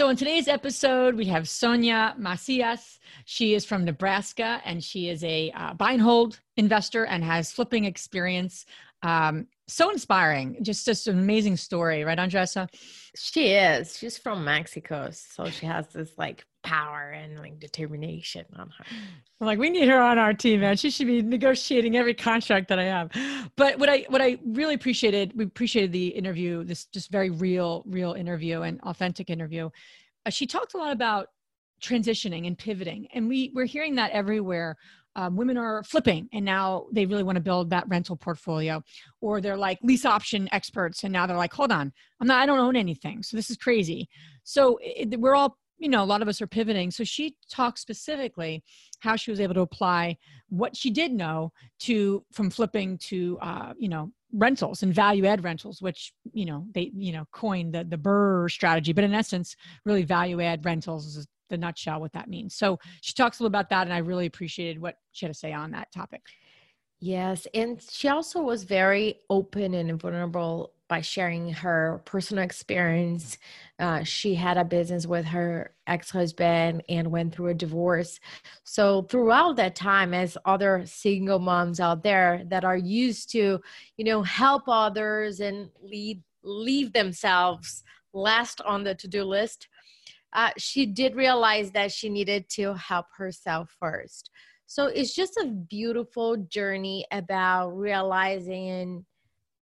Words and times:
So, 0.00 0.08
in 0.08 0.16
today's 0.16 0.48
episode, 0.48 1.14
we 1.14 1.26
have 1.26 1.46
Sonia 1.46 2.14
Macias. 2.16 2.98
She 3.26 3.52
is 3.52 3.66
from 3.66 3.84
Nebraska 3.84 4.62
and 4.64 4.82
she 4.82 5.10
is 5.10 5.22
a 5.22 5.50
uh, 5.50 5.74
buy 5.74 5.92
and 5.92 6.00
hold 6.00 6.40
investor 6.56 7.04
and 7.04 7.22
has 7.22 7.52
flipping 7.52 7.84
experience. 7.84 8.64
Um, 9.02 9.46
so 9.68 9.90
inspiring. 9.90 10.56
Just, 10.62 10.86
just 10.86 11.06
an 11.06 11.18
amazing 11.18 11.58
story, 11.58 12.02
right, 12.02 12.16
Andressa? 12.16 12.72
She 13.14 13.48
is. 13.48 13.98
She's 13.98 14.16
from 14.16 14.42
Mexico. 14.42 15.10
So 15.12 15.50
she 15.50 15.66
has 15.66 15.88
this 15.88 16.12
like 16.16 16.46
power 16.62 17.10
and 17.10 17.38
like 17.38 17.58
determination 17.58 18.44
on 18.56 18.68
her. 18.68 18.84
I'm 19.40 19.46
like, 19.46 19.58
we 19.58 19.70
need 19.70 19.88
her 19.88 20.00
on 20.00 20.18
our 20.18 20.34
team, 20.34 20.60
man. 20.60 20.76
She 20.76 20.90
should 20.90 21.06
be 21.06 21.22
negotiating 21.22 21.96
every 21.96 22.14
contract 22.14 22.68
that 22.68 22.78
I 22.78 22.84
have. 22.84 23.10
But 23.56 23.78
what 23.78 23.88
I 23.88 24.06
what 24.08 24.22
I 24.22 24.38
really 24.44 24.74
appreciated, 24.74 25.32
we 25.36 25.44
appreciated 25.44 25.92
the 25.92 26.08
interview, 26.08 26.64
this 26.64 26.86
just 26.86 27.10
very 27.10 27.30
real, 27.30 27.82
real 27.86 28.12
interview 28.12 28.62
and 28.62 28.80
authentic 28.82 29.30
interview. 29.30 29.70
Uh, 30.26 30.30
she 30.30 30.46
talked 30.46 30.74
a 30.74 30.78
lot 30.78 30.92
about 30.92 31.28
transitioning 31.82 32.46
and 32.46 32.58
pivoting. 32.58 33.08
And 33.14 33.28
we 33.28 33.52
we're 33.54 33.64
hearing 33.64 33.94
that 33.96 34.10
everywhere 34.12 34.76
um, 35.16 35.36
women 35.36 35.56
are 35.56 35.82
flipping 35.82 36.28
and 36.32 36.44
now 36.44 36.86
they 36.92 37.06
really 37.06 37.22
want 37.22 37.36
to 37.36 37.42
build 37.42 37.70
that 37.70 37.88
rental 37.88 38.16
portfolio 38.16 38.82
or 39.20 39.40
they're 39.40 39.56
like 39.56 39.78
lease 39.82 40.04
option 40.04 40.48
experts 40.52 41.02
and 41.02 41.12
now 41.12 41.26
they're 41.26 41.36
like 41.36 41.52
hold 41.52 41.72
on 41.72 41.92
i'm 42.20 42.26
not 42.26 42.40
i 42.40 42.46
don't 42.46 42.60
own 42.60 42.76
anything 42.76 43.22
so 43.22 43.36
this 43.36 43.50
is 43.50 43.56
crazy 43.56 44.08
so 44.44 44.78
it, 44.80 45.18
we're 45.18 45.34
all 45.34 45.56
you 45.80 45.88
know 45.88 46.02
a 46.02 46.04
lot 46.04 46.22
of 46.22 46.28
us 46.28 46.40
are 46.40 46.46
pivoting 46.46 46.90
so 46.90 47.02
she 47.02 47.34
talked 47.50 47.78
specifically 47.78 48.62
how 49.00 49.16
she 49.16 49.30
was 49.32 49.40
able 49.40 49.54
to 49.54 49.60
apply 49.60 50.16
what 50.48 50.76
she 50.76 50.90
did 50.90 51.12
know 51.12 51.52
to 51.80 52.24
from 52.32 52.50
flipping 52.50 52.96
to 52.98 53.36
uh, 53.40 53.72
you 53.76 53.88
know 53.88 54.12
rentals 54.32 54.84
and 54.84 54.94
value 54.94 55.26
add 55.26 55.42
rentals 55.42 55.82
which 55.82 56.12
you 56.32 56.46
know 56.46 56.64
they 56.72 56.92
you 56.94 57.12
know 57.12 57.24
coined 57.32 57.74
the 57.74 57.82
the 57.82 57.98
BRRRR 57.98 58.48
strategy 58.48 58.92
but 58.92 59.02
in 59.02 59.12
essence 59.12 59.56
really 59.84 60.04
value 60.04 60.40
add 60.40 60.64
rentals 60.64 61.16
is 61.16 61.26
the 61.50 61.58
nutshell 61.58 62.00
what 62.00 62.12
that 62.12 62.28
means. 62.28 62.54
So 62.54 62.78
she 63.02 63.12
talks 63.12 63.38
a 63.38 63.42
little 63.42 63.48
about 63.48 63.68
that, 63.68 63.86
and 63.86 63.92
I 63.92 63.98
really 63.98 64.26
appreciated 64.26 64.80
what 64.80 64.94
she 65.12 65.26
had 65.26 65.34
to 65.34 65.38
say 65.38 65.52
on 65.52 65.72
that 65.72 65.92
topic. 65.92 66.22
Yes, 67.00 67.46
and 67.52 67.82
she 67.82 68.08
also 68.08 68.40
was 68.40 68.64
very 68.64 69.16
open 69.28 69.74
and 69.74 70.00
vulnerable 70.00 70.72
by 70.90 71.00
sharing 71.00 71.52
her 71.52 72.02
personal 72.04 72.42
experience. 72.42 73.38
Uh, 73.78 74.02
she 74.02 74.34
had 74.34 74.58
a 74.58 74.64
business 74.64 75.06
with 75.06 75.24
her 75.24 75.72
ex 75.86 76.10
husband 76.10 76.82
and 76.88 77.12
went 77.12 77.32
through 77.32 77.46
a 77.46 77.54
divorce. 77.54 78.18
So, 78.64 79.02
throughout 79.02 79.56
that 79.56 79.76
time, 79.76 80.12
as 80.12 80.36
other 80.44 80.82
single 80.84 81.38
moms 81.38 81.78
out 81.78 82.02
there 82.02 82.42
that 82.48 82.64
are 82.64 82.76
used 82.76 83.30
to, 83.30 83.60
you 83.96 84.04
know, 84.04 84.22
help 84.22 84.64
others 84.66 85.38
and 85.38 85.70
lead, 85.80 86.22
leave 86.42 86.92
themselves 86.92 87.84
last 88.12 88.60
on 88.62 88.82
the 88.82 88.96
to 88.96 89.06
do 89.06 89.22
list, 89.22 89.68
uh, 90.32 90.50
she 90.58 90.86
did 90.86 91.14
realize 91.14 91.70
that 91.70 91.92
she 91.92 92.08
needed 92.08 92.48
to 92.50 92.74
help 92.74 93.06
herself 93.16 93.74
first. 93.78 94.30
So 94.66 94.86
it's 94.86 95.14
just 95.14 95.36
a 95.36 95.46
beautiful 95.46 96.36
journey 96.36 97.06
about 97.12 97.70
realizing 97.70 99.04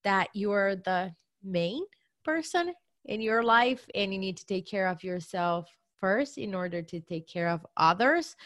that 0.05 0.29
you're 0.35 0.77
the 0.77 1.13
main 1.43 1.83
person 2.25 2.73
in 3.07 3.21
your 3.21 3.43
life 3.43 3.87
and 3.95 4.13
you 4.13 4.19
need 4.19 4.37
to 4.37 4.47
take 4.47 4.67
care 4.67 4.89
of 4.89 5.03
yourself 5.03 5.69
first 5.99 6.39
in 6.39 6.55
order 6.55 6.83
to 6.83 7.01
take 7.01 7.29
care 7.29 7.49
of 7.49 7.65
others. 7.77 8.37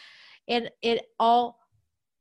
And 0.47 0.69
it 0.81 1.05
all 1.19 1.59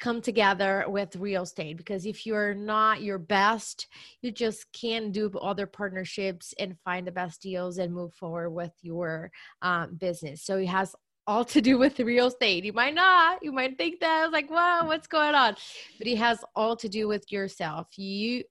come 0.00 0.20
together 0.20 0.84
with 0.88 1.16
real 1.16 1.44
estate 1.44 1.76
because 1.76 2.04
if 2.04 2.26
you're 2.26 2.52
not 2.52 3.00
your 3.00 3.18
best 3.18 3.86
you 4.22 4.30
just 4.30 4.66
can't 4.72 5.12
do 5.12 5.30
other 5.40 5.66
partnerships 5.66 6.52
and 6.58 6.76
find 6.84 7.06
the 7.06 7.12
best 7.12 7.40
deals 7.40 7.78
and 7.78 7.94
move 7.94 8.12
forward 8.12 8.50
with 8.50 8.72
your 8.82 9.30
um, 9.62 9.94
business. 9.94 10.42
So 10.42 10.58
it 10.58 10.66
has 10.66 10.94
all 11.26 11.44
to 11.46 11.60
do 11.60 11.78
with 11.78 11.98
real 12.00 12.26
estate. 12.26 12.64
You 12.64 12.72
might 12.72 12.94
not 12.94 13.42
you 13.42 13.52
might 13.52 13.78
think 13.78 14.00
that 14.00 14.32
like 14.32 14.50
wow 14.50 14.86
what's 14.86 15.06
going 15.06 15.34
on? 15.34 15.56
But 15.98 16.06
it 16.06 16.18
has 16.18 16.44
all 16.54 16.76
to 16.76 16.88
do 16.88 17.08
with 17.08 17.30
yourself. 17.30 17.86
You 17.96 18.44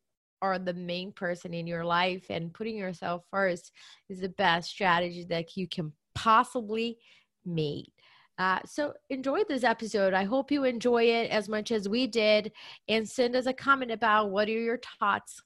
are 0.43 0.59
the 0.59 0.73
main 0.73 1.11
person 1.11 1.53
in 1.53 1.65
your 1.65 1.85
life 1.85 2.25
and 2.29 2.53
putting 2.53 2.75
yourself 2.75 3.23
first 3.31 3.71
is 4.09 4.19
the 4.19 4.29
best 4.29 4.69
strategy 4.69 5.25
that 5.29 5.57
you 5.57 5.67
can 5.67 5.91
possibly 6.13 6.97
make 7.45 7.93
uh, 8.37 8.59
so 8.65 8.93
enjoy 9.09 9.43
this 9.47 9.63
episode. 9.63 10.13
I 10.13 10.23
hope 10.23 10.51
you 10.51 10.63
enjoy 10.63 11.03
it 11.03 11.29
as 11.29 11.47
much 11.47 11.71
as 11.71 11.87
we 11.87 12.07
did 12.07 12.51
and 12.87 13.07
send 13.07 13.35
us 13.35 13.45
a 13.45 13.53
comment 13.53 13.91
about 13.91 14.31
what 14.31 14.47
are 14.47 14.51
your 14.51 14.79
thoughts. 14.99 15.41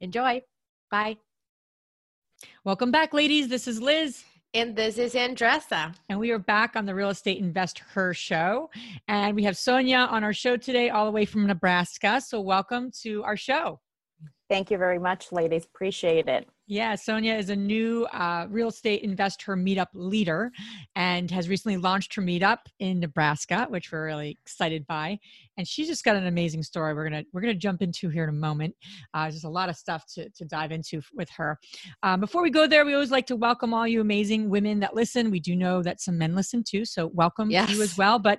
Enjoy. 0.00 0.42
Bye. 0.90 1.16
Welcome 2.64 2.92
back, 2.92 3.12
ladies. 3.12 3.48
This 3.48 3.66
is 3.66 3.82
Liz. 3.82 4.22
And 4.54 4.74
this 4.74 4.96
is 4.96 5.14
Andressa. 5.14 5.94
And 6.08 6.18
we 6.18 6.30
are 6.30 6.38
back 6.38 6.76
on 6.76 6.86
the 6.86 6.94
Real 6.94 7.10
Estate 7.10 7.42
InvestHER 7.42 8.16
show. 8.16 8.70
And 9.08 9.34
we 9.34 9.42
have 9.44 9.56
Sonia 9.56 9.98
on 9.98 10.22
our 10.22 10.32
show 10.32 10.56
today, 10.56 10.90
all 10.90 11.04
the 11.04 11.12
way 11.12 11.24
from 11.24 11.46
Nebraska. 11.46 12.20
So 12.20 12.40
welcome 12.40 12.90
to 13.02 13.24
our 13.24 13.36
show. 13.36 13.80
Thank 14.48 14.70
you 14.70 14.78
very 14.78 14.98
much, 14.98 15.30
ladies. 15.30 15.64
Appreciate 15.64 16.26
it. 16.26 16.48
Yeah, 16.66 16.94
Sonia 16.96 17.34
is 17.34 17.48
a 17.48 17.56
new 17.56 18.04
uh, 18.12 18.46
real 18.50 18.68
estate 18.68 19.02
investor 19.02 19.56
meetup 19.56 19.88
leader 19.94 20.52
and 20.94 21.30
has 21.30 21.48
recently 21.48 21.78
launched 21.78 22.14
her 22.14 22.22
meetup 22.22 22.58
in 22.78 23.00
Nebraska, 23.00 23.66
which 23.70 23.90
we're 23.90 24.04
really 24.04 24.36
excited 24.42 24.86
by. 24.86 25.18
And 25.58 25.66
she's 25.66 25.88
just 25.88 26.04
got 26.04 26.16
an 26.16 26.26
amazing 26.26 26.62
story. 26.62 26.94
We're 26.94 27.04
gonna 27.08 27.24
we're 27.32 27.40
gonna 27.40 27.54
jump 27.54 27.82
into 27.82 28.08
here 28.08 28.22
in 28.22 28.30
a 28.30 28.32
moment. 28.32 28.74
Uh, 29.12 29.24
there's 29.24 29.44
a 29.44 29.48
lot 29.48 29.68
of 29.68 29.76
stuff 29.76 30.04
to 30.14 30.30
to 30.30 30.44
dive 30.44 30.72
into 30.72 31.02
with 31.12 31.28
her. 31.36 31.58
Um, 32.02 32.20
before 32.20 32.42
we 32.42 32.50
go 32.50 32.66
there, 32.66 32.86
we 32.86 32.94
always 32.94 33.10
like 33.10 33.26
to 33.26 33.36
welcome 33.36 33.74
all 33.74 33.86
you 33.86 34.00
amazing 34.00 34.48
women 34.48 34.80
that 34.80 34.94
listen. 34.94 35.30
We 35.30 35.40
do 35.40 35.54
know 35.56 35.82
that 35.82 36.00
some 36.00 36.16
men 36.16 36.34
listen 36.34 36.64
too, 36.66 36.84
so 36.84 37.08
welcome 37.12 37.50
yes. 37.50 37.70
you 37.70 37.82
as 37.82 37.98
well. 37.98 38.18
But 38.18 38.38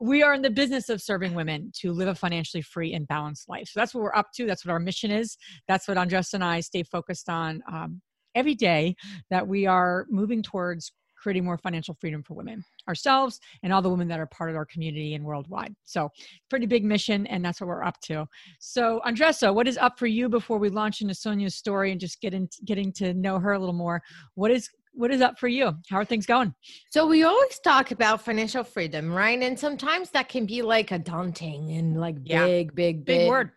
we 0.00 0.22
are 0.22 0.34
in 0.34 0.42
the 0.42 0.50
business 0.50 0.88
of 0.88 1.00
serving 1.00 1.34
women 1.34 1.70
to 1.80 1.92
live 1.92 2.08
a 2.08 2.14
financially 2.14 2.62
free 2.62 2.94
and 2.94 3.06
balanced 3.06 3.48
life. 3.48 3.68
So 3.68 3.80
that's 3.80 3.94
what 3.94 4.02
we're 4.02 4.16
up 4.16 4.28
to. 4.36 4.46
That's 4.46 4.64
what 4.64 4.72
our 4.72 4.80
mission 4.80 5.10
is. 5.10 5.36
That's 5.68 5.86
what 5.86 5.96
Andres 5.96 6.34
and 6.34 6.42
I 6.42 6.60
stay 6.60 6.82
focused 6.82 7.28
on 7.28 7.62
um, 7.70 8.00
every 8.34 8.54
day 8.54 8.96
that 9.30 9.46
we 9.46 9.66
are 9.66 10.06
moving 10.10 10.42
towards 10.42 10.92
creating 11.24 11.42
more 11.42 11.56
financial 11.56 11.94
freedom 11.94 12.22
for 12.22 12.34
women 12.34 12.62
ourselves 12.86 13.40
and 13.62 13.72
all 13.72 13.80
the 13.80 13.88
women 13.88 14.06
that 14.06 14.20
are 14.20 14.26
part 14.26 14.50
of 14.50 14.56
our 14.56 14.66
community 14.66 15.14
and 15.14 15.24
worldwide. 15.24 15.74
So, 15.84 16.10
pretty 16.50 16.66
big 16.66 16.84
mission, 16.84 17.26
and 17.28 17.42
that's 17.42 17.62
what 17.62 17.68
we're 17.68 17.82
up 17.82 17.98
to. 18.02 18.26
So, 18.58 19.00
Andressa, 19.06 19.54
what 19.54 19.66
is 19.66 19.78
up 19.78 19.98
for 19.98 20.06
you 20.06 20.28
before 20.28 20.58
we 20.58 20.68
launch 20.68 21.00
into 21.00 21.14
Sonia's 21.14 21.54
story 21.54 21.92
and 21.92 21.98
just 21.98 22.20
get 22.20 22.34
into 22.34 22.58
getting 22.66 22.92
to 22.92 23.14
know 23.14 23.38
her 23.38 23.54
a 23.54 23.58
little 23.58 23.74
more? 23.74 24.02
What 24.34 24.50
is 24.50 24.68
what 24.92 25.10
is 25.10 25.22
up 25.22 25.38
for 25.38 25.48
you? 25.48 25.72
How 25.88 25.96
are 25.96 26.04
things 26.04 26.26
going? 26.26 26.54
So 26.90 27.06
we 27.06 27.24
always 27.24 27.58
talk 27.58 27.90
about 27.90 28.20
financial 28.20 28.62
freedom, 28.62 29.10
right? 29.12 29.40
And 29.42 29.58
sometimes 29.58 30.10
that 30.10 30.28
can 30.28 30.44
be 30.44 30.60
like 30.60 30.92
a 30.92 30.98
daunting 30.98 31.72
and 31.72 31.98
like 31.98 32.16
yeah. 32.22 32.44
big, 32.44 32.74
big, 32.74 33.04
big, 33.04 33.20
big 33.20 33.28
word. 33.28 33.50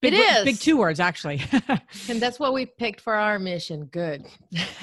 Big, 0.00 0.14
it 0.14 0.18
is 0.18 0.44
big 0.44 0.60
two 0.60 0.76
words 0.76 1.00
actually, 1.00 1.42
and 2.08 2.22
that's 2.22 2.38
what 2.38 2.54
we 2.54 2.66
picked 2.66 3.00
for 3.00 3.14
our 3.14 3.38
mission. 3.40 3.86
Good, 3.86 4.26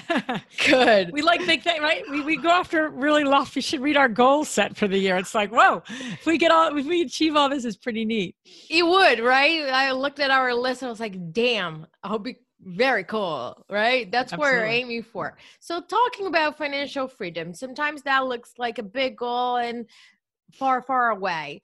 good. 0.67 1.11
We 1.13 1.21
like 1.21 1.39
big 1.45 1.63
things, 1.63 1.79
right? 1.79 2.03
We 2.09 2.21
we 2.21 2.35
go 2.35 2.49
after 2.49 2.89
really 2.89 3.23
lofty. 3.23 3.59
We 3.59 3.61
should 3.61 3.79
read 3.79 3.95
our 3.95 4.09
goal 4.09 4.43
set 4.43 4.75
for 4.75 4.89
the 4.89 4.97
year. 4.97 5.15
It's 5.15 5.33
like, 5.33 5.53
whoa, 5.53 5.83
if 5.87 6.25
we 6.25 6.37
get 6.37 6.51
all, 6.51 6.77
if 6.77 6.85
we 6.85 7.01
achieve 7.01 7.37
all 7.37 7.47
this, 7.47 7.63
is 7.63 7.77
pretty 7.77 8.03
neat. 8.03 8.35
It 8.69 8.85
would, 8.85 9.19
right? 9.19 9.61
I 9.69 9.91
looked 9.91 10.19
at 10.19 10.31
our 10.31 10.53
list 10.53 10.81
and 10.81 10.87
I 10.87 10.91
was 10.91 10.99
like, 10.99 11.31
damn, 11.31 11.87
I'll 12.03 12.19
be 12.19 12.35
very 12.65 13.03
cool, 13.03 13.63
right? 13.69 14.11
That's 14.11 14.33
Absolutely. 14.33 14.57
what 14.57 14.63
we're 14.63 14.67
aiming 14.67 15.03
for. 15.03 15.37
So, 15.59 15.81
talking 15.81 16.27
about 16.27 16.57
financial 16.57 17.07
freedom, 17.07 17.53
sometimes 17.53 18.01
that 18.03 18.25
looks 18.25 18.53
like 18.57 18.79
a 18.79 18.83
big 18.83 19.17
goal 19.17 19.57
and 19.57 19.85
far, 20.51 20.81
far 20.81 21.11
away. 21.11 21.61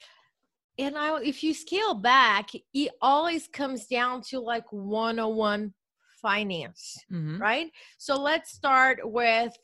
And 0.78 0.98
I, 0.98 1.20
if 1.22 1.44
you 1.44 1.54
scale 1.54 1.94
back, 1.94 2.50
it 2.74 2.92
always 3.02 3.48
comes 3.48 3.86
down 3.86 4.22
to 4.30 4.40
like 4.40 4.72
101 4.72 5.74
finance, 6.22 6.98
mm-hmm. 7.12 7.42
right? 7.42 7.72
So, 7.98 8.20
let's 8.20 8.52
start 8.52 9.00
with 9.04 9.56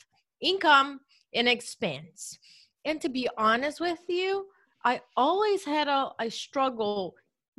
income 0.41 0.99
and 1.33 1.47
expense. 1.47 2.37
And 2.85 3.01
to 3.01 3.09
be 3.09 3.27
honest 3.37 3.79
with 3.79 3.99
you, 4.07 4.47
I 4.83 5.01
always 5.15 5.65
had 5.65 5.87
a, 5.87 6.11
a 6.19 6.29
struggle 6.29 7.15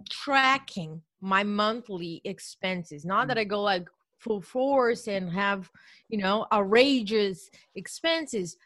tracking 0.08 1.02
my 1.20 1.42
monthly 1.42 2.20
expenses. 2.24 3.04
Not 3.04 3.24
mm. 3.24 3.28
that 3.28 3.38
I 3.38 3.44
go 3.44 3.62
like 3.62 3.88
full 4.18 4.40
force 4.40 5.08
and 5.08 5.30
have, 5.32 5.70
you 6.08 6.18
know, 6.18 6.46
outrageous 6.52 7.50
expenses, 7.74 8.56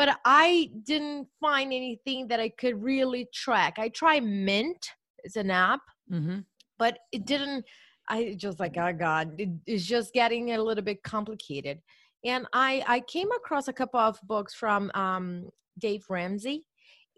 but 0.00 0.18
I 0.24 0.70
didn't 0.84 1.28
find 1.40 1.72
anything 1.72 2.28
that 2.28 2.40
I 2.40 2.48
could 2.48 2.82
really 2.82 3.28
track. 3.34 3.74
I 3.78 3.90
try 3.90 4.20
Mint 4.20 4.90
it's 5.24 5.36
an 5.36 5.50
app 5.50 5.80
mm-hmm. 6.10 6.40
but 6.78 6.98
it 7.12 7.26
didn't 7.26 7.64
i 8.08 8.34
just 8.36 8.60
like 8.60 8.76
oh 8.76 8.92
god 8.92 9.32
it, 9.38 9.48
it's 9.66 9.84
just 9.84 10.12
getting 10.12 10.52
a 10.52 10.62
little 10.62 10.84
bit 10.84 11.02
complicated 11.02 11.78
and 12.24 12.46
i 12.52 12.82
i 12.86 13.00
came 13.00 13.30
across 13.32 13.68
a 13.68 13.72
couple 13.72 14.00
of 14.00 14.18
books 14.24 14.54
from 14.54 14.90
um, 14.94 15.48
dave 15.78 16.04
ramsey 16.08 16.66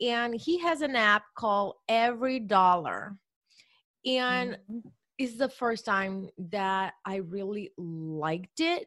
and 0.01 0.35
he 0.35 0.59
has 0.59 0.81
an 0.81 0.97
app 0.97 1.23
called 1.37 1.75
EveryDollar 1.91 3.17
and 4.05 4.53
mm-hmm. 4.53 4.79
it's 5.19 5.37
the 5.37 5.49
first 5.49 5.85
time 5.85 6.29
that 6.39 6.95
i 7.07 7.17
really 7.17 7.71
liked 7.77 8.61
it 8.61 8.87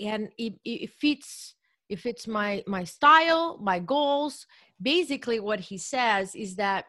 and 0.00 0.28
it, 0.38 0.54
it 0.64 0.90
fits 0.90 1.54
if 1.88 2.06
it's 2.06 2.26
my 2.26 2.62
my 2.66 2.84
style 2.84 3.58
my 3.62 3.78
goals 3.78 4.46
basically 4.80 5.40
what 5.40 5.60
he 5.60 5.78
says 5.78 6.34
is 6.34 6.56
that 6.56 6.84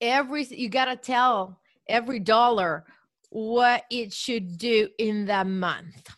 every 0.00 0.44
you 0.44 0.68
got 0.68 0.86
to 0.86 0.96
tell 0.96 1.60
every 1.88 2.18
dollar 2.18 2.84
what 3.30 3.84
it 3.90 4.12
should 4.12 4.58
do 4.58 4.88
in 4.98 5.24
that 5.26 5.46
month. 5.46 6.08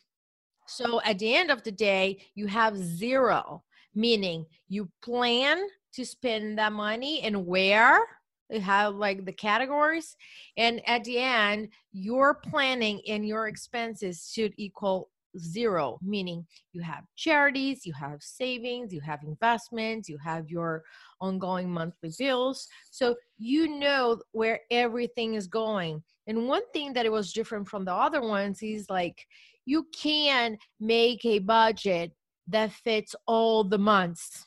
So 0.67 1.03
at 1.03 1.19
the 1.19 1.35
end 1.35 1.51
of 1.51 1.63
the 1.63 1.73
day 1.73 2.19
you 2.35 2.47
have 2.47 2.77
zero 2.77 3.63
meaning 3.95 4.47
you 4.69 4.89
plan 5.03 5.59
to 5.93 6.05
spend 6.05 6.59
that 6.59 6.73
money 6.73 7.21
and 7.23 7.47
where 7.47 8.01
you 8.49 8.61
have 8.61 8.95
like 8.95 9.25
the 9.25 9.33
categories 9.33 10.17
and 10.57 10.81
at 10.89 11.05
the 11.05 11.19
end 11.19 11.69
your 11.93 12.35
planning 12.35 13.01
and 13.07 13.27
your 13.27 13.49
expenses 13.49 14.31
should 14.33 14.55
equal 14.57 15.11
zero 15.39 15.99
meaning 16.03 16.45
you 16.73 16.83
have 16.83 17.05
charities 17.17 17.87
you 17.87 17.93
have 17.93 18.23
savings 18.23 18.93
you 18.93 19.01
have 19.01 19.21
investments 19.23 20.09
you 20.09 20.19
have 20.19 20.49
your 20.49 20.83
ongoing 21.23 21.71
monthly 21.71 22.11
bills. 22.19 22.69
So 22.91 23.15
you 23.39 23.79
know 23.79 24.21
where 24.33 24.61
everything 24.71 25.35
is 25.35 25.47
going. 25.47 26.03
And 26.27 26.49
one 26.49 26.63
thing 26.73 26.93
that 26.93 27.07
it 27.07 27.13
was 27.13 27.33
different 27.33 27.69
from 27.69 27.85
the 27.85 27.95
other 27.95 28.21
ones 28.21 28.63
is 28.63 28.91
like 28.91 29.25
you 29.65 29.87
can 29.97 30.59
make 30.81 31.25
a 31.25 31.39
budget 31.39 32.13
that 32.49 32.73
fits 32.73 33.15
all 33.27 33.65
the 33.65 33.79
months. 33.79 34.47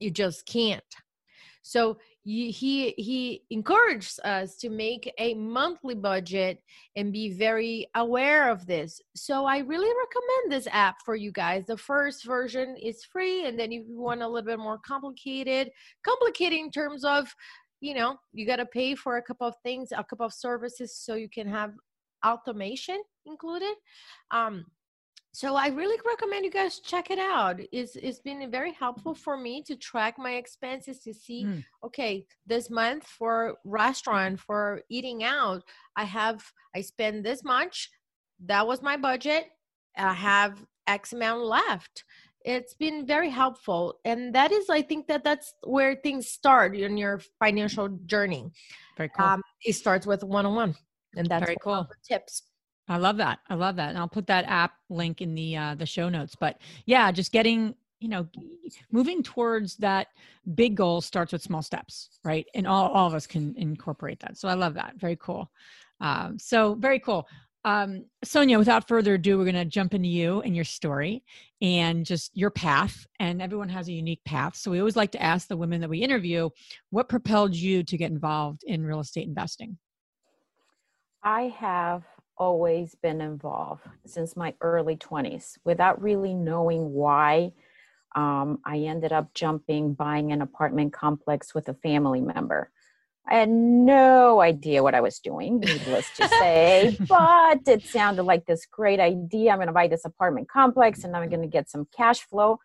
You 0.00 0.10
just 0.10 0.44
can't. 0.46 0.82
So 1.62 1.98
he 2.24 2.94
he 2.98 3.42
encouraged 3.50 4.20
us 4.24 4.56
to 4.56 4.68
make 4.68 5.12
a 5.18 5.34
monthly 5.34 5.94
budget 5.94 6.62
and 6.96 7.12
be 7.12 7.32
very 7.32 7.86
aware 7.94 8.50
of 8.50 8.66
this. 8.66 9.00
So 9.16 9.46
i 9.46 9.58
really 9.58 9.88
recommend 9.88 10.52
this 10.52 10.68
app 10.70 10.96
for 11.04 11.14
you 11.14 11.32
guys. 11.32 11.64
The 11.66 11.76
first 11.76 12.26
version 12.26 12.76
is 12.76 13.04
free 13.04 13.46
and 13.46 13.58
then 13.58 13.72
if 13.72 13.86
you 13.88 13.98
want 13.98 14.22
a 14.22 14.28
little 14.28 14.46
bit 14.46 14.58
more 14.58 14.78
complicated 14.86 15.70
complicated 16.04 16.58
in 16.58 16.70
terms 16.70 17.04
of 17.04 17.34
you 17.80 17.94
know 17.94 18.16
you 18.32 18.46
got 18.46 18.56
to 18.56 18.66
pay 18.66 18.94
for 18.94 19.16
a 19.16 19.22
couple 19.22 19.46
of 19.46 19.54
things 19.62 19.90
a 19.92 20.04
couple 20.04 20.26
of 20.26 20.32
services 20.32 20.94
so 20.94 21.14
you 21.14 21.28
can 21.28 21.48
have 21.48 21.72
automation 22.26 23.00
included. 23.24 23.74
Um 24.30 24.66
so 25.32 25.54
i 25.54 25.68
really 25.68 25.98
recommend 26.06 26.44
you 26.44 26.50
guys 26.50 26.80
check 26.80 27.10
it 27.10 27.18
out. 27.18 27.60
It's, 27.72 27.96
it's 27.96 28.20
been 28.20 28.50
very 28.50 28.72
helpful 28.72 29.14
for 29.14 29.36
me 29.36 29.62
to 29.62 29.76
track 29.76 30.18
my 30.18 30.32
expenses 30.32 31.00
to 31.00 31.14
see 31.14 31.44
mm. 31.44 31.64
okay 31.84 32.26
this 32.46 32.70
month 32.70 33.06
for 33.06 33.56
restaurant 33.64 34.40
for 34.40 34.82
eating 34.88 35.24
out 35.24 35.62
i 35.96 36.04
have 36.04 36.44
i 36.74 36.80
spend 36.80 37.24
this 37.24 37.44
much 37.44 37.90
that 38.46 38.66
was 38.66 38.82
my 38.82 38.96
budget 38.96 39.46
i 39.96 40.12
have 40.12 40.64
x 40.90 41.12
amount 41.12 41.42
left. 41.42 42.04
It's 42.44 42.74
been 42.74 43.06
very 43.06 43.28
helpful 43.28 44.00
and 44.04 44.34
that 44.34 44.50
is 44.50 44.70
i 44.70 44.82
think 44.82 45.06
that 45.08 45.22
that's 45.22 45.52
where 45.62 45.94
things 45.94 46.28
start 46.28 46.74
in 46.74 46.96
your 46.96 47.20
financial 47.38 47.88
journey. 48.06 48.50
Very 48.96 49.10
cool. 49.10 49.26
Um, 49.26 49.42
it 49.64 49.74
starts 49.74 50.06
with 50.06 50.24
one-on-one 50.24 50.74
and 51.16 51.26
that's 51.28 51.44
very 51.44 51.56
cool. 51.62 51.86
tips 52.08 52.42
I 52.90 52.96
love 52.96 53.16
that. 53.18 53.38
I 53.48 53.54
love 53.54 53.76
that. 53.76 53.90
And 53.90 53.98
I'll 53.98 54.08
put 54.08 54.26
that 54.26 54.44
app 54.46 54.72
link 54.88 55.20
in 55.20 55.34
the 55.34 55.56
uh, 55.56 55.74
the 55.76 55.86
show 55.86 56.08
notes. 56.08 56.34
But 56.34 56.58
yeah, 56.86 57.10
just 57.12 57.30
getting 57.30 57.74
you 58.00 58.08
know 58.08 58.26
moving 58.90 59.22
towards 59.22 59.76
that 59.76 60.08
big 60.54 60.74
goal 60.74 61.00
starts 61.00 61.32
with 61.32 61.40
small 61.40 61.62
steps, 61.62 62.18
right? 62.24 62.46
And 62.54 62.66
all 62.66 62.88
all 62.90 63.06
of 63.06 63.14
us 63.14 63.28
can 63.28 63.54
incorporate 63.56 64.18
that. 64.20 64.36
So 64.36 64.48
I 64.48 64.54
love 64.54 64.74
that. 64.74 64.94
Very 64.98 65.16
cool. 65.16 65.50
Um, 66.00 66.36
so 66.38 66.74
very 66.74 66.98
cool. 66.98 67.28
Um, 67.64 68.06
Sonia, 68.24 68.58
without 68.58 68.88
further 68.88 69.14
ado, 69.14 69.36
we're 69.36 69.44
going 69.44 69.54
to 69.54 69.66
jump 69.66 69.92
into 69.92 70.08
you 70.08 70.40
and 70.40 70.56
your 70.56 70.64
story 70.64 71.22
and 71.60 72.06
just 72.06 72.34
your 72.34 72.50
path. 72.50 73.06
And 73.20 73.42
everyone 73.42 73.68
has 73.68 73.86
a 73.88 73.92
unique 73.92 74.24
path. 74.24 74.56
So 74.56 74.70
we 74.70 74.78
always 74.78 74.96
like 74.96 75.12
to 75.12 75.22
ask 75.22 75.46
the 75.46 75.58
women 75.58 75.82
that 75.82 75.90
we 75.90 75.98
interview, 75.98 76.48
what 76.88 77.10
propelled 77.10 77.54
you 77.54 77.82
to 77.82 77.98
get 77.98 78.10
involved 78.10 78.62
in 78.64 78.84
real 78.86 79.00
estate 79.00 79.28
investing? 79.28 79.76
I 81.22 81.54
have 81.58 82.02
always 82.40 82.94
been 82.96 83.20
involved 83.20 83.82
since 84.06 84.34
my 84.34 84.54
early 84.62 84.96
20s 84.96 85.58
without 85.62 86.02
really 86.02 86.32
knowing 86.32 86.92
why. 86.92 87.52
Um, 88.16 88.58
I 88.64 88.78
ended 88.78 89.12
up 89.12 89.32
jumping, 89.34 89.92
buying 89.92 90.32
an 90.32 90.42
apartment 90.42 90.92
complex 90.92 91.54
with 91.54 91.68
a 91.68 91.74
family 91.74 92.22
member. 92.22 92.70
I 93.28 93.34
had 93.36 93.50
no 93.50 94.40
idea 94.40 94.82
what 94.82 94.94
I 94.94 95.02
was 95.02 95.20
doing, 95.20 95.60
needless 95.60 96.10
to 96.16 96.26
say, 96.40 96.96
but 97.06 97.60
it 97.68 97.84
sounded 97.84 98.24
like 98.24 98.46
this 98.46 98.66
great 98.66 98.98
idea. 98.98 99.52
I'm 99.52 99.58
going 99.58 99.68
to 99.68 99.72
buy 99.72 99.86
this 99.86 100.06
apartment 100.06 100.48
complex 100.48 101.04
and 101.04 101.14
I'm 101.14 101.28
going 101.28 101.42
to 101.42 101.46
get 101.46 101.70
some 101.70 101.86
cash 101.94 102.22
flow. 102.22 102.58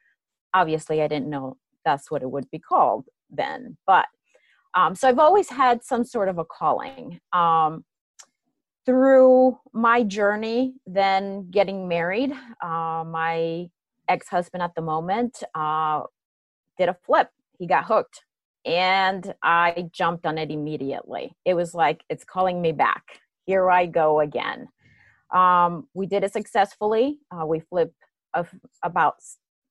Obviously, 0.54 1.02
I 1.02 1.08
didn't 1.08 1.30
know 1.30 1.58
that's 1.84 2.10
what 2.10 2.24
it 2.24 2.32
would 2.32 2.50
be 2.50 2.60
called 2.60 3.06
then, 3.30 3.78
but 3.86 4.08
um, 4.74 4.96
so 4.96 5.08
I've 5.08 5.20
always 5.20 5.50
had 5.50 5.84
some 5.84 6.04
sort 6.04 6.30
of 6.30 6.38
a 6.38 6.46
calling. 6.46 7.20
Um, 7.34 7.84
through 8.86 9.58
my 9.74 10.04
journey, 10.04 10.76
then 10.86 11.50
getting 11.50 11.88
married, 11.88 12.32
uh, 12.62 13.04
my 13.06 13.68
ex 14.08 14.28
husband 14.30 14.62
at 14.62 14.76
the 14.76 14.82
moment 14.82 15.42
uh, 15.56 16.02
did 16.78 16.90
a 16.90 16.98
flip. 17.06 17.30
He 17.58 17.68
got 17.68 17.86
hooked 17.86 18.24
and 18.66 19.34
I 19.44 19.90
jumped 19.92 20.26
on 20.26 20.38
it 20.38 20.52
immediately. 20.52 21.36
It 21.46 21.54
was 21.54 21.74
like, 21.74 22.04
it's 22.10 22.24
calling 22.24 22.62
me 22.62 22.72
back. 22.72 23.04
Here 23.46 23.70
I 23.70 23.86
go 23.86 24.20
again. 24.20 24.68
Um, 25.34 25.88
we 25.94 26.06
did 26.06 26.24
it 26.24 26.34
successfully. 26.34 27.20
Uh, 27.32 27.46
we 27.46 27.60
flipped 27.60 27.96
of 28.34 28.54
about, 28.84 29.16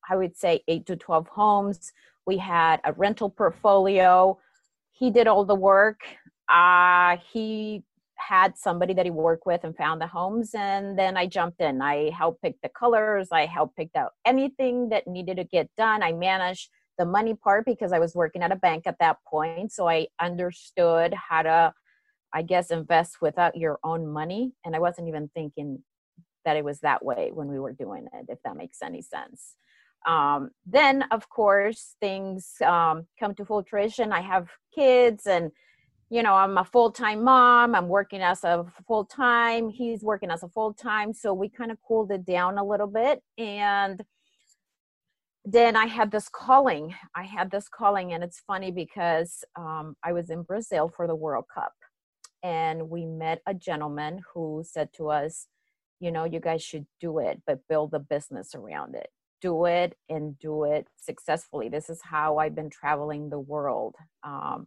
I 0.08 0.16
would 0.16 0.36
say, 0.36 0.62
eight 0.68 0.86
to 0.86 0.96
12 0.96 1.28
homes. 1.28 1.92
We 2.26 2.38
had 2.38 2.80
a 2.84 2.92
rental 2.92 3.30
portfolio. 3.30 4.38
He 4.92 5.10
did 5.10 5.26
all 5.26 5.44
the 5.44 5.54
work. 5.54 6.00
Uh, 6.48 7.16
he 7.32 7.82
had 8.16 8.56
somebody 8.56 8.94
that 8.94 9.06
he 9.06 9.10
worked 9.10 9.46
with 9.46 9.64
and 9.64 9.76
found 9.76 10.00
the 10.00 10.06
homes 10.06 10.54
and 10.54 10.98
then 10.98 11.16
i 11.16 11.26
jumped 11.26 11.60
in. 11.60 11.82
I 11.82 12.10
helped 12.10 12.42
pick 12.42 12.56
the 12.62 12.68
colors 12.68 13.28
i 13.32 13.46
helped 13.46 13.76
pick 13.76 13.90
out 13.96 14.12
anything 14.24 14.88
that 14.90 15.06
needed 15.06 15.36
to 15.36 15.44
get 15.44 15.68
done. 15.76 16.02
I 16.02 16.12
managed 16.12 16.70
the 16.98 17.04
money 17.04 17.34
part 17.34 17.64
because 17.64 17.92
i 17.92 17.98
was 17.98 18.14
working 18.14 18.42
at 18.42 18.52
a 18.52 18.56
bank 18.56 18.84
at 18.86 18.98
that 19.00 19.16
point 19.26 19.72
so 19.72 19.88
i 19.88 20.06
understood 20.20 21.12
how 21.12 21.42
to 21.42 21.72
i 22.32 22.40
guess 22.40 22.70
invest 22.70 23.16
without 23.20 23.56
your 23.56 23.80
own 23.82 24.06
money 24.06 24.52
and 24.64 24.76
i 24.76 24.78
wasn't 24.78 25.08
even 25.08 25.28
thinking 25.34 25.82
that 26.44 26.56
it 26.56 26.64
was 26.64 26.80
that 26.80 27.04
way 27.04 27.30
when 27.32 27.48
we 27.48 27.58
were 27.58 27.72
doing 27.72 28.06
it 28.12 28.26
if 28.28 28.38
that 28.44 28.56
makes 28.56 28.82
any 28.82 29.02
sense. 29.02 29.54
Um, 30.06 30.50
then 30.66 31.04
of 31.10 31.28
course 31.30 31.96
things 32.00 32.52
um, 32.64 33.06
come 33.18 33.34
to 33.36 33.44
full 33.44 33.64
fruition. 33.68 34.12
I 34.12 34.20
have 34.20 34.50
kids 34.74 35.26
and 35.26 35.50
you 36.10 36.22
know, 36.22 36.34
I'm 36.34 36.58
a 36.58 36.64
full 36.64 36.90
time 36.90 37.24
mom, 37.24 37.74
I'm 37.74 37.88
working 37.88 38.20
as 38.20 38.44
a 38.44 38.64
full 38.86 39.04
time, 39.04 39.68
he's 39.68 40.02
working 40.02 40.30
as 40.30 40.42
a 40.42 40.48
full 40.48 40.74
time. 40.74 41.12
So 41.12 41.32
we 41.34 41.48
kind 41.48 41.70
of 41.70 41.78
cooled 41.86 42.10
it 42.10 42.24
down 42.24 42.58
a 42.58 42.64
little 42.64 42.86
bit. 42.86 43.22
And 43.38 44.02
then 45.44 45.76
I 45.76 45.86
had 45.86 46.10
this 46.10 46.28
calling. 46.28 46.94
I 47.14 47.24
had 47.24 47.50
this 47.50 47.68
calling, 47.68 48.12
and 48.12 48.24
it's 48.24 48.40
funny 48.46 48.70
because 48.70 49.44
um, 49.56 49.94
I 50.02 50.12
was 50.12 50.30
in 50.30 50.42
Brazil 50.42 50.90
for 50.94 51.06
the 51.06 51.14
World 51.14 51.44
Cup. 51.52 51.72
And 52.42 52.90
we 52.90 53.06
met 53.06 53.40
a 53.46 53.54
gentleman 53.54 54.20
who 54.32 54.62
said 54.66 54.90
to 54.96 55.10
us, 55.10 55.46
you 56.00 56.10
know, 56.10 56.24
you 56.24 56.40
guys 56.40 56.62
should 56.62 56.86
do 57.00 57.18
it, 57.18 57.42
but 57.46 57.66
build 57.68 57.94
a 57.94 57.98
business 57.98 58.54
around 58.54 58.94
it. 58.94 59.08
Do 59.40 59.64
it 59.66 59.96
and 60.08 60.38
do 60.38 60.64
it 60.64 60.86
successfully. 60.96 61.68
This 61.68 61.88
is 61.88 62.00
how 62.02 62.38
I've 62.38 62.54
been 62.54 62.70
traveling 62.70 63.28
the 63.28 63.38
world. 63.38 63.96
Um, 64.22 64.66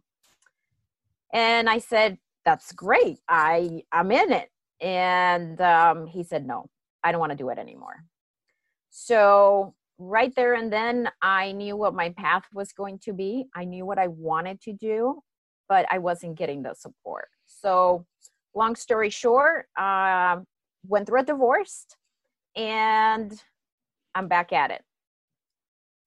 and 1.32 1.68
I 1.68 1.78
said, 1.78 2.18
that's 2.44 2.72
great. 2.72 3.18
I, 3.28 3.82
I'm 3.92 4.10
in 4.10 4.32
it. 4.32 4.48
And 4.80 5.60
um, 5.60 6.06
he 6.06 6.22
said, 6.22 6.46
no, 6.46 6.66
I 7.04 7.12
don't 7.12 7.20
want 7.20 7.32
to 7.32 7.36
do 7.36 7.50
it 7.50 7.58
anymore. 7.58 8.04
So 8.90 9.74
right 9.98 10.34
there 10.34 10.54
and 10.54 10.72
then 10.72 11.10
I 11.20 11.52
knew 11.52 11.76
what 11.76 11.94
my 11.94 12.10
path 12.10 12.44
was 12.54 12.72
going 12.72 13.00
to 13.00 13.12
be. 13.12 13.46
I 13.54 13.64
knew 13.64 13.84
what 13.84 13.98
I 13.98 14.08
wanted 14.08 14.60
to 14.62 14.72
do, 14.72 15.20
but 15.68 15.86
I 15.90 15.98
wasn't 15.98 16.38
getting 16.38 16.62
the 16.62 16.74
support. 16.74 17.28
So 17.46 18.06
long 18.54 18.76
story 18.76 19.10
short, 19.10 19.66
uh, 19.76 20.38
went 20.86 21.06
through 21.06 21.20
a 21.20 21.24
divorce 21.24 21.86
and 22.56 23.32
I'm 24.14 24.28
back 24.28 24.52
at 24.52 24.70
it. 24.70 24.82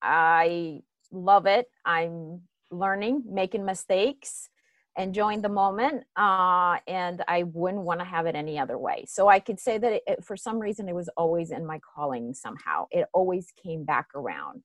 I 0.01 0.82
love 1.12 1.46
it. 1.46 1.68
I'm 1.86 2.42
learning, 2.72 3.24
making 3.30 3.66
mistakes, 3.66 4.50
enjoying 4.98 5.42
the 5.42 5.50
moment 5.50 6.04
uh, 6.18 6.78
and 6.88 7.24
i 7.28 7.44
wouldn't 7.54 7.84
want 7.84 8.00
to 8.00 8.06
have 8.06 8.26
it 8.26 8.36
any 8.36 8.60
other 8.60 8.78
way. 8.78 9.06
So 9.08 9.28
i 9.28 9.40
could 9.40 9.60
say 9.60 9.78
that 9.78 9.94
it, 9.94 10.04
it, 10.08 10.26
for 10.26 10.36
some 10.36 10.60
reason 10.60 10.90
it 10.90 10.96
was 10.96 11.10
always 11.18 11.52
in 11.52 11.66
my 11.66 11.80
calling 11.80 12.34
somehow. 12.34 12.88
It 12.92 13.06
always 13.14 13.48
came 13.62 13.84
back 13.84 14.08
around 14.16 14.64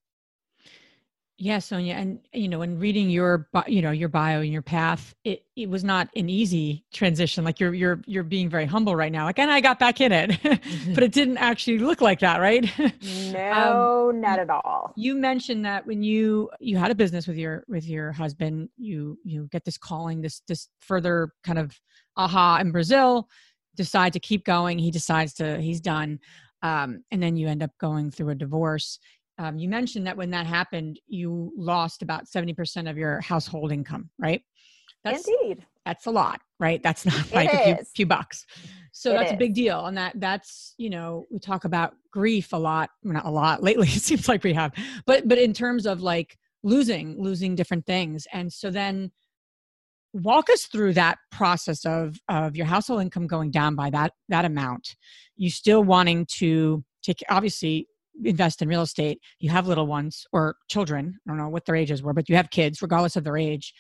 yeah, 1.39 1.59
Sonia, 1.59 1.95
and 1.95 2.19
you 2.33 2.49
know, 2.49 2.63
in 2.63 2.79
reading 2.79 3.11
your, 3.11 3.47
you 3.67 3.83
know, 3.83 3.91
your 3.91 4.09
bio 4.09 4.41
and 4.41 4.51
your 4.51 4.63
path, 4.63 5.15
it 5.23 5.45
it 5.55 5.69
was 5.69 5.85
not 5.85 6.09
an 6.17 6.31
easy 6.31 6.85
transition. 6.95 7.45
Like 7.45 7.61
you're 7.61 7.75
you're 7.75 8.01
you're 8.07 8.23
being 8.23 8.49
very 8.49 8.65
humble 8.65 8.97
right 8.97 9.13
now. 9.13 9.27
Like, 9.27 9.39
and 9.39 9.51
I 9.51 9.61
got 9.61 9.79
back 9.79 10.01
in 10.01 10.13
it, 10.13 10.31
but 10.95 11.03
it 11.03 11.13
didn't 11.13 11.37
actually 11.37 11.79
look 11.79 12.01
like 12.01 12.21
that, 12.21 12.41
right? 12.41 12.67
no, 13.33 14.09
um, 14.11 14.21
not 14.23 14.39
at 14.39 14.49
all. 14.49 14.95
You 14.97 15.15
mentioned 15.15 15.67
that 15.67 15.87
when 15.87 16.03
you 16.03 16.49
you 16.59 16.79
had 16.79 16.91
a 16.91 16.95
business 16.95 17.27
with 17.27 17.37
your 17.37 17.65
with 17.69 17.87
your 17.87 18.13
husband, 18.13 18.71
you 18.79 19.19
you 19.23 19.47
get 19.53 19.67
this 19.67 19.77
calling, 19.77 20.23
this 20.23 20.41
this 20.49 20.69
further 20.81 21.33
kind 21.45 21.59
of 21.59 21.79
aha 22.17 22.59
in 22.63 22.73
Brazil, 22.73 23.29
decide 23.75 24.15
to 24.15 24.21
keep 24.21 24.43
going. 24.47 24.79
He 24.79 24.91
decides 24.91 25.35
to 25.35 25.61
he's 25.61 25.83
done, 25.83 26.19
um, 26.63 27.05
and 27.11 27.23
then 27.23 27.37
you 27.37 27.47
end 27.47 27.63
up 27.63 27.73
going 27.79 28.11
through 28.11 28.31
a 28.31 28.35
divorce 28.35 28.99
um, 29.39 29.59
you 29.59 29.69
mentioned 29.69 30.07
that 30.07 30.17
when 30.17 30.31
that 30.31 30.47
happened, 30.47 30.99
you 31.07 31.53
lost 31.57 32.03
about 32.03 32.27
70% 32.27 32.89
of 32.89 32.97
your 32.97 33.21
household 33.21 33.73
income, 33.73 34.11
right? 34.19 34.43
That's, 35.05 35.29
Indeed. 35.29 35.65
That's 35.85 36.07
a 36.07 36.11
lot, 36.11 36.41
right? 36.59 36.83
That's 36.83 37.05
not 37.07 37.33
like 37.33 37.53
a 37.53 37.65
few, 37.65 37.77
few, 37.95 38.07
bucks. 38.07 38.47
So 38.93 39.13
it 39.13 39.15
that's 39.15 39.31
is. 39.31 39.35
a 39.35 39.39
big 39.39 39.55
deal. 39.55 39.87
And 39.87 39.97
that 39.97 40.15
that's, 40.17 40.75
you 40.79 40.91
know, 40.91 41.27
we 41.31 41.39
talk 41.39 41.65
about 41.65 41.95
grief 42.11 42.53
a 42.53 42.57
lot, 42.57 42.91
well, 43.03 43.15
not 43.15 43.27
a 43.27 43.31
lot 43.31 43.63
lately, 43.63 43.89
it 43.89 44.03
seems 44.03 44.29
like 44.29 44.43
we 44.43 44.55
have, 44.55 44.73
but, 45.07 45.29
but 45.29 45.39
in 45.39 45.53
terms 45.53 45.87
of 45.87 46.01
like 46.01 46.39
losing, 46.63 47.23
losing 47.23 47.55
different 47.55 47.87
things. 47.87 48.27
And 48.33 48.53
so 48.53 48.71
then 48.71 49.13
walk 50.13 50.49
us 50.49 50.65
through 50.65 50.95
that 50.95 51.19
process 51.31 51.85
of, 51.85 52.19
of 52.29 52.57
your 52.57 52.67
household 52.67 53.03
income 53.03 53.27
going 53.27 53.51
down 53.51 53.77
by 53.77 53.91
that, 53.91 54.13
that 54.31 54.47
amount, 54.47 54.97
you 55.37 55.51
still 55.51 55.85
wanting 55.85 56.25
to 56.39 56.83
take, 57.03 57.23
obviously 57.29 57.87
invest 58.25 58.63
in 58.63 58.69
real 58.69 58.83
estate, 58.83 59.21
you 59.39 59.51
have 59.51 59.67
little 59.67 59.87
ones 59.87 60.27
or 60.33 60.57
children, 60.69 61.19
I 61.27 61.31
don't 61.31 61.39
know 61.39 61.49
what 61.49 61.65
their 61.67 61.77
ages 61.77 62.03
were, 62.03 62.13
but 62.13 62.29
you 62.29 62.37
have 62.37 62.51
kids 62.51 62.83
regardless 62.83 63.17
of 63.17 63.25
their 63.25 63.37
age. 63.37 63.73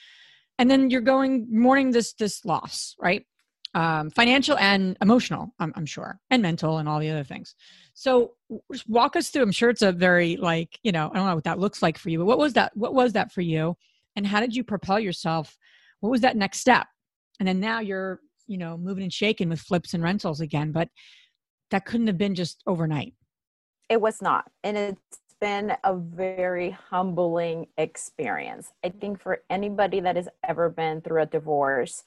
And 0.58 0.70
then 0.70 0.90
you're 0.90 1.02
going 1.02 1.46
mourning 1.50 1.90
this 1.90 2.14
this 2.14 2.44
loss, 2.44 2.94
right? 3.00 3.24
Um, 3.74 4.08
financial 4.10 4.56
and 4.56 4.96
emotional, 5.02 5.48
I'm, 5.58 5.72
I'm 5.76 5.84
sure, 5.84 6.18
and 6.30 6.40
mental 6.40 6.78
and 6.78 6.88
all 6.88 6.98
the 6.98 7.10
other 7.10 7.24
things. 7.24 7.54
So 7.92 8.32
just 8.72 8.88
walk 8.88 9.16
us 9.16 9.28
through. 9.28 9.42
I'm 9.42 9.52
sure 9.52 9.68
it's 9.68 9.82
a 9.82 9.92
very 9.92 10.36
like, 10.36 10.78
you 10.82 10.92
know, 10.92 11.10
I 11.12 11.16
don't 11.16 11.26
know 11.26 11.34
what 11.34 11.44
that 11.44 11.58
looks 11.58 11.82
like 11.82 11.98
for 11.98 12.08
you, 12.08 12.18
but 12.18 12.26
what 12.26 12.38
was 12.38 12.54
that? 12.54 12.72
What 12.74 12.94
was 12.94 13.12
that 13.12 13.32
for 13.32 13.42
you? 13.42 13.76
And 14.14 14.26
how 14.26 14.40
did 14.40 14.56
you 14.56 14.64
propel 14.64 14.98
yourself? 14.98 15.58
What 16.00 16.10
was 16.10 16.22
that 16.22 16.36
next 16.36 16.60
step? 16.60 16.86
And 17.38 17.46
then 17.46 17.60
now 17.60 17.80
you're, 17.80 18.20
you 18.46 18.56
know, 18.56 18.78
moving 18.78 19.02
and 19.02 19.12
shaking 19.12 19.50
with 19.50 19.60
flips 19.60 19.92
and 19.92 20.02
rentals 20.02 20.40
again, 20.40 20.72
but 20.72 20.88
that 21.70 21.84
couldn't 21.84 22.06
have 22.06 22.16
been 22.16 22.34
just 22.34 22.62
overnight 22.66 23.12
it 23.88 24.00
was 24.00 24.20
not 24.20 24.50
and 24.64 24.76
it's 24.76 25.18
been 25.40 25.76
a 25.84 25.94
very 25.94 26.70
humbling 26.70 27.66
experience. 27.76 28.72
I 28.82 28.88
think 28.88 29.20
for 29.20 29.42
anybody 29.50 30.00
that 30.00 30.16
has 30.16 30.28
ever 30.48 30.70
been 30.70 31.02
through 31.02 31.22
a 31.22 31.26
divorce 31.26 32.02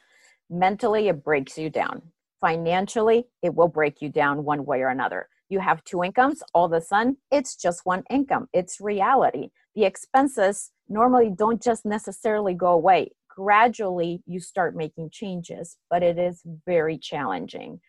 mentally 0.50 1.07
it 1.07 1.24
breaks 1.24 1.57
you 1.57 1.69
down. 1.69 2.01
Financially 2.41 3.27
it 3.41 3.53
will 3.53 3.67
break 3.67 4.01
you 4.01 4.09
down 4.09 4.43
one 4.43 4.65
way 4.65 4.81
or 4.81 4.88
another. 4.88 5.27
You 5.50 5.59
have 5.59 5.83
two 5.83 6.03
incomes 6.03 6.43
all 6.53 6.65
of 6.65 6.74
a 6.74 6.81
sudden 6.81 7.17
it's 7.31 7.55
just 7.55 7.86
one 7.86 8.03
income. 8.09 8.48
It's 8.53 8.81
reality. 8.81 9.50
The 9.75 9.86
expenses 9.86 10.71
normally 10.88 11.31
don't 11.36 11.62
just 11.62 11.86
necessarily 11.86 12.55
go 12.55 12.71
away. 12.71 13.12
Gradually 13.29 14.21
you 14.25 14.39
start 14.39 14.75
making 14.75 15.12
changes 15.12 15.77
but 15.89 16.03
it 16.03 16.17
is 16.17 16.41
very 16.65 16.98
challenging 16.98 17.79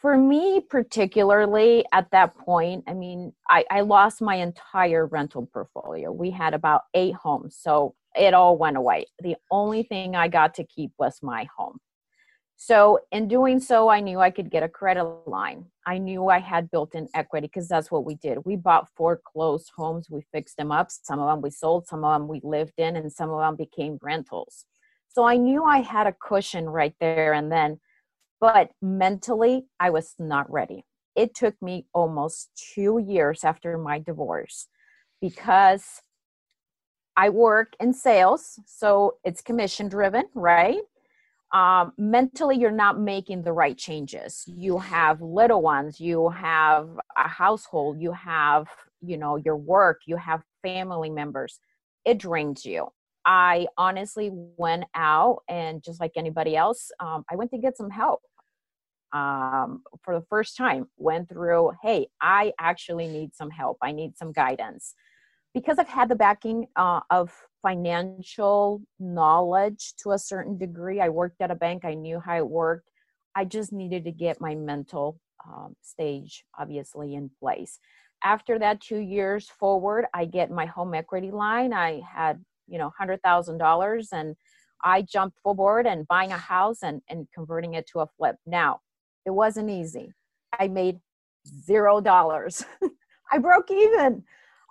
for 0.00 0.16
me 0.16 0.60
particularly 0.60 1.84
at 1.92 2.10
that 2.12 2.36
point 2.36 2.84
i 2.86 2.92
mean 2.92 3.32
I, 3.48 3.64
I, 3.70 3.80
lost 3.80 4.20
my 4.20 4.36
entire 4.36 5.06
rental 5.06 5.48
portfolio. 5.52 6.12
We 6.12 6.30
had 6.30 6.54
about 6.54 6.82
eight 6.94 7.14
homes 7.14 7.56
so 7.58 7.94
it 8.14 8.34
all 8.34 8.56
went 8.56 8.76
away. 8.76 9.06
The 9.20 9.36
only 9.50 9.82
thing 9.82 10.16
i 10.16 10.28
got 10.28 10.54
to 10.54 10.64
keep 10.64 10.92
was 10.98 11.18
my 11.22 11.46
home. 11.56 11.78
So 12.56 13.00
in 13.12 13.28
doing 13.28 13.60
so 13.60 13.88
i 13.88 14.00
knew 14.00 14.20
i 14.20 14.30
could 14.30 14.50
get 14.50 14.62
a 14.62 14.68
credit 14.68 15.04
line. 15.26 15.66
I 15.86 15.98
knew 15.98 16.28
i 16.28 16.38
had 16.38 16.70
built 16.70 16.94
in 16.94 17.08
equity 17.14 17.46
because 17.46 17.68
that's 17.68 17.90
what 17.90 18.04
we 18.04 18.16
did. 18.16 18.44
We 18.44 18.56
bought 18.56 18.88
foreclosed 18.96 19.70
homes 19.76 20.08
we 20.10 20.22
fixed 20.32 20.56
them 20.56 20.72
up. 20.72 20.90
Some 20.90 21.20
of 21.20 21.28
them 21.28 21.40
we 21.42 21.50
sold 21.50 21.86
some 21.86 22.04
of 22.04 22.18
them 22.18 22.28
we 22.28 22.40
lived 22.42 22.78
in 22.78 22.96
and 22.96 23.12
some 23.12 23.30
of 23.30 23.40
them 23.40 23.56
became 23.56 23.98
rentals. 24.02 24.64
So 25.08 25.24
i 25.24 25.36
knew 25.36 25.64
i 25.64 25.78
had 25.78 26.06
a 26.06 26.16
cushion 26.28 26.66
right 26.68 26.94
there 27.00 27.32
and 27.32 27.50
then 27.50 27.80
but 28.40 28.70
mentally, 28.82 29.66
I 29.80 29.90
was 29.90 30.14
not 30.18 30.50
ready. 30.50 30.84
It 31.14 31.34
took 31.34 31.60
me 31.62 31.86
almost 31.94 32.50
two 32.74 32.98
years 32.98 33.44
after 33.44 33.78
my 33.78 33.98
divorce 33.98 34.68
because 35.20 36.02
I 37.16 37.30
work 37.30 37.74
in 37.80 37.94
sales, 37.94 38.60
so 38.66 39.16
it's 39.24 39.40
commission 39.40 39.88
driven, 39.88 40.24
right? 40.34 40.80
Um, 41.54 41.92
mentally, 41.96 42.58
you're 42.58 42.70
not 42.70 43.00
making 43.00 43.42
the 43.42 43.52
right 43.52 43.78
changes. 43.78 44.44
You 44.46 44.78
have 44.78 45.22
little 45.22 45.62
ones, 45.62 46.00
you 46.00 46.28
have 46.30 46.90
a 47.16 47.28
household, 47.28 48.00
you 48.00 48.12
have, 48.12 48.66
you 49.00 49.16
know, 49.16 49.36
your 49.36 49.56
work, 49.56 50.02
you 50.06 50.16
have 50.16 50.42
family 50.62 51.08
members. 51.08 51.58
It 52.04 52.18
drains 52.18 52.66
you. 52.66 52.88
I 53.26 53.66
honestly 53.76 54.30
went 54.32 54.84
out 54.94 55.42
and 55.48 55.82
just 55.82 56.00
like 56.00 56.12
anybody 56.16 56.56
else, 56.56 56.92
um, 57.00 57.24
I 57.30 57.34
went 57.34 57.50
to 57.50 57.58
get 57.58 57.76
some 57.76 57.90
help. 57.90 58.22
Um, 59.12 59.82
for 60.02 60.14
the 60.18 60.24
first 60.28 60.56
time, 60.56 60.86
went 60.96 61.28
through, 61.28 61.72
hey, 61.82 62.08
I 62.20 62.52
actually 62.60 63.08
need 63.08 63.34
some 63.34 63.50
help. 63.50 63.78
I 63.82 63.92
need 63.92 64.16
some 64.16 64.32
guidance. 64.32 64.94
Because 65.54 65.78
I've 65.78 65.88
had 65.88 66.08
the 66.08 66.16
backing 66.16 66.66
uh, 66.76 67.00
of 67.10 67.32
financial 67.62 68.82
knowledge 69.00 69.94
to 70.02 70.12
a 70.12 70.18
certain 70.18 70.56
degree, 70.56 71.00
I 71.00 71.08
worked 71.08 71.40
at 71.40 71.50
a 71.50 71.54
bank, 71.54 71.84
I 71.84 71.94
knew 71.94 72.20
how 72.20 72.36
it 72.36 72.48
worked. 72.48 72.90
I 73.34 73.44
just 73.44 73.72
needed 73.72 74.04
to 74.04 74.12
get 74.12 74.40
my 74.40 74.54
mental 74.54 75.18
um, 75.44 75.74
stage 75.82 76.44
obviously 76.58 77.14
in 77.14 77.30
place. 77.40 77.78
After 78.22 78.58
that, 78.58 78.80
two 78.80 78.98
years 78.98 79.48
forward, 79.48 80.06
I 80.14 80.24
get 80.24 80.50
my 80.50 80.66
home 80.66 80.94
equity 80.94 81.30
line. 81.30 81.72
I 81.72 82.00
had 82.00 82.44
you 82.68 82.78
know 82.78 82.92
$100000 83.00 84.08
and 84.12 84.36
i 84.84 85.02
jumped 85.02 85.38
full 85.42 85.54
board 85.54 85.86
and 85.86 86.06
buying 86.08 86.32
a 86.32 86.38
house 86.38 86.82
and, 86.82 87.00
and 87.08 87.26
converting 87.34 87.74
it 87.74 87.86
to 87.88 88.00
a 88.00 88.06
flip. 88.06 88.36
Now 88.46 88.80
it 89.24 89.30
wasn't 89.30 89.70
easy. 89.70 90.12
I 90.58 90.68
made 90.68 91.00
zero 91.46 92.00
dollars. 92.00 92.64
I 93.32 93.38
broke 93.38 93.70
even. 93.70 94.22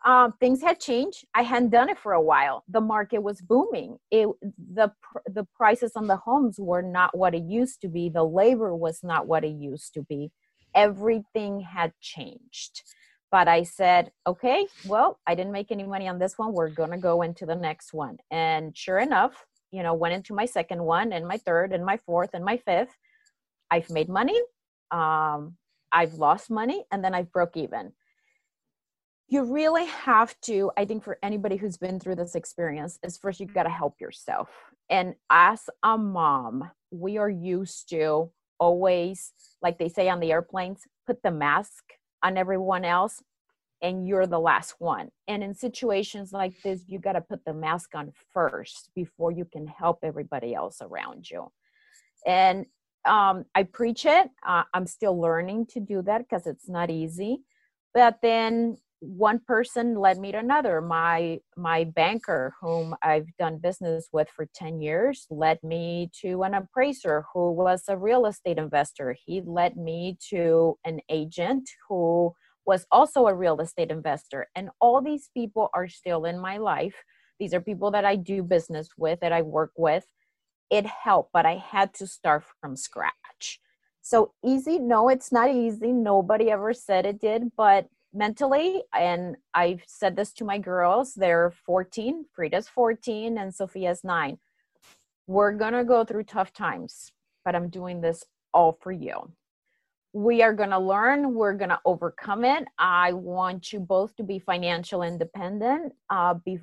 Um, 0.05 0.33
things 0.39 0.61
had 0.61 0.79
changed. 0.79 1.25
I 1.33 1.41
hadn't 1.41 1.71
done 1.71 1.89
it 1.89 1.97
for 1.97 2.13
a 2.13 2.21
while. 2.21 2.63
The 2.69 2.81
market 2.81 3.23
was 3.23 3.41
booming. 3.41 3.97
It 4.11 4.27
the 4.73 4.91
the 5.25 5.45
prices 5.55 5.93
on 5.95 6.07
the 6.07 6.17
homes 6.17 6.59
were 6.59 6.83
not 6.83 7.17
what 7.17 7.33
it 7.33 7.43
used 7.43 7.81
to 7.81 7.87
be. 7.87 8.09
The 8.09 8.23
labor 8.23 8.75
was 8.75 8.99
not 9.03 9.27
what 9.27 9.43
it 9.43 9.55
used 9.55 9.93
to 9.95 10.03
be. 10.03 10.31
Everything 10.75 11.59
had 11.61 11.91
changed 12.01 12.83
but 13.31 13.47
I 13.47 13.63
said, 13.63 14.11
okay, 14.25 14.67
well, 14.87 15.19
I 15.27 15.35
didn't 15.35 15.51
make 15.51 15.71
any 15.71 15.83
money 15.83 16.07
on 16.07 16.19
this 16.19 16.37
one. 16.37 16.53
We're 16.53 16.69
going 16.69 16.91
to 16.91 16.97
go 16.97 17.21
into 17.21 17.45
the 17.45 17.55
next 17.55 17.93
one. 17.93 18.17
And 18.31 18.75
sure 18.77 18.99
enough, 18.99 19.45
you 19.71 19.83
know, 19.83 19.93
went 19.93 20.13
into 20.13 20.33
my 20.33 20.45
second 20.45 20.83
one 20.83 21.11
and 21.11 21.27
my 21.27 21.37
third 21.37 21.73
and 21.73 21.85
my 21.85 21.97
fourth 21.97 22.29
and 22.33 22.45
my 22.45 22.57
fifth. 22.57 22.95
I've 23.69 23.89
made 23.89 24.09
money. 24.09 24.39
Um, 24.91 25.57
I've 25.91 26.13
lost 26.13 26.49
money 26.49 26.85
and 26.91 27.03
then 27.03 27.13
I've 27.13 27.31
broke 27.31 27.57
even. 27.57 27.93
You 29.27 29.43
really 29.43 29.85
have 29.85 30.39
to, 30.41 30.71
I 30.77 30.85
think, 30.85 31.03
for 31.03 31.17
anybody 31.23 31.55
who's 31.55 31.77
been 31.77 31.99
through 31.99 32.15
this 32.15 32.35
experience, 32.35 32.99
is 33.03 33.17
first 33.17 33.39
you 33.39 33.47
got 33.47 33.63
to 33.63 33.69
help 33.69 33.99
yourself. 33.99 34.49
And 34.89 35.15
as 35.31 35.67
a 35.81 35.97
mom, 35.97 36.69
we 36.91 37.17
are 37.17 37.29
used 37.29 37.89
to 37.89 38.29
always, 38.59 39.33
like 39.61 39.79
they 39.79 39.89
say 39.89 40.09
on 40.09 40.19
the 40.19 40.31
airplanes, 40.31 40.83
put 41.07 41.23
the 41.23 41.31
mask 41.31 41.83
on 42.23 42.37
everyone 42.37 42.85
else 42.85 43.21
and 43.81 44.07
you're 44.07 44.27
the 44.27 44.39
last 44.39 44.75
one. 44.79 45.09
And 45.27 45.43
in 45.43 45.53
situations 45.53 46.31
like 46.31 46.53
this, 46.63 46.83
you 46.87 46.99
got 46.99 47.13
to 47.13 47.21
put 47.21 47.45
the 47.45 47.53
mask 47.53 47.93
on 47.93 48.11
first 48.33 48.89
before 48.95 49.31
you 49.31 49.45
can 49.45 49.67
help 49.67 49.99
everybody 50.03 50.55
else 50.55 50.79
around 50.81 51.29
you. 51.29 51.51
And 52.25 52.65
um, 53.05 53.45
I 53.53 53.63
preach 53.63 54.05
it. 54.05 54.29
Uh, 54.45 54.63
I'm 54.73 54.87
still 54.87 55.19
learning 55.19 55.67
to 55.67 55.79
do 55.79 56.01
that 56.03 56.19
because 56.19 56.47
it's 56.47 56.67
not 56.67 56.89
easy. 56.89 57.41
But 57.93 58.19
then 58.21 58.77
one 58.99 59.39
person 59.47 59.95
led 59.99 60.19
me 60.19 60.31
to 60.31 60.39
another. 60.39 60.81
My 60.81 61.39
my 61.57 61.83
banker, 61.85 62.55
whom 62.61 62.95
I've 63.03 63.27
done 63.37 63.59
business 63.59 64.09
with 64.13 64.29
for 64.29 64.47
10 64.55 64.81
years, 64.81 65.27
led 65.29 65.59
me 65.63 66.11
to 66.21 66.43
an 66.43 66.53
appraiser 66.55 67.25
who 67.33 67.51
was 67.51 67.83
a 67.87 67.97
real 67.97 68.25
estate 68.25 68.57
investor. 68.57 69.15
He 69.25 69.41
led 69.45 69.77
me 69.77 70.17
to 70.29 70.77
an 70.85 71.01
agent 71.09 71.69
who 71.89 72.33
was 72.65 72.85
also 72.91 73.27
a 73.27 73.35
real 73.35 73.59
estate 73.61 73.91
investor. 73.91 74.47
And 74.55 74.69
all 74.81 75.01
these 75.01 75.29
people 75.35 75.69
are 75.73 75.87
still 75.87 76.25
in 76.25 76.39
my 76.39 76.57
life. 76.57 76.95
These 77.39 77.53
are 77.53 77.61
people 77.61 77.91
that 77.91 78.05
I 78.05 78.15
do 78.15 78.43
business 78.43 78.89
with, 78.97 79.19
that 79.21 79.33
I 79.33 79.41
work 79.43 79.71
with. 79.77 80.05
it 80.69 80.85
helped, 80.85 81.31
but 81.33 81.45
I 81.45 81.57
had 81.57 81.93
to 81.95 82.07
start 82.07 82.43
from 82.61 82.75
scratch. 82.75 83.59
So 84.01 84.33
easy? 84.45 84.79
No, 84.79 85.09
it's 85.09 85.31
not 85.31 85.49
easy. 85.51 85.91
Nobody 85.93 86.51
ever 86.51 86.73
said 86.73 87.05
it 87.05 87.19
did, 87.19 87.51
but 87.57 87.87
mentally, 88.15 88.83
and 88.93 89.35
I've 89.53 89.83
said 89.87 90.15
this 90.15 90.31
to 90.33 90.45
my 90.45 90.57
girls, 90.57 91.13
they're 91.13 91.51
14, 91.65 92.25
Frida's 92.33 92.67
14, 92.67 93.37
and 93.37 93.53
Sophia's 93.53 94.03
nine. 94.03 94.37
We're 95.27 95.53
gonna 95.53 95.83
go 95.83 96.05
through 96.05 96.23
tough 96.23 96.53
times, 96.53 97.11
but 97.43 97.55
I'm 97.55 97.69
doing 97.69 98.01
this 98.01 98.23
all 98.53 98.77
for 98.81 98.91
you. 98.91 99.31
We 100.13 100.41
are 100.41 100.53
to 100.69 100.79
learn 100.79 101.33
we're 101.33 101.55
to 101.71 101.79
overcome 101.83 102.45
it. 102.45 102.65
I 102.79 103.11
want 103.11 103.73
you 103.73 103.81
both 103.81 104.15
to 104.15 104.23
be 104.23 104.39
financial 104.39 105.03
independent 105.03 105.91
uh, 106.09 106.35
be, 106.35 106.59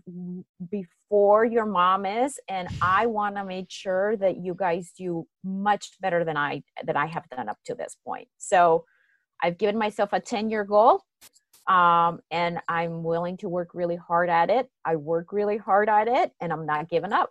before 0.71 1.45
your 1.45 1.67
mom 1.67 2.07
is 2.07 2.41
and 2.49 2.67
i 2.81 3.05
want 3.05 3.37
to 3.37 3.45
make 3.45 3.71
sure 3.71 4.17
that 4.17 4.39
you 4.39 4.55
guys 4.55 4.93
do 4.97 5.27
much 5.45 5.91
better 6.01 6.25
than 6.25 6.39
i 6.39 6.63
that 6.85 6.97
i 6.97 7.05
have 7.05 7.29
done 7.29 7.51
up 7.51 7.59
to 7.67 7.75
this 7.75 7.99
point. 8.03 8.27
So 8.39 8.87
i've 9.43 9.59
given 9.59 9.77
myself 9.77 10.09
a 10.15 10.21
10 10.21 10.49
year 10.49 10.65
goal 10.65 11.03
um, 11.69 12.21
and 12.31 12.59
i'm 12.69 13.03
willing 13.03 13.37
to 13.37 13.49
work 13.49 13.71
really 13.75 13.97
hard 13.97 14.29
at 14.29 14.51
it 14.51 14.69
i 14.85 14.97
work 14.97 15.33
really 15.33 15.57
hard 15.57 15.89
at 15.89 16.09
it 16.09 16.33
and 16.41 16.53
i'm 16.53 16.67
not 16.67 16.89
giving 16.89 17.13
up 17.13 17.31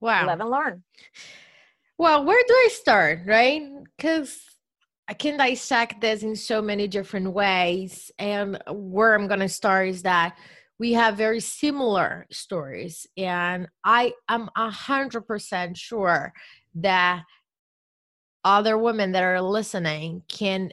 wow 0.00 0.26
live 0.26 0.40
and 0.40 0.50
learn 0.50 0.82
well 1.98 2.24
where 2.24 2.42
do 2.46 2.54
i 2.54 2.68
start 2.70 3.20
right 3.26 3.62
because 3.96 4.48
I 5.08 5.14
can 5.14 5.38
dissect 5.38 6.02
this 6.02 6.22
in 6.22 6.36
so 6.36 6.60
many 6.60 6.86
different 6.86 7.32
ways. 7.32 8.10
And 8.18 8.62
where 8.70 9.14
I'm 9.14 9.26
going 9.26 9.40
to 9.40 9.48
start 9.48 9.88
is 9.88 10.02
that 10.02 10.36
we 10.78 10.92
have 10.92 11.16
very 11.16 11.40
similar 11.40 12.26
stories. 12.30 13.06
And 13.16 13.68
I 13.82 14.12
am 14.28 14.50
100% 14.56 15.76
sure 15.76 16.32
that 16.76 17.24
other 18.44 18.76
women 18.76 19.12
that 19.12 19.22
are 19.22 19.40
listening 19.40 20.22
can 20.28 20.72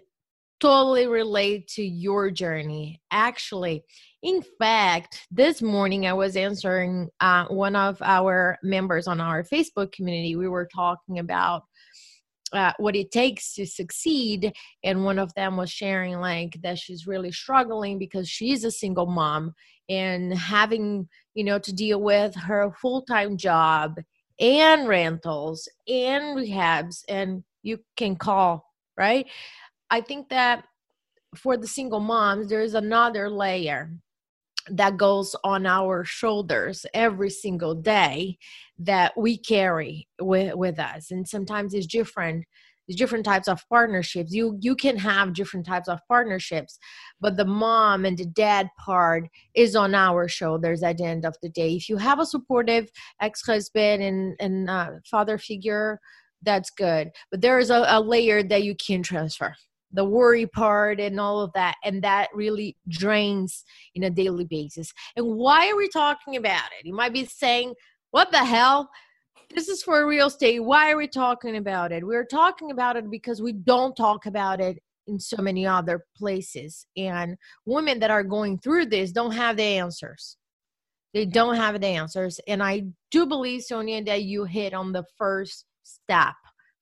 totally 0.59 1.07
relate 1.07 1.67
to 1.67 1.83
your 1.83 2.31
journey. 2.31 3.01
Actually, 3.11 3.83
in 4.23 4.43
fact, 4.59 5.27
this 5.29 5.61
morning 5.61 6.07
I 6.07 6.13
was 6.13 6.35
answering 6.35 7.09
uh, 7.19 7.45
one 7.45 7.75
of 7.75 8.01
our 8.01 8.57
members 8.63 9.07
on 9.07 9.21
our 9.21 9.43
Facebook 9.43 9.91
community. 9.91 10.35
We 10.35 10.47
were 10.47 10.67
talking 10.73 11.19
about 11.19 11.63
uh, 12.53 12.73
what 12.77 12.95
it 12.95 13.11
takes 13.11 13.53
to 13.55 13.65
succeed 13.65 14.53
and 14.83 15.03
one 15.03 15.19
of 15.19 15.33
them 15.33 15.57
was 15.57 15.69
sharing 15.69 16.19
like 16.19 16.57
that 16.61 16.77
she's 16.77 17.07
really 17.07 17.31
struggling 17.31 17.97
because 17.97 18.29
she's 18.29 18.63
a 18.63 18.71
single 18.71 19.07
mom 19.07 19.53
and 19.89 20.33
having 20.33 21.07
you 21.33 21.43
know 21.43 21.59
to 21.59 21.73
deal 21.73 22.01
with 22.01 22.33
her 22.35 22.71
full-time 22.81 23.35
job 23.35 23.95
and 24.39 24.87
rentals 24.87 25.67
and 25.87 26.37
rehabs 26.37 27.03
and 27.09 27.43
you 27.63 27.79
can 27.97 28.15
call 28.15 28.63
right 28.97 29.27
i 29.95 30.01
think 30.01 30.29
that 30.29 30.65
for 31.35 31.57
the 31.57 31.67
single 31.67 31.99
moms 31.99 32.49
there's 32.49 32.73
another 32.73 33.29
layer 33.29 33.91
that 34.69 34.97
goes 34.97 35.35
on 35.43 35.65
our 35.65 36.03
shoulders 36.03 36.85
every 36.93 37.29
single 37.29 37.75
day 37.75 38.37
that 38.79 39.13
we 39.15 39.37
carry 39.37 40.07
with, 40.19 40.55
with 40.55 40.79
us. 40.79 41.11
And 41.11 41.27
sometimes 41.27 41.73
it's 41.73 41.87
different 41.87 42.45
different 42.89 43.25
types 43.25 43.47
of 43.47 43.67
partnerships. 43.67 44.31
You 44.31 44.59
you 44.61 44.75
can 44.75 44.95
have 44.97 45.33
different 45.33 45.65
types 45.65 45.87
of 45.87 45.99
partnerships 46.07 46.77
but 47.19 47.35
the 47.35 47.45
mom 47.45 48.05
and 48.05 48.15
the 48.15 48.27
dad 48.27 48.69
part 48.77 49.23
is 49.55 49.75
on 49.75 49.95
our 49.95 50.27
shoulders 50.27 50.83
at 50.83 50.97
the 50.97 51.05
end 51.05 51.25
of 51.25 51.35
the 51.41 51.49
day. 51.49 51.73
If 51.75 51.89
you 51.89 51.97
have 51.97 52.19
a 52.19 52.25
supportive 52.25 52.87
ex-husband 53.21 54.03
and 54.03 54.35
and 54.39 54.69
uh, 54.69 54.91
father 55.09 55.39
figure 55.39 55.99
that's 56.43 56.69
good. 56.69 57.09
But 57.31 57.41
there 57.41 57.57
is 57.57 57.71
a, 57.71 57.85
a 57.87 57.99
layer 57.99 58.43
that 58.43 58.63
you 58.63 58.75
can 58.75 59.01
transfer 59.01 59.55
the 59.95 60.05
worry 60.05 60.45
part 60.45 60.99
and 60.99 61.19
all 61.19 61.41
of 61.41 61.51
that 61.53 61.75
and 61.83 62.03
that 62.03 62.29
really 62.33 62.75
drains 62.87 63.63
in 63.95 64.03
a 64.03 64.09
daily 64.09 64.45
basis. 64.45 64.93
And 65.15 65.25
why 65.25 65.69
are 65.69 65.75
we 65.75 65.87
talking 65.89 66.35
about 66.35 66.69
it? 66.79 66.85
You 66.85 66.93
might 66.93 67.13
be 67.13 67.25
saying 67.25 67.73
what 68.11 68.31
the 68.31 68.43
hell? 68.45 68.89
This 69.53 69.67
is 69.67 69.83
for 69.83 70.07
real 70.07 70.27
estate. 70.27 70.59
Why 70.59 70.91
are 70.91 70.97
we 70.97 71.07
talking 71.07 71.57
about 71.57 71.91
it? 71.91 72.05
We're 72.05 72.25
talking 72.25 72.71
about 72.71 72.95
it 72.95 73.09
because 73.09 73.41
we 73.41 73.53
don't 73.53 73.95
talk 73.95 74.25
about 74.25 74.61
it 74.61 74.79
in 75.07 75.19
so 75.19 75.41
many 75.41 75.67
other 75.67 76.05
places 76.17 76.87
and 76.97 77.37
women 77.65 77.99
that 77.99 78.09
are 78.11 78.23
going 78.23 78.57
through 78.57 78.87
this 78.87 79.11
don't 79.11 79.31
have 79.33 79.57
the 79.57 79.63
answers. 79.63 80.37
They 81.13 81.25
don't 81.25 81.55
have 81.55 81.79
the 81.79 81.87
answers 81.87 82.41
and 82.45 82.61
i 82.61 82.83
do 83.09 83.25
believe 83.25 83.63
sonia 83.63 84.03
that 84.03 84.23
you 84.23 84.43
hit 84.43 84.73
on 84.73 84.91
the 84.91 85.05
first 85.17 85.63
step 85.83 86.35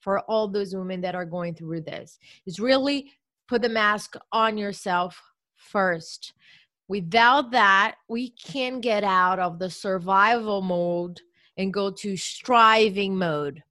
for 0.04 0.20
all 0.22 0.48
those 0.48 0.76
women 0.76 1.00
that 1.02 1.16
are 1.16 1.26
going 1.26 1.56
through 1.56 1.82
this 1.82 2.20
is 2.46 2.60
really 2.60 3.12
put 3.48 3.62
the 3.62 3.70
mask 3.70 4.16
on 4.32 4.58
yourself 4.58 5.20
first. 5.56 6.34
Without 6.89 7.52
that, 7.52 7.96
we 8.10 8.32
can 8.32 8.82
get 8.82 9.04
out 9.04 9.39
of 9.39 9.58
the 9.58 9.70
survival 9.70 10.62
mode 10.62 11.22
and 11.58 11.74
go 11.74 11.89
to 11.89 12.18
striving 12.18 13.18
mode. 13.18 13.63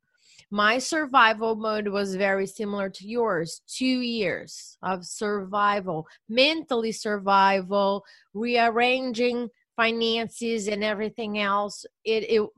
My 0.51 0.79
survival 0.79 1.55
mode 1.55 1.89
was 1.89 2.15
very 2.15 2.47
similar 2.47 2.89
to 2.91 3.07
yours 3.07 3.63
two 3.67 4.01
years 4.01 4.77
of 4.83 5.05
survival, 5.05 6.07
mentally 6.29 6.93
survival, 6.93 8.05
rearranging 8.35 9.49
finances 9.77 10.69
and 10.69 10.85
everything 10.85 11.39
else. 11.39 11.87
It, 12.05 12.25
it 12.31 12.49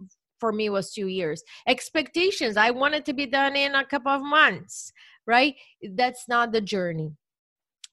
for 0.44 0.52
me 0.52 0.68
was 0.68 0.92
two 0.92 1.06
years. 1.06 1.42
Expectations, 1.66 2.58
I 2.58 2.70
wanted 2.70 3.06
to 3.06 3.14
be 3.14 3.24
done 3.24 3.56
in 3.56 3.74
a 3.74 3.86
couple 3.86 4.12
of 4.12 4.20
months, 4.20 4.92
right? 5.26 5.54
That's 5.94 6.28
not 6.28 6.52
the 6.52 6.60
journey. 6.60 7.12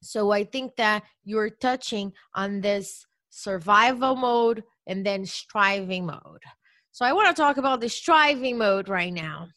So 0.01 0.31
I 0.31 0.43
think 0.43 0.75
that 0.75 1.03
you're 1.23 1.49
touching 1.49 2.11
on 2.35 2.59
this 2.59 3.05
survival 3.29 4.17
mode 4.17 4.63
and 4.85 5.05
then 5.05 5.25
striving 5.25 6.07
mode. 6.07 6.43
So 6.91 7.05
I 7.05 7.13
want 7.13 7.33
to 7.33 7.41
talk 7.41 7.55
about 7.55 7.79
the 7.79 7.87
striving 7.87 8.57
mode 8.57 8.89
right 8.89 9.13
now 9.13 9.47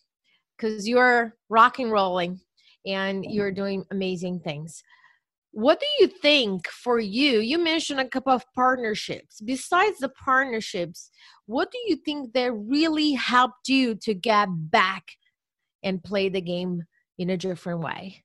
because 0.57 0.87
you're 0.87 1.35
rock 1.48 1.80
and 1.80 1.90
rolling 1.90 2.38
and 2.87 3.24
you're 3.24 3.50
doing 3.50 3.85
amazing 3.90 4.38
things. 4.38 4.85
What 5.57 5.79
do 5.79 5.87
you 6.01 6.09
think 6.09 6.67
for 6.67 6.99
you? 6.99 7.38
You 7.38 7.59
mentioned 7.59 8.01
a 8.01 8.09
couple 8.09 8.33
of 8.33 8.45
partnerships. 8.57 9.40
Besides 9.40 10.01
the 10.01 10.09
partnerships, 10.09 11.11
what 11.47 11.71
do 11.71 11.79
you 11.87 11.95
think 11.95 12.33
that 12.33 12.53
really 12.53 13.12
helped 13.12 13.69
you 13.69 13.95
to 14.03 14.14
get 14.14 14.49
back 14.51 15.05
and 15.85 16.03
play 16.03 16.29
the 16.29 16.40
game 16.40 16.83
in 17.19 17.31
a 17.31 17.37
different 17.37 17.81
way? 17.81 18.25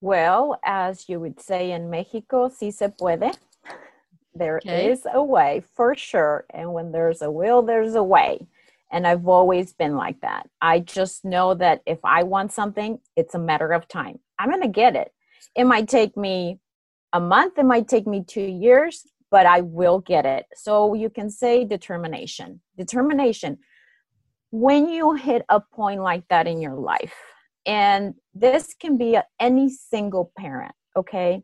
Well, 0.00 0.60
as 0.64 1.08
you 1.08 1.18
would 1.18 1.40
say 1.40 1.72
in 1.72 1.90
Mexico, 1.90 2.48
si 2.48 2.70
se 2.70 2.92
puede. 2.96 3.36
There 4.36 4.58
okay. 4.58 4.92
is 4.92 5.04
a 5.12 5.22
way 5.22 5.64
for 5.74 5.96
sure. 5.96 6.44
And 6.50 6.72
when 6.72 6.92
there's 6.92 7.22
a 7.22 7.30
will, 7.30 7.62
there's 7.62 7.96
a 7.96 8.02
way. 8.04 8.46
And 8.92 9.04
I've 9.04 9.26
always 9.26 9.72
been 9.72 9.96
like 9.96 10.20
that. 10.20 10.48
I 10.60 10.78
just 10.78 11.24
know 11.24 11.54
that 11.54 11.82
if 11.86 11.98
I 12.04 12.22
want 12.22 12.52
something, 12.52 13.00
it's 13.16 13.34
a 13.34 13.38
matter 13.40 13.72
of 13.72 13.88
time. 13.88 14.20
I'm 14.38 14.50
going 14.50 14.62
to 14.62 14.68
get 14.68 14.94
it. 14.94 15.10
It 15.54 15.64
might 15.64 15.88
take 15.88 16.16
me 16.16 16.58
a 17.12 17.20
month, 17.20 17.58
it 17.58 17.64
might 17.64 17.88
take 17.88 18.06
me 18.06 18.24
two 18.26 18.40
years, 18.40 19.06
but 19.30 19.46
I 19.46 19.60
will 19.60 20.00
get 20.00 20.26
it. 20.26 20.46
So 20.54 20.94
you 20.94 21.10
can 21.10 21.30
say 21.30 21.64
determination. 21.64 22.60
Determination. 22.76 23.58
When 24.50 24.88
you 24.88 25.14
hit 25.14 25.44
a 25.48 25.60
point 25.60 26.00
like 26.02 26.26
that 26.28 26.46
in 26.46 26.60
your 26.60 26.74
life, 26.74 27.14
and 27.66 28.14
this 28.34 28.74
can 28.74 28.96
be 28.96 29.18
any 29.40 29.70
single 29.70 30.32
parent, 30.36 30.74
okay? 30.96 31.42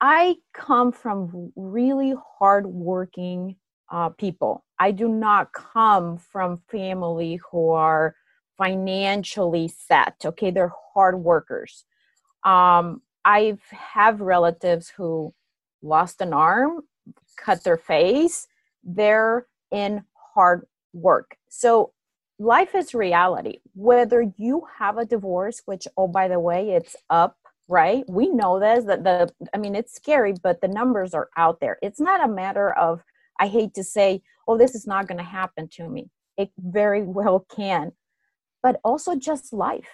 I 0.00 0.36
come 0.52 0.92
from 0.92 1.52
really 1.56 2.14
hardworking 2.38 3.56
uh, 3.90 4.10
people. 4.10 4.64
I 4.78 4.90
do 4.90 5.08
not 5.08 5.52
come 5.52 6.18
from 6.18 6.62
family 6.68 7.40
who 7.50 7.70
are 7.70 8.14
financially 8.58 9.68
set, 9.68 10.16
okay? 10.24 10.50
They're 10.50 10.72
hard 10.94 11.20
workers. 11.20 11.84
Um, 12.44 13.02
I 13.24 13.56
have 13.70 14.20
relatives 14.20 14.90
who 14.90 15.32
lost 15.82 16.20
an 16.20 16.32
arm, 16.32 16.82
cut 17.36 17.64
their 17.64 17.76
face. 17.76 18.46
They're 18.82 19.46
in 19.70 20.04
hard 20.34 20.66
work. 20.92 21.36
So 21.48 21.92
life 22.38 22.74
is 22.74 22.94
reality. 22.94 23.58
Whether 23.74 24.30
you 24.36 24.66
have 24.78 24.98
a 24.98 25.04
divorce, 25.04 25.62
which, 25.64 25.86
oh, 25.96 26.08
by 26.08 26.28
the 26.28 26.40
way, 26.40 26.70
it's 26.70 26.96
up, 27.10 27.36
right? 27.68 28.04
We 28.08 28.28
know 28.28 28.60
this, 28.60 28.84
that 28.84 29.04
the, 29.04 29.32
I 29.54 29.58
mean, 29.58 29.74
it's 29.74 29.94
scary, 29.94 30.34
but 30.42 30.60
the 30.60 30.68
numbers 30.68 31.14
are 31.14 31.28
out 31.36 31.60
there. 31.60 31.78
It's 31.82 32.00
not 32.00 32.24
a 32.24 32.32
matter 32.32 32.72
of, 32.76 33.02
I 33.40 33.48
hate 33.48 33.74
to 33.74 33.84
say, 33.84 34.22
oh, 34.46 34.58
this 34.58 34.74
is 34.74 34.86
not 34.86 35.08
going 35.08 35.18
to 35.18 35.24
happen 35.24 35.68
to 35.74 35.88
me. 35.88 36.10
It 36.36 36.50
very 36.58 37.02
well 37.18 37.46
can. 37.54 37.92
But 38.62 38.80
also 38.84 39.14
just 39.14 39.52
life 39.52 39.88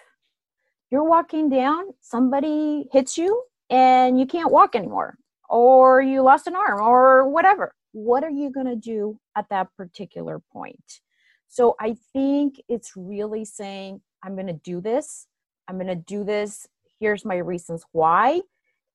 you're 0.91 1.05
walking 1.05 1.49
down, 1.49 1.85
somebody 2.01 2.89
hits 2.93 3.17
you, 3.17 3.45
and 3.71 4.19
you 4.19 4.27
can't 4.27 4.51
walk 4.51 4.75
anymore, 4.75 5.17
or 5.49 6.01
you 6.03 6.23
lost 6.23 6.47
an 6.47 6.57
arm, 6.57 6.81
or 6.81 7.29
whatever. 7.29 7.75
What 7.93 8.25
are 8.25 8.31
you 8.31 8.51
going 8.51 8.67
to 8.67 8.77
do 8.77 9.19
at 9.37 9.49
that 9.51 9.69
particular 9.77 10.41
point? 10.53 11.01
So 11.49 11.75
I 11.81 11.97
think 12.13 12.61
it's 12.69 12.93
really 12.97 13.45
saying, 13.45 14.01
I'm 14.23 14.35
going 14.35 14.47
to 14.47 14.53
do 14.53 14.81
this. 14.81 15.27
I'm 15.69 15.77
going 15.77 15.87
to 15.89 15.95
do 15.95 16.25
this. 16.25 16.67
Here's 17.01 17.25
my 17.25 17.37
reasons 17.37 17.85
why. 17.93 18.43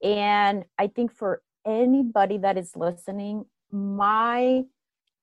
And 0.03 0.65
I 0.77 0.87
think 0.87 1.11
for 1.11 1.41
anybody 1.65 2.37
that 2.37 2.57
is 2.57 2.75
listening, 2.75 3.45
my 3.71 4.63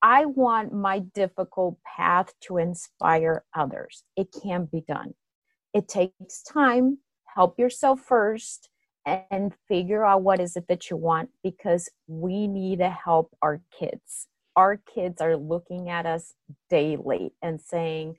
I 0.02 0.24
want 0.24 0.72
my 0.72 0.98
difficult 0.98 1.78
path 1.84 2.34
to 2.42 2.58
inspire 2.58 3.44
others. 3.54 4.02
It 4.16 4.34
can 4.42 4.64
be 4.64 4.80
done. 4.80 5.14
It 5.74 5.88
takes 5.88 6.42
time. 6.42 6.98
Help 7.34 7.58
yourself 7.58 8.00
first 8.00 8.68
and 9.06 9.52
figure 9.68 10.04
out 10.04 10.22
what 10.22 10.40
is 10.40 10.56
it 10.56 10.66
that 10.68 10.90
you 10.90 10.96
want 10.96 11.30
because 11.42 11.88
we 12.06 12.46
need 12.46 12.78
to 12.78 12.90
help 12.90 13.34
our 13.42 13.60
kids. 13.76 14.28
Our 14.54 14.76
kids 14.76 15.20
are 15.20 15.36
looking 15.36 15.88
at 15.88 16.06
us 16.06 16.34
daily 16.68 17.32
and 17.42 17.60
saying, 17.60 18.16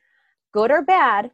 good 0.53 0.71
or 0.71 0.81
bad, 0.81 1.31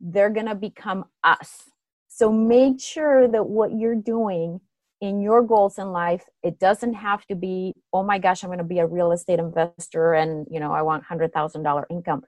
they're 0.00 0.30
going 0.30 0.46
to 0.46 0.54
become 0.54 1.06
us. 1.24 1.70
So 2.08 2.30
make 2.30 2.80
sure 2.80 3.26
that 3.28 3.48
what 3.48 3.72
you're 3.72 3.94
doing 3.94 4.60
in 5.02 5.20
your 5.20 5.42
goals 5.42 5.78
in 5.78 5.90
life 5.90 6.24
it 6.44 6.60
doesn't 6.60 6.94
have 6.94 7.26
to 7.26 7.34
be 7.34 7.74
oh 7.92 8.04
my 8.04 8.18
gosh 8.18 8.44
i'm 8.44 8.48
going 8.48 8.58
to 8.58 8.64
be 8.64 8.78
a 8.78 8.86
real 8.86 9.10
estate 9.10 9.40
investor 9.40 10.14
and 10.14 10.46
you 10.48 10.60
know 10.60 10.72
i 10.72 10.80
want 10.80 11.02
$100000 11.04 11.84
income 11.90 12.22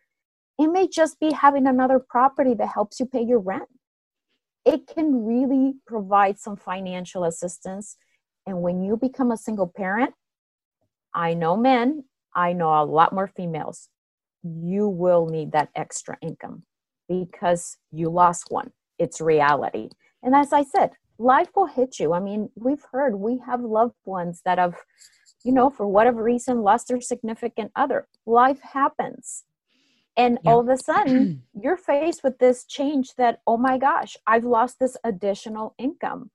it 0.58 0.68
may 0.68 0.86
just 0.86 1.18
be 1.20 1.32
having 1.32 1.66
another 1.66 1.98
property 1.98 2.54
that 2.54 2.68
helps 2.68 3.00
you 3.00 3.06
pay 3.06 3.22
your 3.22 3.38
rent 3.38 3.68
it 4.64 4.86
can 4.86 5.24
really 5.24 5.74
provide 5.86 6.38
some 6.38 6.56
financial 6.56 7.24
assistance 7.24 7.96
and 8.46 8.62
when 8.62 8.82
you 8.82 8.96
become 8.96 9.30
a 9.30 9.36
single 9.36 9.70
parent 9.76 10.14
i 11.14 11.34
know 11.34 11.56
men 11.56 12.04
i 12.34 12.52
know 12.52 12.82
a 12.82 12.84
lot 12.84 13.12
more 13.12 13.28
females 13.28 13.88
you 14.42 14.88
will 14.88 15.26
need 15.26 15.52
that 15.52 15.70
extra 15.74 16.16
income 16.22 16.62
because 17.08 17.76
you 17.92 18.08
lost 18.08 18.46
one 18.50 18.70
it's 18.98 19.20
reality 19.20 19.88
and 20.22 20.34
as 20.34 20.52
i 20.52 20.62
said 20.62 20.90
life 21.18 21.48
will 21.54 21.66
hit 21.66 21.98
you. 21.98 22.12
I 22.12 22.20
mean, 22.20 22.50
we've 22.54 22.84
heard 22.92 23.14
we 23.16 23.38
have 23.46 23.60
loved 23.60 23.94
ones 24.04 24.42
that 24.44 24.58
have, 24.58 24.74
you 25.44 25.52
know, 25.52 25.70
for 25.70 25.86
whatever 25.86 26.22
reason, 26.22 26.62
lost 26.62 26.88
their 26.88 27.00
significant 27.00 27.72
other. 27.76 28.08
Life 28.26 28.60
happens. 28.60 29.44
And 30.16 30.38
yeah. 30.42 30.50
all 30.50 30.60
of 30.60 30.68
a 30.68 30.76
sudden, 30.76 31.42
you're 31.60 31.76
faced 31.76 32.22
with 32.22 32.38
this 32.38 32.64
change 32.64 33.14
that, 33.16 33.40
oh 33.46 33.56
my 33.56 33.78
gosh, 33.78 34.16
I've 34.26 34.44
lost 34.44 34.78
this 34.78 34.96
additional 35.04 35.74
income. 35.78 36.30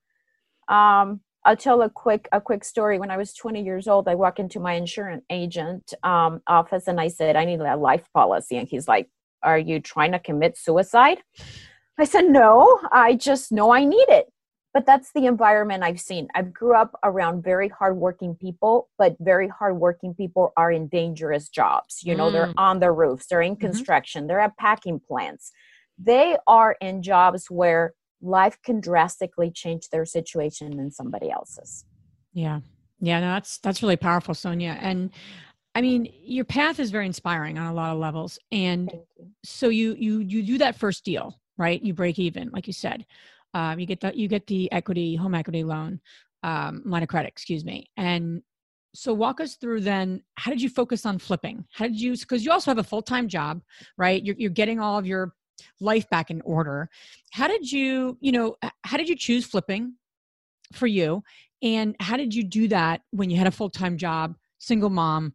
Um, 0.68 1.20
I'll 1.44 1.56
tell 1.56 1.80
a 1.82 1.88
quick 1.88 2.28
a 2.32 2.40
quick 2.40 2.64
story. 2.64 2.98
When 2.98 3.10
I 3.10 3.16
was 3.16 3.32
20 3.32 3.62
years 3.62 3.88
old, 3.88 4.08
I 4.08 4.14
walk 4.14 4.38
into 4.38 4.60
my 4.60 4.74
insurance 4.74 5.24
agent 5.30 5.94
um, 6.02 6.42
office 6.46 6.86
and 6.86 7.00
I 7.00 7.08
said, 7.08 7.34
"I 7.34 7.44
need 7.44 7.60
a 7.60 7.76
life 7.76 8.06
policy." 8.12 8.58
And 8.58 8.68
he's 8.68 8.86
like, 8.86 9.08
"Are 9.42 9.58
you 9.58 9.80
trying 9.80 10.12
to 10.12 10.18
commit 10.18 10.58
suicide?" 10.58 11.22
I 11.98 12.04
said, 12.04 12.28
"No, 12.28 12.78
I 12.92 13.14
just 13.14 13.52
know 13.52 13.72
I 13.72 13.84
need 13.84 14.06
it." 14.08 14.26
But 14.72 14.86
that's 14.86 15.12
the 15.12 15.26
environment 15.26 15.82
I've 15.82 16.00
seen. 16.00 16.28
I've 16.34 16.52
grew 16.52 16.76
up 16.76 16.98
around 17.02 17.42
very 17.42 17.68
hardworking 17.68 18.36
people, 18.36 18.88
but 18.98 19.16
very 19.18 19.48
hardworking 19.48 20.14
people 20.14 20.52
are 20.56 20.70
in 20.70 20.86
dangerous 20.86 21.48
jobs. 21.48 22.02
You 22.02 22.14
know, 22.14 22.28
mm. 22.28 22.32
they're 22.32 22.54
on 22.56 22.80
the 22.80 22.92
roofs, 22.92 23.26
they're 23.26 23.42
in 23.42 23.54
mm-hmm. 23.54 23.66
construction, 23.66 24.22
mm-hmm. 24.22 24.28
they're 24.28 24.40
at 24.40 24.56
packing 24.56 25.00
plants. 25.00 25.50
They 25.98 26.36
are 26.46 26.76
in 26.80 27.02
jobs 27.02 27.46
where 27.50 27.94
life 28.22 28.58
can 28.64 28.80
drastically 28.80 29.50
change 29.50 29.88
their 29.90 30.04
situation 30.04 30.76
than 30.76 30.90
somebody 30.90 31.30
else's. 31.30 31.84
Yeah. 32.32 32.60
Yeah, 33.00 33.20
no, 33.20 33.32
that's 33.32 33.58
that's 33.58 33.82
really 33.82 33.96
powerful, 33.96 34.34
Sonia. 34.34 34.76
And 34.78 35.10
I 35.74 35.80
mean, 35.80 36.12
your 36.22 36.44
path 36.44 36.78
is 36.78 36.90
very 36.90 37.06
inspiring 37.06 37.56
on 37.58 37.66
a 37.66 37.72
lot 37.72 37.92
of 37.92 37.98
levels. 37.98 38.38
And 38.52 38.90
you. 38.92 39.26
so 39.42 39.68
you 39.70 39.94
you 39.94 40.18
you 40.18 40.42
do 40.42 40.58
that 40.58 40.76
first 40.76 41.02
deal, 41.02 41.40
right? 41.56 41.82
You 41.82 41.94
break 41.94 42.18
even, 42.18 42.50
like 42.50 42.66
you 42.66 42.74
said 42.74 43.06
um, 43.54 43.78
you 43.78 43.86
get 43.86 44.00
the 44.00 44.12
you 44.16 44.28
get 44.28 44.46
the 44.46 44.70
equity 44.72 45.16
home 45.16 45.34
equity 45.34 45.64
loan 45.64 46.00
um, 46.42 46.82
line 46.84 47.02
of 47.02 47.08
credit 47.08 47.28
excuse 47.28 47.64
me. 47.64 47.90
And 47.96 48.42
so 48.94 49.14
walk 49.14 49.40
us 49.40 49.56
through 49.56 49.82
then 49.82 50.22
how 50.36 50.50
did 50.50 50.60
you 50.60 50.68
focus 50.68 51.06
on 51.06 51.18
flipping? 51.18 51.64
How 51.72 51.86
did 51.86 52.00
you 52.00 52.16
because 52.16 52.44
you 52.44 52.50
also 52.50 52.70
have 52.70 52.78
a 52.78 52.84
full-time 52.84 53.28
job 53.28 53.62
right? 53.96 54.22
You're, 54.22 54.36
you're 54.38 54.50
getting 54.50 54.80
all 54.80 54.98
of 54.98 55.06
your 55.06 55.34
life 55.80 56.08
back 56.10 56.30
in 56.30 56.40
order. 56.42 56.88
How 57.32 57.48
did 57.48 57.70
you 57.70 58.18
you 58.20 58.32
know 58.32 58.56
how 58.84 58.96
did 58.96 59.08
you 59.08 59.16
choose 59.16 59.46
flipping 59.46 59.94
for 60.72 60.86
you? 60.86 61.22
And 61.62 61.94
how 62.00 62.16
did 62.16 62.34
you 62.34 62.42
do 62.42 62.68
that 62.68 63.02
when 63.10 63.28
you 63.28 63.36
had 63.36 63.46
a 63.46 63.52
full-time 63.52 63.98
job 63.98 64.34
single 64.58 64.90
mom 64.90 65.34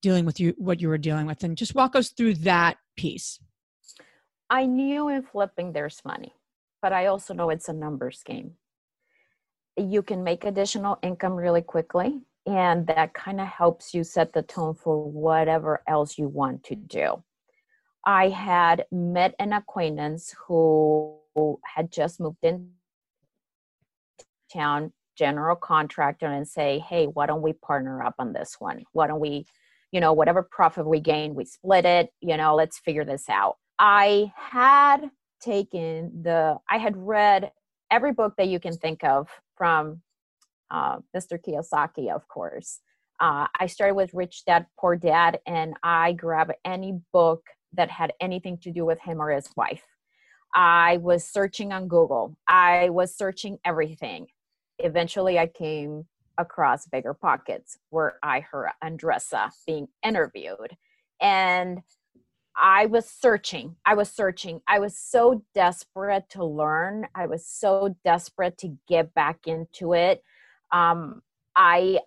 dealing 0.00 0.24
with 0.24 0.40
you 0.40 0.54
what 0.56 0.80
you 0.80 0.88
were 0.88 0.98
dealing 0.98 1.26
with? 1.26 1.42
And 1.44 1.56
just 1.56 1.74
walk 1.74 1.94
us 1.94 2.10
through 2.10 2.34
that 2.34 2.78
piece. 2.96 3.38
I 4.50 4.64
knew 4.64 5.08
in 5.08 5.22
flipping 5.22 5.72
there's 5.72 6.00
money 6.06 6.32
but 6.82 6.92
I 6.92 7.06
also 7.06 7.34
know 7.34 7.50
it's 7.50 7.68
a 7.68 7.72
numbers 7.72 8.22
game. 8.24 8.52
You 9.76 10.02
can 10.02 10.24
make 10.24 10.44
additional 10.44 10.98
income 11.02 11.34
really 11.34 11.62
quickly, 11.62 12.20
and 12.46 12.86
that 12.86 13.14
kind 13.14 13.40
of 13.40 13.46
helps 13.46 13.94
you 13.94 14.04
set 14.04 14.32
the 14.32 14.42
tone 14.42 14.74
for 14.74 15.04
whatever 15.04 15.82
else 15.86 16.18
you 16.18 16.28
want 16.28 16.64
to 16.64 16.74
do. 16.74 17.22
I 18.04 18.28
had 18.28 18.86
met 18.90 19.34
an 19.38 19.52
acquaintance 19.52 20.34
who 20.46 21.18
had 21.62 21.92
just 21.92 22.20
moved 22.20 22.38
in 22.42 22.70
town, 24.52 24.92
general 25.16 25.56
contractor, 25.56 26.26
and 26.26 26.48
say, 26.48 26.78
hey, 26.78 27.06
why 27.06 27.26
don't 27.26 27.42
we 27.42 27.52
partner 27.52 28.02
up 28.02 28.14
on 28.18 28.32
this 28.32 28.56
one? 28.58 28.82
Why 28.92 29.06
don't 29.06 29.20
we, 29.20 29.46
you 29.92 30.00
know, 30.00 30.12
whatever 30.12 30.42
profit 30.42 30.86
we 30.86 31.00
gain, 31.00 31.34
we 31.34 31.44
split 31.44 31.84
it, 31.84 32.10
you 32.20 32.36
know, 32.36 32.54
let's 32.54 32.78
figure 32.78 33.04
this 33.04 33.28
out. 33.28 33.56
I 33.78 34.32
had 34.36 35.10
taken 35.40 36.22
the 36.22 36.56
i 36.68 36.78
had 36.78 36.96
read 36.96 37.50
every 37.90 38.12
book 38.12 38.34
that 38.36 38.48
you 38.48 38.60
can 38.60 38.76
think 38.76 39.04
of 39.04 39.28
from 39.56 40.00
uh, 40.70 40.98
mr 41.16 41.38
kiyosaki 41.38 42.14
of 42.14 42.26
course. 42.28 42.80
Uh, 43.20 43.46
i 43.58 43.66
started 43.66 43.94
with 43.94 44.14
rich 44.14 44.44
dad 44.44 44.66
poor 44.78 44.96
dad 44.96 45.40
and 45.46 45.74
i 45.82 46.12
grabbed 46.12 46.52
any 46.64 47.00
book 47.12 47.42
that 47.72 47.90
had 47.90 48.12
anything 48.20 48.56
to 48.58 48.70
do 48.70 48.84
with 48.84 49.00
him 49.00 49.20
or 49.20 49.30
his 49.30 49.48
wife. 49.56 49.82
I 50.54 50.96
was 50.98 51.24
searching 51.24 51.72
on 51.72 51.88
google. 51.88 52.36
I 52.46 52.88
was 52.90 53.14
searching 53.14 53.58
everything. 53.64 54.28
Eventually 54.78 55.38
i 55.38 55.46
came 55.46 56.06
across 56.38 56.86
bigger 56.86 57.14
pockets 57.14 57.78
where 57.90 58.18
i 58.22 58.40
heard 58.40 58.70
andressa 58.82 59.50
being 59.66 59.88
interviewed. 60.04 60.76
And 61.20 61.80
I 62.58 62.86
was 62.86 63.06
searching. 63.08 63.76
I 63.86 63.94
was 63.94 64.10
searching. 64.10 64.60
I 64.66 64.80
was 64.80 64.98
so 64.98 65.44
desperate 65.54 66.28
to 66.30 66.44
learn. 66.44 67.06
I 67.14 67.26
was 67.26 67.46
so 67.46 67.96
desperate 68.04 68.58
to 68.58 68.76
get 68.88 69.14
back 69.14 69.46
into 69.46 69.94
it. 69.94 70.22
Um, 70.72 71.22
I, 71.54 72.00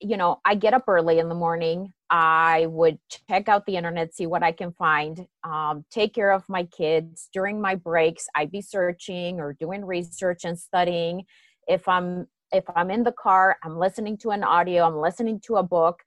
you 0.00 0.16
know, 0.16 0.40
I 0.44 0.56
get 0.56 0.74
up 0.74 0.84
early 0.88 1.20
in 1.20 1.28
the 1.28 1.34
morning. 1.34 1.92
I 2.10 2.66
would 2.66 2.98
check 3.28 3.48
out 3.48 3.66
the 3.66 3.76
internet, 3.76 4.14
see 4.14 4.26
what 4.26 4.42
I 4.42 4.52
can 4.52 4.72
find, 4.72 5.26
um, 5.44 5.84
take 5.90 6.14
care 6.14 6.32
of 6.32 6.48
my 6.48 6.64
kids. 6.64 7.28
During 7.32 7.60
my 7.60 7.76
breaks, 7.76 8.26
I'd 8.34 8.50
be 8.50 8.62
searching 8.62 9.40
or 9.40 9.52
doing 9.52 9.84
research 9.84 10.44
and 10.44 10.58
studying. 10.58 11.24
If 11.66 11.88
I'm 11.88 12.26
if 12.52 12.64
I'm 12.76 12.90
in 12.90 13.02
the 13.02 13.12
car, 13.12 13.56
I'm 13.64 13.78
listening 13.78 14.16
to 14.18 14.30
an 14.30 14.44
audio, 14.44 14.86
I'm 14.86 14.98
listening 14.98 15.40
to 15.46 15.56
a 15.56 15.62
book. 15.62 16.02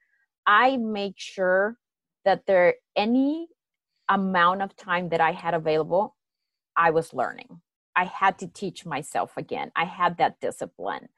I 0.46 0.78
make 0.78 1.16
sure 1.18 1.78
that 2.24 2.46
there 2.46 2.76
any 2.96 3.48
amount 4.10 4.62
of 4.62 4.76
time 4.76 5.10
that 5.10 5.22
I 5.22 5.32
had 5.32 5.54
available, 5.54 6.16
I 6.76 6.92
was 6.92 7.14
learning. 7.14 7.62
I 7.96 8.06
had 8.06 8.38
to 8.40 8.48
teach 8.48 8.86
myself 8.86 9.34
again. 9.38 9.72
I 9.76 9.86
had 9.86 10.18
that 10.18 10.40
discipline. 10.40 11.10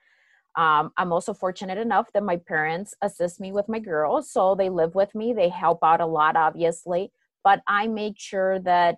Um, 0.55 0.91
I'm 0.97 1.11
also 1.11 1.33
fortunate 1.33 1.77
enough 1.77 2.11
that 2.13 2.23
my 2.23 2.37
parents 2.37 2.95
assist 3.01 3.39
me 3.39 3.51
with 3.51 3.69
my 3.69 3.79
girls. 3.79 4.31
So 4.31 4.55
they 4.55 4.69
live 4.69 4.95
with 4.95 5.13
me, 5.13 5.33
they 5.33 5.49
help 5.49 5.79
out 5.83 6.01
a 6.01 6.05
lot, 6.05 6.35
obviously. 6.35 7.11
But 7.43 7.61
I 7.67 7.87
made 7.87 8.19
sure 8.19 8.59
that 8.59 8.97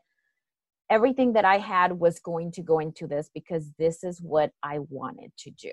everything 0.90 1.34
that 1.34 1.46
I 1.46 1.58
had 1.58 1.94
was 1.94 2.20
going 2.20 2.52
to 2.54 2.62
go 2.62 2.80
into 2.80 3.08
this 3.08 3.30
because 3.34 3.72
this 3.78 4.04
is 4.04 4.22
what 4.22 4.52
I 4.62 4.80
wanted 4.90 5.32
to 5.40 5.52
do. 5.52 5.72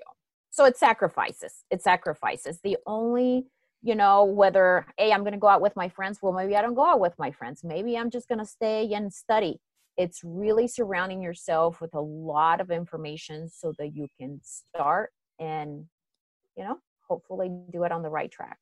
So 0.49 0.65
it 0.65 0.77
sacrifices. 0.77 1.63
It 1.69 1.81
sacrifices. 1.81 2.59
The 2.63 2.77
only 2.85 3.45
you 3.81 3.95
know 3.95 4.23
whether 4.23 4.85
hey 4.97 5.11
i'm 5.11 5.21
going 5.21 5.33
to 5.33 5.39
go 5.39 5.47
out 5.47 5.61
with 5.61 5.75
my 5.75 5.89
friends. 5.89 6.19
Well 6.21 6.33
maybe 6.33 6.55
i 6.55 6.61
don't 6.61 6.75
go 6.75 6.85
out 6.85 6.99
with 6.99 7.13
my 7.17 7.31
friends. 7.31 7.63
Maybe 7.63 7.97
i'm 7.97 8.09
just 8.09 8.27
going 8.27 8.39
to 8.39 8.45
stay 8.45 8.91
and 8.93 9.13
study. 9.13 9.59
It's 9.97 10.21
really 10.23 10.67
surrounding 10.67 11.21
yourself 11.21 11.81
with 11.81 11.93
a 11.93 12.01
lot 12.01 12.61
of 12.61 12.71
information 12.71 13.49
so 13.49 13.73
that 13.77 13.95
you 13.95 14.07
can 14.19 14.39
start 14.43 15.11
and 15.39 15.85
you 16.57 16.63
know 16.63 16.77
hopefully 17.07 17.49
do 17.71 17.83
it 17.83 17.91
on 17.91 18.03
the 18.03 18.09
right 18.09 18.31
track 18.31 18.59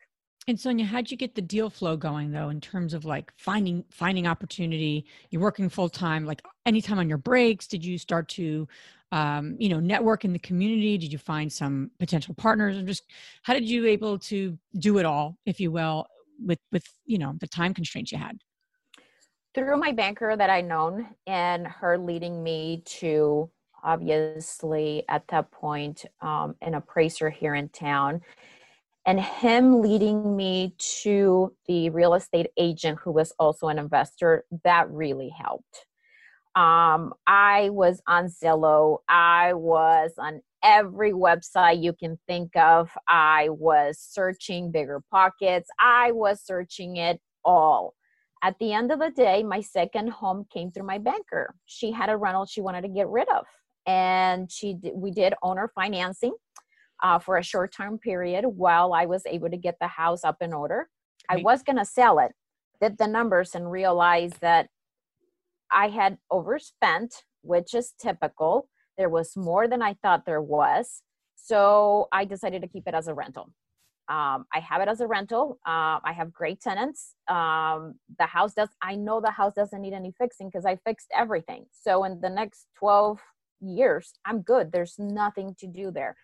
and 0.48 0.60
Sonia, 0.60 0.86
how'd 0.86 1.12
you 1.12 1.18
get 1.18 1.36
the 1.36 1.42
deal 1.42 1.70
flow 1.70 1.98
going 1.98 2.32
though, 2.32 2.50
in 2.50 2.62
terms 2.62 2.94
of 2.94 3.04
like 3.04 3.34
finding 3.36 3.84
finding 3.92 4.28
opportunity? 4.28 5.06
You're 5.30 5.42
working 5.42 5.70
full 5.70 5.90
time, 5.90 6.26
like 6.26 6.42
anytime 6.66 7.00
on 7.00 7.10
your 7.10 7.18
breaks. 7.18 7.68
Did 7.68 7.84
you 7.84 7.98
start 7.98 8.30
to, 8.30 8.68
um, 9.12 9.58
you 9.60 9.68
know, 9.68 9.80
network 9.80 10.24
in 10.24 10.32
the 10.32 10.40
community? 10.40 10.98
Did 10.98 11.12
you 11.12 11.18
find 11.18 11.52
some 11.52 11.92
potential 12.00 12.34
partners? 12.34 12.78
And 12.78 12.88
just 12.88 13.04
how 13.44 13.54
did 13.54 13.70
you 13.70 13.86
able 13.88 14.18
to 14.20 14.58
do 14.80 15.00
it 15.00 15.06
all, 15.06 15.38
if 15.46 15.60
you 15.60 15.72
will, 15.72 16.08
with 16.40 16.60
with 16.72 16.86
you 17.06 17.18
know 17.18 17.36
the 17.40 17.48
time 17.48 17.74
constraints 17.74 18.12
you 18.12 18.18
had? 18.18 18.40
through 19.58 19.78
my 19.78 19.92
banker 19.92 20.36
that 20.36 20.52
I 20.52 20.62
known 20.62 21.08
and 21.26 21.66
her 21.66 21.98
leading 21.98 22.44
me 22.44 22.84
to 22.86 23.50
obviously 23.84 25.04
at 25.10 25.28
that 25.30 25.50
point 25.50 26.06
um, 26.22 26.56
an 26.62 26.76
appraiser 26.76 27.32
here 27.32 27.56
in 27.56 27.70
town 27.70 28.22
and 29.08 29.22
him 29.22 29.82
leading 29.82 30.36
me 30.36 30.76
to 30.78 31.56
the 31.66 31.90
real 31.92 32.14
estate 32.14 32.48
agent 32.58 33.00
who 33.02 33.12
was 33.12 33.32
also 33.40 33.70
an 33.70 33.80
investor 33.80 34.44
that 34.66 34.92
really 34.92 35.30
helped. 35.30 35.86
Um, 36.56 37.14
i 37.26 37.70
was 37.72 38.02
on 38.08 38.28
zillow. 38.28 38.98
I 39.08 39.54
was 39.54 40.12
on 40.18 40.42
every 40.62 41.14
website 41.14 41.82
you 41.82 41.94
can 41.94 42.20
think 42.28 42.56
of. 42.58 42.90
I 43.08 43.48
was 43.50 43.98
searching 43.98 44.72
bigger 44.72 45.02
pockets. 45.10 45.70
I 45.80 46.12
was 46.12 46.42
searching 46.44 46.98
it 46.98 47.22
all. 47.46 47.94
At 48.44 48.60
the 48.60 48.74
end 48.74 48.92
of 48.92 49.00
the 49.00 49.12
day 49.12 49.42
my 49.42 49.62
second 49.62 50.10
home 50.10 50.46
came 50.52 50.72
through 50.72 50.86
my 50.86 50.98
banker. 50.98 51.56
She 51.66 51.92
had 51.92 52.10
a 52.10 52.18
rental 52.18 52.46
she 52.46 52.60
wanted 52.60 52.82
to 52.82 52.90
get 52.90 53.08
rid 53.08 53.30
of 53.30 53.46
and 53.86 54.52
she 54.52 54.76
we 54.94 55.12
did 55.12 55.34
owner 55.44 55.72
financing 55.74 56.34
uh, 57.04 57.20
for 57.20 57.38
a 57.38 57.44
short 57.44 57.74
term 57.74 57.98
period 57.98 58.46
while 58.46 58.94
I 58.94 59.06
was 59.06 59.26
able 59.26 59.50
to 59.50 59.58
get 59.58 59.76
the 59.80 59.88
house 59.88 60.24
up 60.24 60.38
in 60.42 60.54
order. 60.54 60.90
I 61.30 61.38
was 61.38 61.62
going 61.62 61.78
to 61.78 61.86
sell 61.86 62.20
it, 62.20 62.32
did 62.80 62.98
the 62.98 63.08
numbers, 63.08 63.54
and 63.54 63.70
realized 63.70 64.40
that 64.42 64.70
I 65.72 65.90
had 65.90 66.18
overspent, 66.32 67.24
which 67.42 67.74
is 67.74 67.94
typical. 68.00 68.70
There 68.98 69.10
was 69.10 69.36
more 69.36 69.68
than 69.68 69.82
I 69.82 69.96
thought 70.02 70.26
there 70.26 70.42
was. 70.42 71.02
So 71.36 72.08
I 72.12 72.26
decided 72.26 72.62
to 72.62 72.68
keep 72.68 72.88
it 72.88 72.94
as 72.94 73.08
a 73.08 73.14
rental. 73.14 73.52
Um, 74.10 74.46
I 74.54 74.60
have 74.60 74.82
it 74.82 74.88
as 74.88 75.02
a 75.02 75.08
rental. 75.08 75.60
Uh, 75.68 76.00
I 76.04 76.14
have 76.16 76.32
great 76.32 76.62
tenants. 76.62 77.16
Um, 77.28 77.96
the 78.18 78.26
house 78.26 78.54
does, 78.54 78.70
I 78.82 78.96
know 78.96 79.20
the 79.20 79.32
house 79.32 79.54
doesn't 79.54 79.82
need 79.82 79.94
any 79.94 80.14
fixing 80.18 80.48
because 80.48 80.66
I 80.66 80.78
fixed 80.78 81.08
everything. 81.14 81.66
So 81.74 82.06
in 82.06 82.22
the 82.22 82.30
next 82.30 82.68
12 82.80 83.20
years, 83.60 84.14
I'm 84.26 84.42
good. 84.42 84.72
There's 84.72 84.96
nothing 84.98 85.56
to 85.60 85.68
do 85.68 85.92
there. 85.92 86.16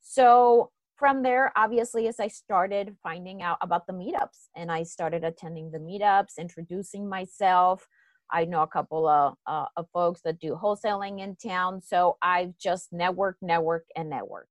So 0.00 0.70
from 0.96 1.22
there, 1.22 1.50
obviously, 1.56 2.08
as 2.08 2.20
I 2.20 2.28
started 2.28 2.94
finding 3.02 3.42
out 3.42 3.56
about 3.62 3.86
the 3.86 3.94
meetups 3.94 4.48
and 4.54 4.70
I 4.70 4.82
started 4.82 5.24
attending 5.24 5.70
the 5.70 5.78
meetups, 5.78 6.38
introducing 6.38 7.08
myself. 7.08 7.88
I 8.30 8.44
know 8.44 8.62
a 8.62 8.66
couple 8.66 9.08
of, 9.08 9.34
uh, 9.46 9.64
of 9.78 9.86
folks 9.94 10.20
that 10.24 10.38
do 10.38 10.58
wholesaling 10.62 11.20
in 11.20 11.36
town. 11.36 11.80
So 11.80 12.18
I've 12.20 12.56
just 12.58 12.92
network, 12.92 13.38
network, 13.40 13.86
and 13.96 14.10
network. 14.10 14.49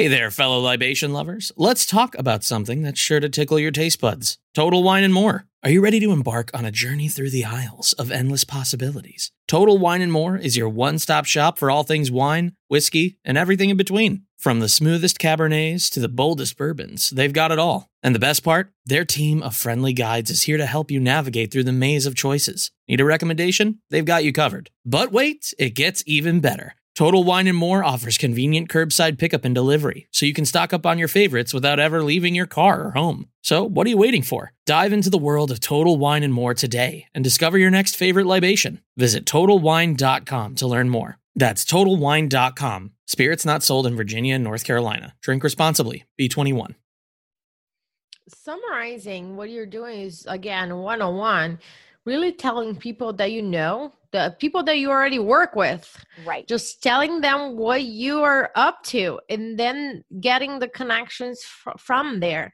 Hey 0.00 0.08
there, 0.08 0.30
fellow 0.30 0.58
libation 0.60 1.12
lovers. 1.12 1.52
Let's 1.58 1.84
talk 1.84 2.16
about 2.16 2.42
something 2.42 2.80
that's 2.80 2.98
sure 2.98 3.20
to 3.20 3.28
tickle 3.28 3.58
your 3.58 3.70
taste 3.70 4.00
buds 4.00 4.38
Total 4.54 4.82
Wine 4.82 5.04
and 5.04 5.12
More. 5.12 5.44
Are 5.62 5.68
you 5.68 5.82
ready 5.82 6.00
to 6.00 6.10
embark 6.10 6.50
on 6.54 6.64
a 6.64 6.70
journey 6.70 7.08
through 7.08 7.28
the 7.28 7.44
aisles 7.44 7.92
of 7.92 8.10
endless 8.10 8.42
possibilities? 8.42 9.30
Total 9.46 9.76
Wine 9.76 10.00
and 10.00 10.10
More 10.10 10.38
is 10.38 10.56
your 10.56 10.70
one 10.70 10.98
stop 10.98 11.26
shop 11.26 11.58
for 11.58 11.70
all 11.70 11.82
things 11.82 12.10
wine, 12.10 12.56
whiskey, 12.68 13.18
and 13.26 13.36
everything 13.36 13.68
in 13.68 13.76
between. 13.76 14.24
From 14.38 14.60
the 14.60 14.70
smoothest 14.70 15.18
Cabernets 15.18 15.90
to 15.90 16.00
the 16.00 16.08
boldest 16.08 16.56
bourbons, 16.56 17.10
they've 17.10 17.30
got 17.30 17.52
it 17.52 17.58
all. 17.58 17.90
And 18.02 18.14
the 18.14 18.18
best 18.18 18.42
part? 18.42 18.72
Their 18.86 19.04
team 19.04 19.42
of 19.42 19.54
friendly 19.54 19.92
guides 19.92 20.30
is 20.30 20.44
here 20.44 20.56
to 20.56 20.64
help 20.64 20.90
you 20.90 20.98
navigate 20.98 21.52
through 21.52 21.64
the 21.64 21.72
maze 21.72 22.06
of 22.06 22.14
choices. 22.14 22.70
Need 22.88 23.02
a 23.02 23.04
recommendation? 23.04 23.80
They've 23.90 24.02
got 24.02 24.24
you 24.24 24.32
covered. 24.32 24.70
But 24.86 25.12
wait, 25.12 25.52
it 25.58 25.74
gets 25.74 26.02
even 26.06 26.40
better. 26.40 26.74
Total 27.00 27.24
Wine 27.24 27.46
and 27.46 27.56
More 27.56 27.82
offers 27.82 28.18
convenient 28.18 28.68
curbside 28.68 29.16
pickup 29.16 29.46
and 29.46 29.54
delivery, 29.54 30.06
so 30.10 30.26
you 30.26 30.34
can 30.34 30.44
stock 30.44 30.74
up 30.74 30.84
on 30.84 30.98
your 30.98 31.08
favorites 31.08 31.54
without 31.54 31.80
ever 31.80 32.02
leaving 32.02 32.34
your 32.34 32.44
car 32.44 32.84
or 32.84 32.90
home. 32.90 33.30
So, 33.40 33.64
what 33.64 33.86
are 33.86 33.88
you 33.88 33.96
waiting 33.96 34.20
for? 34.20 34.52
Dive 34.66 34.92
into 34.92 35.08
the 35.08 35.16
world 35.16 35.50
of 35.50 35.60
Total 35.60 35.96
Wine 35.96 36.22
and 36.22 36.34
More 36.34 36.52
today 36.52 37.06
and 37.14 37.24
discover 37.24 37.56
your 37.56 37.70
next 37.70 37.96
favorite 37.96 38.26
libation. 38.26 38.82
Visit 38.98 39.24
TotalWine.com 39.24 40.56
to 40.56 40.66
learn 40.66 40.90
more. 40.90 41.16
That's 41.34 41.64
TotalWine.com. 41.64 42.90
Spirits 43.06 43.46
not 43.46 43.62
sold 43.62 43.86
in 43.86 43.96
Virginia 43.96 44.34
and 44.34 44.44
North 44.44 44.64
Carolina. 44.64 45.14
Drink 45.22 45.42
responsibly. 45.42 46.04
B21. 46.20 46.74
Summarizing 48.28 49.38
what 49.38 49.48
you're 49.48 49.64
doing 49.64 50.02
is, 50.02 50.26
again, 50.28 50.76
one 50.76 51.00
on 51.00 51.16
one, 51.16 51.60
really 52.10 52.32
telling 52.32 52.74
people 52.74 53.12
that 53.14 53.30
you 53.32 53.42
know 53.42 53.94
the 54.12 54.34
people 54.40 54.64
that 54.64 54.78
you 54.78 54.90
already 54.90 55.20
work 55.20 55.54
with. 55.54 55.84
Right. 56.26 56.46
Just 56.48 56.82
telling 56.82 57.20
them 57.20 57.56
what 57.56 57.84
you 57.84 58.22
are 58.22 58.50
up 58.56 58.82
to 58.86 59.20
and 59.30 59.56
then 59.56 60.02
getting 60.20 60.58
the 60.58 60.68
connections 60.68 61.42
fr- 61.42 61.78
from 61.78 62.18
there. 62.18 62.52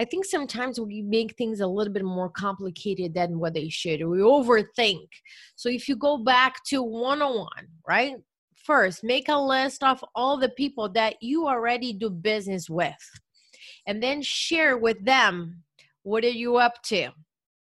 I 0.00 0.04
think 0.04 0.26
sometimes 0.26 0.78
we 0.78 1.02
make 1.02 1.34
things 1.36 1.60
a 1.60 1.66
little 1.66 1.92
bit 1.92 2.04
more 2.04 2.28
complicated 2.28 3.14
than 3.14 3.38
what 3.38 3.54
they 3.54 3.68
should. 3.68 4.06
We 4.06 4.18
overthink. 4.18 5.08
So 5.56 5.68
if 5.70 5.88
you 5.88 5.96
go 5.96 6.18
back 6.18 6.62
to 6.66 6.82
one-on-one 6.82 7.66
right? 7.88 8.16
First 8.54 9.02
make 9.02 9.28
a 9.28 9.36
list 9.36 9.82
of 9.82 10.04
all 10.14 10.36
the 10.36 10.50
people 10.50 10.90
that 10.90 11.16
you 11.22 11.48
already 11.48 11.94
do 11.94 12.10
business 12.10 12.68
with 12.68 12.92
and 13.86 14.02
then 14.02 14.20
share 14.20 14.76
with 14.76 15.02
them 15.04 15.62
what 16.02 16.22
are 16.24 16.28
you 16.28 16.56
up 16.56 16.82
to 16.84 17.10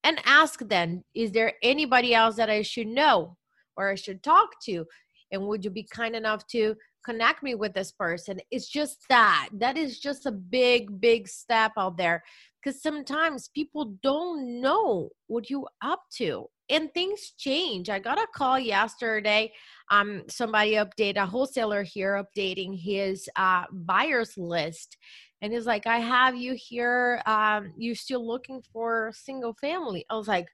and 0.07 0.21
ask 0.25 0.59
them 0.69 1.03
is 1.13 1.33
there 1.33 1.53
anybody 1.61 2.15
else 2.15 2.37
that 2.37 2.49
i 2.49 2.61
should 2.61 2.87
know 2.87 3.35
or 3.75 3.89
i 3.89 3.95
should 3.95 4.23
talk 4.23 4.49
to? 4.63 4.85
And 5.31 5.45
would 5.45 5.65
you 5.65 5.69
be 5.69 5.83
kind 5.83 6.15
enough 6.15 6.47
to 6.47 6.75
connect 7.05 7.43
me 7.43 7.53
with 7.53 7.73
this 7.73 7.91
person? 7.91 8.39
It's 8.49 8.69
just 8.69 9.03
that. 9.09 9.49
That 9.51 9.77
is 9.77 9.99
just 9.99 10.25
a 10.25 10.31
big 10.31 11.01
big 11.01 11.27
step 11.27 11.73
out 11.77 11.97
there 11.97 12.23
because 12.57 12.81
sometimes 12.81 13.49
people 13.49 13.97
don't 14.01 14.61
know 14.61 15.09
what 15.27 15.49
you 15.49 15.67
up 15.81 16.03
to 16.19 16.47
and 16.69 16.93
things 16.93 17.33
change. 17.37 17.89
I 17.89 17.99
got 17.99 18.17
a 18.17 18.27
call 18.33 18.57
yesterday 18.57 19.51
um 19.91 20.23
somebody 20.29 20.71
update 20.83 21.17
a 21.17 21.25
wholesaler 21.25 21.83
here 21.83 22.23
updating 22.23 22.77
his 22.91 23.29
uh 23.35 23.65
buyers 23.71 24.33
list 24.37 24.97
and 25.41 25.53
he's 25.53 25.65
like 25.65 25.87
i 25.87 25.99
have 25.99 26.35
you 26.35 26.53
here 26.53 27.21
um 27.25 27.73
you 27.77 27.95
still 27.95 28.25
looking 28.25 28.61
for 28.73 29.11
single 29.13 29.53
family? 29.61 30.05
I 30.09 30.15
was 30.15 30.27
like 30.27 30.47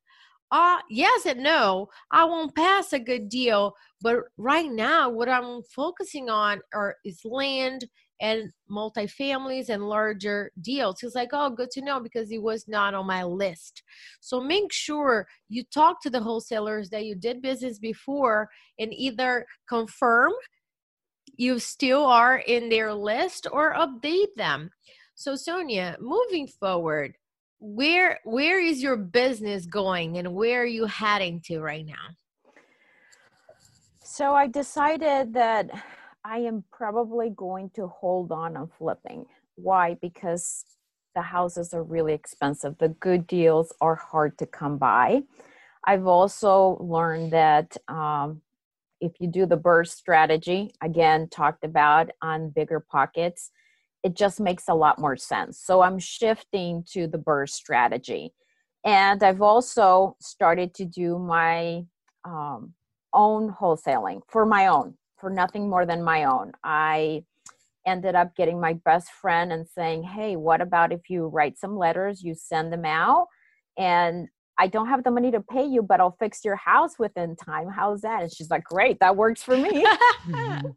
uh 0.51 0.79
yes 0.89 1.25
and 1.25 1.41
no. 1.43 1.89
I 2.11 2.25
won't 2.25 2.55
pass 2.55 2.93
a 2.93 2.99
good 2.99 3.29
deal 3.29 3.75
but 4.01 4.17
right 4.37 4.71
now 4.71 5.09
what 5.09 5.29
i'm 5.29 5.61
focusing 5.63 6.29
on 6.29 6.61
are 6.73 6.95
is 7.05 7.21
land 7.23 7.85
and 8.21 8.51
multifamilies 8.71 9.67
and 9.69 9.83
larger 9.89 10.51
deals. 10.61 11.01
He's 11.01 11.15
like 11.15 11.29
oh 11.33 11.49
good 11.49 11.71
to 11.71 11.81
know 11.81 11.99
because 11.99 12.29
he 12.29 12.39
was 12.39 12.67
not 12.67 12.93
on 12.93 13.05
my 13.05 13.23
list. 13.23 13.83
So 14.21 14.39
make 14.39 14.71
sure 14.71 15.27
you 15.49 15.63
talk 15.73 16.01
to 16.03 16.09
the 16.09 16.21
wholesalers 16.21 16.89
that 16.91 17.05
you 17.05 17.15
did 17.15 17.41
business 17.41 17.79
before 17.79 18.49
and 18.79 18.93
either 18.93 19.45
confirm 19.67 20.31
you 21.35 21.59
still 21.59 22.05
are 22.05 22.37
in 22.37 22.69
their 22.69 22.93
list 22.93 23.47
or 23.51 23.73
update 23.73 24.35
them. 24.35 24.69
So 25.15 25.35
Sonia, 25.35 25.97
moving 25.99 26.47
forward, 26.47 27.15
where 27.59 28.19
where 28.23 28.59
is 28.59 28.83
your 28.83 28.97
business 28.97 29.65
going 29.65 30.17
and 30.17 30.33
where 30.33 30.63
are 30.63 30.65
you 30.65 30.85
heading 30.85 31.41
to 31.45 31.61
right 31.61 31.85
now? 31.85 32.15
So 34.03 34.33
I 34.33 34.47
decided 34.47 35.33
that 35.33 35.69
I 36.25 36.39
am 36.39 36.63
probably 36.71 37.31
going 37.35 37.69
to 37.75 37.87
hold 37.87 38.31
on 38.31 38.57
on 38.57 38.69
flipping. 38.77 39.25
Why? 39.55 39.95
Because 40.01 40.65
the 41.15 41.21
houses 41.21 41.73
are 41.73 41.83
really 41.83 42.13
expensive. 42.13 42.77
The 42.79 42.89
good 42.89 43.27
deals 43.27 43.73
are 43.81 43.95
hard 43.95 44.37
to 44.39 44.45
come 44.45 44.77
by. 44.77 45.23
I've 45.85 46.07
also 46.07 46.77
learned 46.79 47.31
that 47.33 47.77
um, 47.87 48.41
if 49.03 49.19
you 49.19 49.27
do 49.27 49.45
the 49.45 49.57
BRRRR 49.57 49.87
strategy, 49.87 50.71
again, 50.81 51.27
talked 51.27 51.65
about 51.65 52.09
on 52.21 52.51
bigger 52.51 52.79
pockets, 52.79 53.51
it 54.01 54.15
just 54.15 54.39
makes 54.39 54.69
a 54.69 54.73
lot 54.73 54.97
more 54.97 55.17
sense. 55.17 55.59
So 55.59 55.81
I'm 55.81 55.99
shifting 55.99 56.85
to 56.93 57.07
the 57.07 57.17
BRRRR 57.17 57.49
strategy. 57.49 58.33
And 58.85 59.21
I've 59.21 59.41
also 59.41 60.15
started 60.21 60.73
to 60.75 60.85
do 60.85 61.19
my 61.19 61.83
um, 62.23 62.73
own 63.13 63.53
wholesaling 63.53 64.21
for 64.29 64.45
my 64.45 64.67
own, 64.67 64.95
for 65.17 65.29
nothing 65.29 65.69
more 65.69 65.85
than 65.85 66.01
my 66.01 66.23
own. 66.23 66.53
I 66.63 67.25
ended 67.85 68.15
up 68.15 68.37
getting 68.37 68.61
my 68.61 68.73
best 68.85 69.09
friend 69.11 69.51
and 69.51 69.67
saying, 69.67 70.03
Hey, 70.03 70.37
what 70.37 70.61
about 70.61 70.93
if 70.93 71.09
you 71.09 71.25
write 71.27 71.57
some 71.57 71.77
letters, 71.77 72.23
you 72.23 72.35
send 72.35 72.71
them 72.71 72.85
out, 72.85 73.27
and 73.77 74.29
I 74.59 74.67
don't 74.67 74.87
have 74.87 75.03
the 75.03 75.11
money 75.11 75.31
to 75.31 75.41
pay 75.41 75.65
you, 75.65 75.81
but 75.81 75.99
I'll 75.99 76.15
fix 76.19 76.45
your 76.45 76.55
house 76.57 76.99
within 76.99 77.35
time. 77.35 77.69
How's 77.69 78.01
that? 78.01 78.21
And 78.23 78.31
she's 78.33 78.49
like, 78.51 78.63
Great, 78.63 78.99
that 78.99 79.15
works 79.15 79.43
for 79.43 79.57
me. 79.57 79.85
Mm-hmm. 80.27 80.69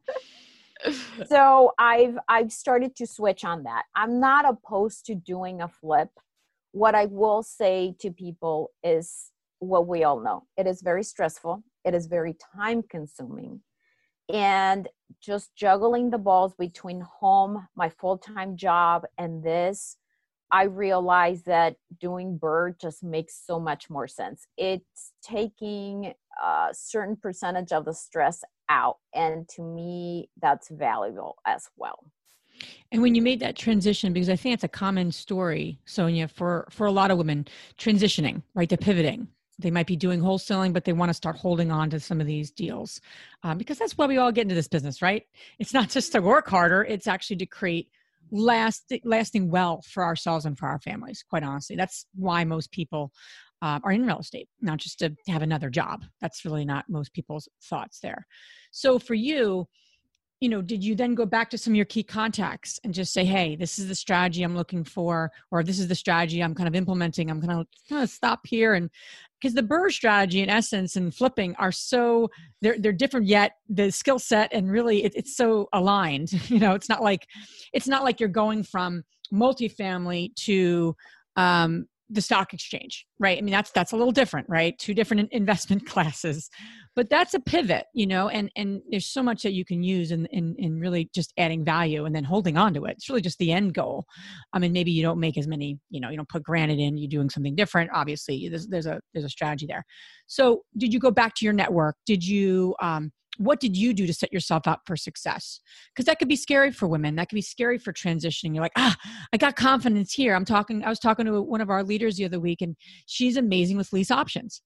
so 1.27 1.73
I've 1.79 2.17
I've 2.29 2.53
started 2.53 2.97
to 2.97 3.07
switch 3.07 3.45
on 3.45 3.63
that. 3.65 3.85
I'm 3.95 4.21
not 4.21 4.45
opposed 4.49 5.07
to 5.07 5.15
doing 5.15 5.61
a 5.63 5.69
flip. 5.69 6.11
What 6.73 6.95
I 6.95 7.07
will 7.07 7.43
say 7.43 7.95
to 8.01 8.11
people 8.11 8.71
is 8.85 9.31
what 9.61 9.87
we 9.87 10.05
all 10.05 10.21
know. 10.21 10.45
It 10.57 10.67
is 10.67 10.83
very 10.83 11.03
stressful. 11.03 11.63
It 11.85 11.95
is 11.95 12.07
very 12.07 12.37
time 12.57 12.83
consuming. 12.83 13.61
and 14.33 14.89
just 15.21 15.55
juggling 15.57 16.11
the 16.11 16.19
balls 16.19 16.55
between 16.59 17.01
home, 17.01 17.69
my 17.77 17.89
full 17.89 18.19
time 18.19 18.57
job, 18.57 19.05
and 19.19 19.43
this, 19.43 19.97
I 20.51 20.65
realized 20.65 21.47
that 21.47 21.77
doing 22.01 22.39
BRRRR 22.39 22.81
just 22.81 23.03
makes 23.03 23.41
so 23.45 23.59
much 23.59 23.91
more 23.91 24.07
sense. 24.07 24.47
It's 24.57 25.13
taking 25.23 26.15
a 26.43 26.69
certain 26.73 27.17
percentage 27.17 27.73
of 27.73 27.85
the 27.85 27.95
stress 27.95 28.45
out. 28.69 28.99
And 29.15 29.49
to 29.51 29.63
me, 29.63 30.31
that's 30.41 30.69
valuable 30.69 31.37
as 31.47 31.69
well. 31.77 32.05
And 32.93 33.03
when 33.03 33.15
you 33.15 33.23
made 33.23 33.41
that 33.41 33.57
transition, 33.57 34.13
because 34.13 34.31
I 34.31 34.37
think 34.37 34.55
it's 34.55 34.65
a 34.65 34.69
common 34.69 35.13
story, 35.13 35.79
Sonia, 35.85 36.29
for 36.29 36.67
for 36.71 36.87
a 36.87 36.93
lot 36.93 37.11
of 37.11 37.19
women 37.19 37.47
transitioning, 37.79 38.43
right? 38.55 38.69
The 38.69 38.79
pivoting. 38.79 39.29
They 39.59 39.71
might 39.71 39.87
be 39.87 39.97
doing 39.97 40.21
wholesaling, 40.21 40.75
but 40.75 40.85
they 40.85 40.93
want 40.93 41.09
to 41.09 41.15
start 41.15 41.37
holding 41.37 41.71
on 41.73 41.89
to 41.91 41.99
some 41.99 42.21
of 42.21 42.27
these 42.27 42.51
deals 42.51 43.01
um, 43.43 43.57
because 43.57 43.79
that's 43.79 43.97
why 43.97 44.07
we 44.07 44.19
all 44.19 44.31
get 44.31 44.43
into 44.43 44.55
this 44.55 44.69
business, 44.69 45.01
right? 45.01 45.27
It's 45.59 45.73
not 45.73 45.89
just 45.89 46.13
to 46.13 46.21
work 46.21 46.49
harder; 46.49 46.85
it's 46.85 47.07
actually 47.07 47.37
to 47.37 47.47
create 47.47 47.91
last 48.31 48.93
lasting 49.05 49.51
wealth 49.51 49.87
for 49.87 50.05
ourselves 50.05 50.45
and 50.45 50.59
for 50.59 50.67
our 50.67 50.79
families. 50.81 51.25
Quite 51.29 51.43
honestly, 51.43 51.77
that's 51.77 52.07
why 52.15 52.45
most 52.45 52.73
people 52.73 53.13
uh, 53.63 53.81
are 53.83 53.93
in 53.93 54.07
real 54.07 54.19
estate, 54.19 54.49
not 54.61 54.79
just 54.79 54.99
to 54.99 55.15
have 55.29 55.43
another 55.43 55.71
job. 55.71 56.05
That's 56.21 56.45
really 56.45 56.65
not 56.65 56.85
most 56.89 57.13
people's 57.13 57.49
thoughts 57.63 58.01
there. 58.01 58.27
So 58.71 58.99
for 58.99 59.15
you, 59.15 59.67
you 60.41 60.51
know, 60.51 60.61
did 60.61 60.85
you 60.85 60.95
then 60.95 61.15
go 61.15 61.25
back 61.25 61.49
to 61.51 61.59
some 61.59 61.73
of 61.73 61.77
your 61.77 61.87
key 61.87 62.03
contacts 62.03 62.79
and 62.85 62.93
just 62.93 63.13
say, 63.13 63.25
hey, 63.25 63.57
this 63.57 63.79
is 63.79 63.89
the 63.89 63.95
strategy 63.95 64.43
I'm 64.43 64.57
looking 64.57 64.85
for, 64.85 65.33
or 65.51 65.63
this 65.63 65.79
is 65.79 65.89
the 65.89 65.95
strategy 65.95 66.43
I'm 66.43 66.55
kind 66.55 66.69
of 66.69 66.75
implementing. 66.75 67.31
I'm 67.31 67.41
going 67.41 67.57
to 67.57 67.67
kind 67.89 68.03
of 68.03 68.11
stop 68.11 68.41
here. 68.47 68.75
And 68.75 68.91
because 69.41 69.55
the 69.55 69.63
BRRRR 69.63 69.91
strategy 69.91 70.41
in 70.43 70.51
essence 70.51 70.97
and 70.97 71.15
flipping 71.15 71.55
are 71.57 71.73
so, 71.73 72.31
they're, 72.61 72.79
they're 72.79 72.93
different 72.93 73.27
yet 73.27 73.53
the 73.69 73.91
skill 73.91 74.19
set 74.19 74.53
and 74.53 74.71
really 74.71 75.05
it, 75.05 75.15
it's 75.17 75.37
so 75.37 75.69
aligned. 75.73 76.33
You 76.51 76.61
know, 76.61 76.75
it's 76.75 76.89
not 76.89 77.03
like, 77.03 77.27
it's 77.73 77.89
not 77.89 78.05
like 78.05 78.21
you're 78.21 78.29
going 78.29 78.63
from 78.63 79.05
multifamily 79.33 80.35
to, 80.37 80.97
um, 81.37 81.87
the 82.09 82.21
stock 82.21 82.55
exchange 82.55 83.07
right? 83.19 83.39
I 83.39 83.41
mean 83.41 83.53
that's 83.53 83.71
that's 83.71 83.93
a 83.93 83.97
little 83.97 84.13
different 84.13 84.49
right? 84.49 84.77
Two 84.79 84.95
different 84.95 85.33
investment 85.33 85.87
classes. 85.89 86.49
But 86.95 87.11
that's 87.11 87.35
a 87.35 87.41
pivot 87.41 87.87
you 87.95 88.07
know 88.07 88.29
and 88.29 88.51
and 88.57 88.81
there's 88.91 89.07
so 89.07 89.23
much 89.23 89.43
that 89.43 89.53
you 89.53 89.65
can 89.65 89.83
use 89.83 90.11
in, 90.11 90.27
in 90.27 90.55
in 90.59 90.79
really 90.79 91.11
just 91.15 91.33
adding 91.39 91.65
value 91.65 92.05
and 92.05 92.15
then 92.15 92.25
holding 92.25 92.57
on 92.57 92.75
to 92.75 92.85
it. 92.85 92.93
It's 92.93 93.09
really 93.09 93.23
just 93.23 93.39
the 93.39 93.53
end 93.53 93.75
goal. 93.75 94.05
I 94.53 94.59
mean 94.59 94.73
maybe 94.73 94.91
you 94.91 95.03
don't 95.03 95.21
make 95.21 95.37
as 95.39 95.49
many 95.49 95.79
you 95.91 96.01
know 96.01 96.11
you 96.11 96.17
don't 96.17 96.29
put 96.29 96.43
granite 96.43 96.79
in 96.79 96.97
you're 96.97 97.09
doing 97.09 97.31
something 97.31 97.55
different. 97.55 97.91
Obviously 97.93 98.49
there's, 98.49 98.67
there's 98.69 98.87
a 98.87 99.01
there's 99.13 99.27
a 99.27 99.31
strategy 99.31 99.67
there. 99.67 99.85
So 100.27 100.63
did 100.77 100.93
you 100.93 101.01
go 101.01 101.11
back 101.11 101.35
to 101.37 101.45
your 101.45 101.55
network? 101.55 101.97
Did 102.07 102.27
you 102.27 102.75
um 102.81 103.13
what 103.39 103.61
did 103.61 103.77
you 103.77 103.93
do 103.93 104.07
to 104.07 104.15
set 104.15 104.33
yourself 104.33 104.67
up 104.67 104.83
for 104.87 104.97
success? 104.97 105.61
Because 105.93 106.07
that 106.07 106.19
could 106.19 106.29
be 106.29 106.37
scary 106.37 106.71
for 106.71 106.87
women. 106.87 107.17
That 107.17 107.29
could 107.29 107.37
be 107.37 107.43
scary 107.43 107.79
for 107.79 107.93
transitioning. 107.93 108.55
You're 108.55 108.63
like 108.63 108.73
ah 108.77 108.97
i 109.33 109.37
got 109.37 109.57
confidence 109.57 110.13
here. 110.13 110.35
I'm 110.35 110.45
talking 110.45 110.85
i 110.85 110.89
was 110.89 110.99
talking 110.99 111.27
to 111.27 111.43
one 111.43 111.61
of 111.61 111.71
our 111.71 111.83
leaders 111.83 112.17
the 112.17 112.25
other 112.25 112.41
week 112.41 112.63
and 112.63 112.77
she's 113.07 113.37
amazing 113.37 113.77
with 113.77 113.93
lease 113.93 114.11
options. 114.11 114.63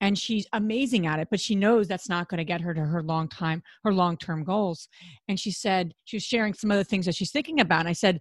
And 0.00 0.18
she's 0.18 0.46
amazing 0.52 1.06
at 1.06 1.18
it 1.18 1.28
but 1.30 1.40
she 1.40 1.54
knows 1.54 1.88
that's 1.88 2.08
not 2.08 2.28
going 2.28 2.38
to 2.38 2.44
get 2.44 2.60
her 2.60 2.74
to 2.74 2.80
her 2.80 3.02
long 3.02 3.28
time 3.28 3.62
her 3.84 3.92
long 3.92 4.16
term 4.16 4.44
goals. 4.44 4.88
And 5.28 5.38
she 5.38 5.50
said 5.50 5.94
she 6.04 6.16
was 6.16 6.24
sharing 6.24 6.54
some 6.54 6.70
other 6.70 6.84
things 6.84 7.06
that 7.06 7.14
she's 7.14 7.30
thinking 7.32 7.60
about 7.60 7.80
and 7.80 7.88
i 7.88 7.92
said 7.92 8.20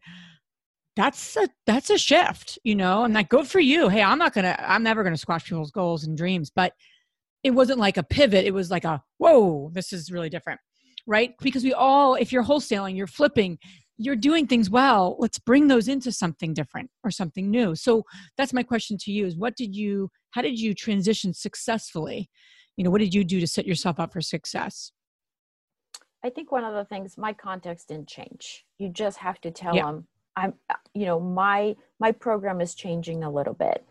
that's 0.95 1.35
a 1.37 1.47
that's 1.65 1.89
a 1.89 1.97
shift 1.97 2.59
you 2.63 2.75
know 2.75 3.03
i'm 3.03 3.13
like 3.13 3.29
good 3.29 3.47
for 3.47 3.59
you. 3.59 3.89
Hey 3.89 4.03
i'm 4.03 4.19
not 4.19 4.33
gonna 4.33 4.55
i'm 4.59 4.83
never 4.83 5.03
gonna 5.03 5.17
squash 5.17 5.45
people's 5.45 5.71
goals 5.71 6.03
and 6.03 6.17
dreams. 6.17 6.51
But 6.55 6.73
it 7.43 7.51
wasn't 7.51 7.79
like 7.79 7.97
a 7.97 8.03
pivot 8.03 8.45
it 8.45 8.53
was 8.53 8.71
like 8.71 8.85
a 8.85 9.03
whoa 9.17 9.69
this 9.73 9.93
is 9.93 10.11
really 10.11 10.29
different 10.29 10.59
right? 11.05 11.33
Because 11.41 11.63
we 11.63 11.73
all 11.73 12.15
if 12.15 12.31
you're 12.31 12.43
wholesaling 12.43 12.95
you're 12.95 13.07
flipping 13.07 13.57
you're 13.97 14.15
doing 14.15 14.47
things 14.47 14.69
well 14.69 15.15
let's 15.19 15.37
bring 15.37 15.67
those 15.67 15.87
into 15.87 16.11
something 16.11 16.53
different 16.53 16.89
or 17.03 17.11
something 17.11 17.49
new. 17.49 17.75
So 17.75 18.03
that's 18.37 18.53
my 18.53 18.63
question 18.63 18.97
to 19.01 19.11
you 19.11 19.25
is 19.25 19.37
what 19.37 19.55
did 19.55 19.75
you 19.75 20.09
how 20.31 20.41
did 20.41 20.59
you 20.59 20.73
transition 20.73 21.33
successfully? 21.33 22.29
You 22.77 22.83
know 22.83 22.89
what 22.89 23.01
did 23.01 23.13
you 23.13 23.23
do 23.23 23.39
to 23.39 23.47
set 23.47 23.67
yourself 23.67 23.99
up 23.99 24.13
for 24.13 24.21
success? 24.21 24.91
I 26.25 26.29
think 26.29 26.51
one 26.51 26.63
of 26.63 26.73
the 26.73 26.85
things 26.85 27.17
my 27.17 27.33
context 27.33 27.89
didn't 27.89 28.07
change. 28.07 28.65
You 28.79 28.89
just 28.89 29.17
have 29.17 29.41
to 29.41 29.51
tell 29.51 29.75
yeah. 29.75 29.85
them 29.85 30.07
i'm 30.35 30.53
you 30.95 31.05
know 31.05 31.19
my 31.19 31.75
my 31.99 32.11
program 32.11 32.59
is 32.59 32.73
changing 32.73 33.23
a 33.23 33.31
little 33.31 33.53
bit. 33.53 33.85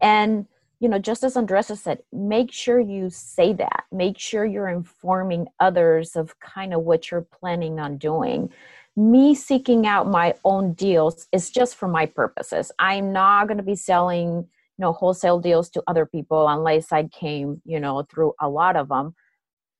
And 0.00 0.46
you 0.80 0.88
know 0.88 0.98
just 0.98 1.24
as 1.24 1.34
andresa 1.34 1.76
said 1.76 1.98
make 2.12 2.52
sure 2.52 2.78
you 2.78 3.08
say 3.10 3.52
that 3.52 3.84
make 3.90 4.18
sure 4.18 4.44
you're 4.44 4.68
informing 4.68 5.46
others 5.60 6.16
of 6.16 6.38
kind 6.40 6.74
of 6.74 6.82
what 6.82 7.10
you're 7.10 7.26
planning 7.40 7.80
on 7.80 7.96
doing 7.96 8.50
me 8.96 9.34
seeking 9.34 9.86
out 9.86 10.08
my 10.08 10.34
own 10.44 10.72
deals 10.72 11.26
is 11.30 11.50
just 11.50 11.76
for 11.76 11.86
my 11.86 12.06
purposes. 12.06 12.72
I'm 12.78 13.12
not 13.12 13.46
going 13.46 13.58
to 13.58 13.62
be 13.62 13.76
selling, 13.76 14.28
you 14.28 14.46
know, 14.78 14.92
wholesale 14.92 15.38
deals 15.38 15.68
to 15.70 15.82
other 15.86 16.06
people 16.06 16.48
unless 16.48 16.92
I 16.92 17.04
came, 17.04 17.60
you 17.64 17.78
know, 17.78 18.04
through 18.10 18.32
a 18.40 18.48
lot 18.48 18.74
of 18.74 18.88
them. 18.88 19.14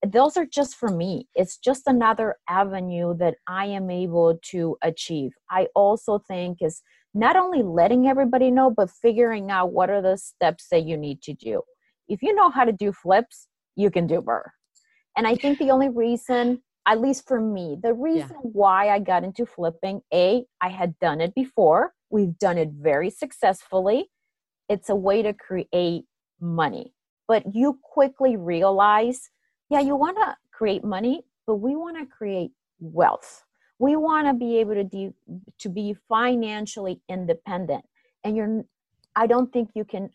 Those 0.06 0.36
are 0.36 0.44
just 0.44 0.76
for 0.76 0.90
me. 0.90 1.28
It's 1.34 1.56
just 1.56 1.84
another 1.86 2.36
avenue 2.46 3.16
that 3.16 3.36
I 3.48 3.66
am 3.66 3.90
able 3.90 4.38
to 4.50 4.76
achieve. 4.82 5.32
I 5.50 5.68
also 5.74 6.18
think 6.18 6.58
is 6.60 6.82
not 7.16 7.36
only 7.36 7.62
letting 7.62 8.06
everybody 8.06 8.50
know, 8.50 8.70
but 8.70 8.90
figuring 8.90 9.50
out 9.50 9.72
what 9.72 9.90
are 9.90 10.02
the 10.02 10.16
steps 10.16 10.66
that 10.70 10.84
you 10.84 10.96
need 10.96 11.22
to 11.22 11.32
do. 11.32 11.62
If 12.08 12.22
you 12.22 12.34
know 12.34 12.50
how 12.50 12.64
to 12.64 12.72
do 12.72 12.92
flips, 12.92 13.48
you 13.74 13.90
can 13.90 14.06
do 14.06 14.20
BRRRR. 14.20 14.50
And 15.16 15.26
I 15.26 15.34
think 15.34 15.58
the 15.58 15.70
only 15.70 15.88
reason 15.88 16.62
at 16.86 17.00
least 17.00 17.26
for 17.26 17.40
me, 17.40 17.76
the 17.82 17.92
reason 17.92 18.30
yeah. 18.30 18.50
why 18.52 18.90
I 18.90 19.00
got 19.00 19.24
into 19.24 19.44
flipping, 19.44 20.00
A, 20.14 20.44
I 20.60 20.68
had 20.68 20.96
done 21.00 21.20
it 21.20 21.34
before. 21.34 21.92
We've 22.10 22.38
done 22.38 22.58
it 22.58 22.70
very 22.70 23.10
successfully. 23.10 24.08
It's 24.68 24.88
a 24.88 24.94
way 24.94 25.22
to 25.22 25.32
create 25.32 26.04
money. 26.40 26.94
But 27.26 27.54
you 27.54 27.80
quickly 27.82 28.36
realize, 28.36 29.30
yeah, 29.68 29.80
you 29.80 29.96
want 29.96 30.16
to 30.18 30.36
create 30.52 30.84
money, 30.84 31.24
but 31.44 31.56
we 31.56 31.74
want 31.74 31.98
to 31.98 32.06
create 32.06 32.52
wealth. 32.78 33.42
We 33.78 33.96
want 33.96 34.26
to 34.26 34.34
be 34.34 34.58
able 34.58 34.74
to 34.74 34.84
de- 34.84 35.14
to 35.58 35.68
be 35.68 35.96
financially 36.08 37.00
independent. 37.08 37.84
And 38.24 38.36
you're 38.36 38.64
I 39.14 39.26
don't 39.26 39.52
think 39.52 39.70
you 39.74 39.84
can 39.84 40.10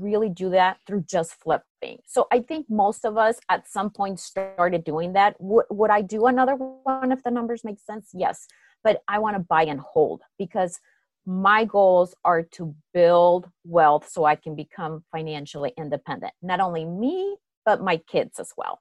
really 0.00 0.28
do 0.28 0.50
that 0.50 0.78
through 0.86 1.04
just 1.08 1.34
flipping. 1.40 1.98
So 2.06 2.26
I 2.32 2.40
think 2.40 2.66
most 2.68 3.04
of 3.04 3.16
us 3.16 3.38
at 3.48 3.68
some 3.68 3.90
point 3.90 4.18
started 4.18 4.82
doing 4.84 5.12
that. 5.12 5.38
W- 5.38 5.62
would 5.70 5.90
I 5.90 6.02
do 6.02 6.26
another 6.26 6.56
one 6.56 7.12
if 7.12 7.22
the 7.22 7.30
numbers 7.30 7.62
make 7.62 7.78
sense? 7.78 8.10
Yes. 8.12 8.48
But 8.82 9.02
I 9.08 9.20
want 9.20 9.36
to 9.36 9.40
buy 9.40 9.62
and 9.62 9.80
hold 9.80 10.22
because 10.38 10.80
my 11.24 11.64
goals 11.64 12.14
are 12.24 12.42
to 12.42 12.74
build 12.94 13.48
wealth 13.64 14.08
so 14.08 14.24
I 14.24 14.36
can 14.36 14.54
become 14.54 15.04
financially 15.12 15.72
independent. 15.76 16.32
Not 16.42 16.60
only 16.60 16.84
me, 16.84 17.36
but 17.64 17.82
my 17.82 17.96
kids 17.96 18.38
as 18.38 18.52
well. 18.56 18.80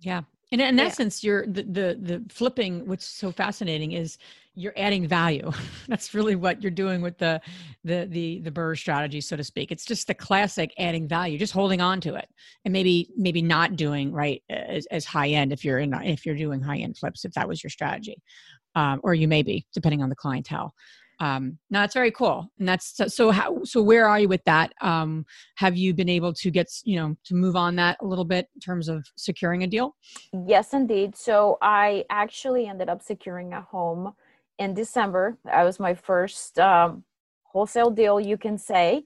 Yeah. 0.00 0.22
And 0.52 0.60
in 0.60 0.76
yeah. 0.76 0.84
essence, 0.84 1.24
you're 1.24 1.46
the, 1.46 1.62
the 1.62 1.98
the 2.00 2.24
flipping. 2.28 2.86
What's 2.86 3.06
so 3.06 3.32
fascinating 3.32 3.92
is 3.92 4.18
you're 4.54 4.74
adding 4.76 5.08
value. 5.08 5.50
That's 5.88 6.12
really 6.12 6.36
what 6.36 6.62
you're 6.62 6.70
doing 6.70 7.00
with 7.00 7.16
the 7.16 7.40
the 7.84 8.06
the 8.08 8.40
the 8.40 8.50
BRRRR 8.50 8.78
strategy, 8.78 9.22
so 9.22 9.34
to 9.34 9.44
speak. 9.44 9.72
It's 9.72 9.86
just 9.86 10.06
the 10.06 10.14
classic 10.14 10.74
adding 10.78 11.08
value, 11.08 11.38
just 11.38 11.54
holding 11.54 11.80
on 11.80 12.02
to 12.02 12.14
it, 12.14 12.28
and 12.66 12.72
maybe 12.72 13.08
maybe 13.16 13.40
not 13.40 13.76
doing 13.76 14.12
right 14.12 14.42
as, 14.50 14.86
as 14.86 15.06
high 15.06 15.30
end 15.30 15.52
if 15.52 15.64
you're 15.64 15.78
in 15.78 15.94
if 16.04 16.26
you're 16.26 16.36
doing 16.36 16.60
high 16.60 16.78
end 16.78 16.98
flips, 16.98 17.24
if 17.24 17.32
that 17.32 17.48
was 17.48 17.62
your 17.64 17.70
strategy, 17.70 18.22
um, 18.74 19.00
or 19.02 19.14
you 19.14 19.28
may 19.28 19.42
be 19.42 19.66
depending 19.72 20.02
on 20.02 20.10
the 20.10 20.16
clientele 20.16 20.74
um 21.22 21.56
no 21.70 21.80
that's 21.80 21.94
very 21.94 22.10
cool. 22.10 22.50
And 22.58 22.68
that's 22.68 22.96
so, 22.96 23.06
so 23.06 23.30
how 23.30 23.62
so 23.62 23.80
where 23.80 24.08
are 24.08 24.18
you 24.18 24.28
with 24.28 24.44
that? 24.44 24.72
Um 24.80 25.24
have 25.56 25.76
you 25.76 25.94
been 25.94 26.08
able 26.08 26.34
to 26.34 26.50
get 26.50 26.68
you 26.84 26.96
know 26.96 27.16
to 27.24 27.34
move 27.34 27.54
on 27.54 27.76
that 27.76 27.96
a 28.00 28.06
little 28.06 28.24
bit 28.24 28.48
in 28.54 28.60
terms 28.60 28.88
of 28.88 29.06
securing 29.16 29.62
a 29.62 29.66
deal? 29.66 29.96
Yes 30.46 30.74
indeed. 30.74 31.16
So 31.16 31.58
i 31.62 32.04
actually 32.10 32.66
ended 32.66 32.88
up 32.88 33.02
securing 33.02 33.52
a 33.52 33.62
home 33.62 34.14
in 34.58 34.74
december. 34.74 35.38
That 35.44 35.62
was 35.62 35.78
my 35.78 35.94
first 35.94 36.58
um, 36.58 37.04
wholesale 37.44 37.90
deal 37.90 38.20
you 38.20 38.36
can 38.36 38.58
say. 38.58 39.04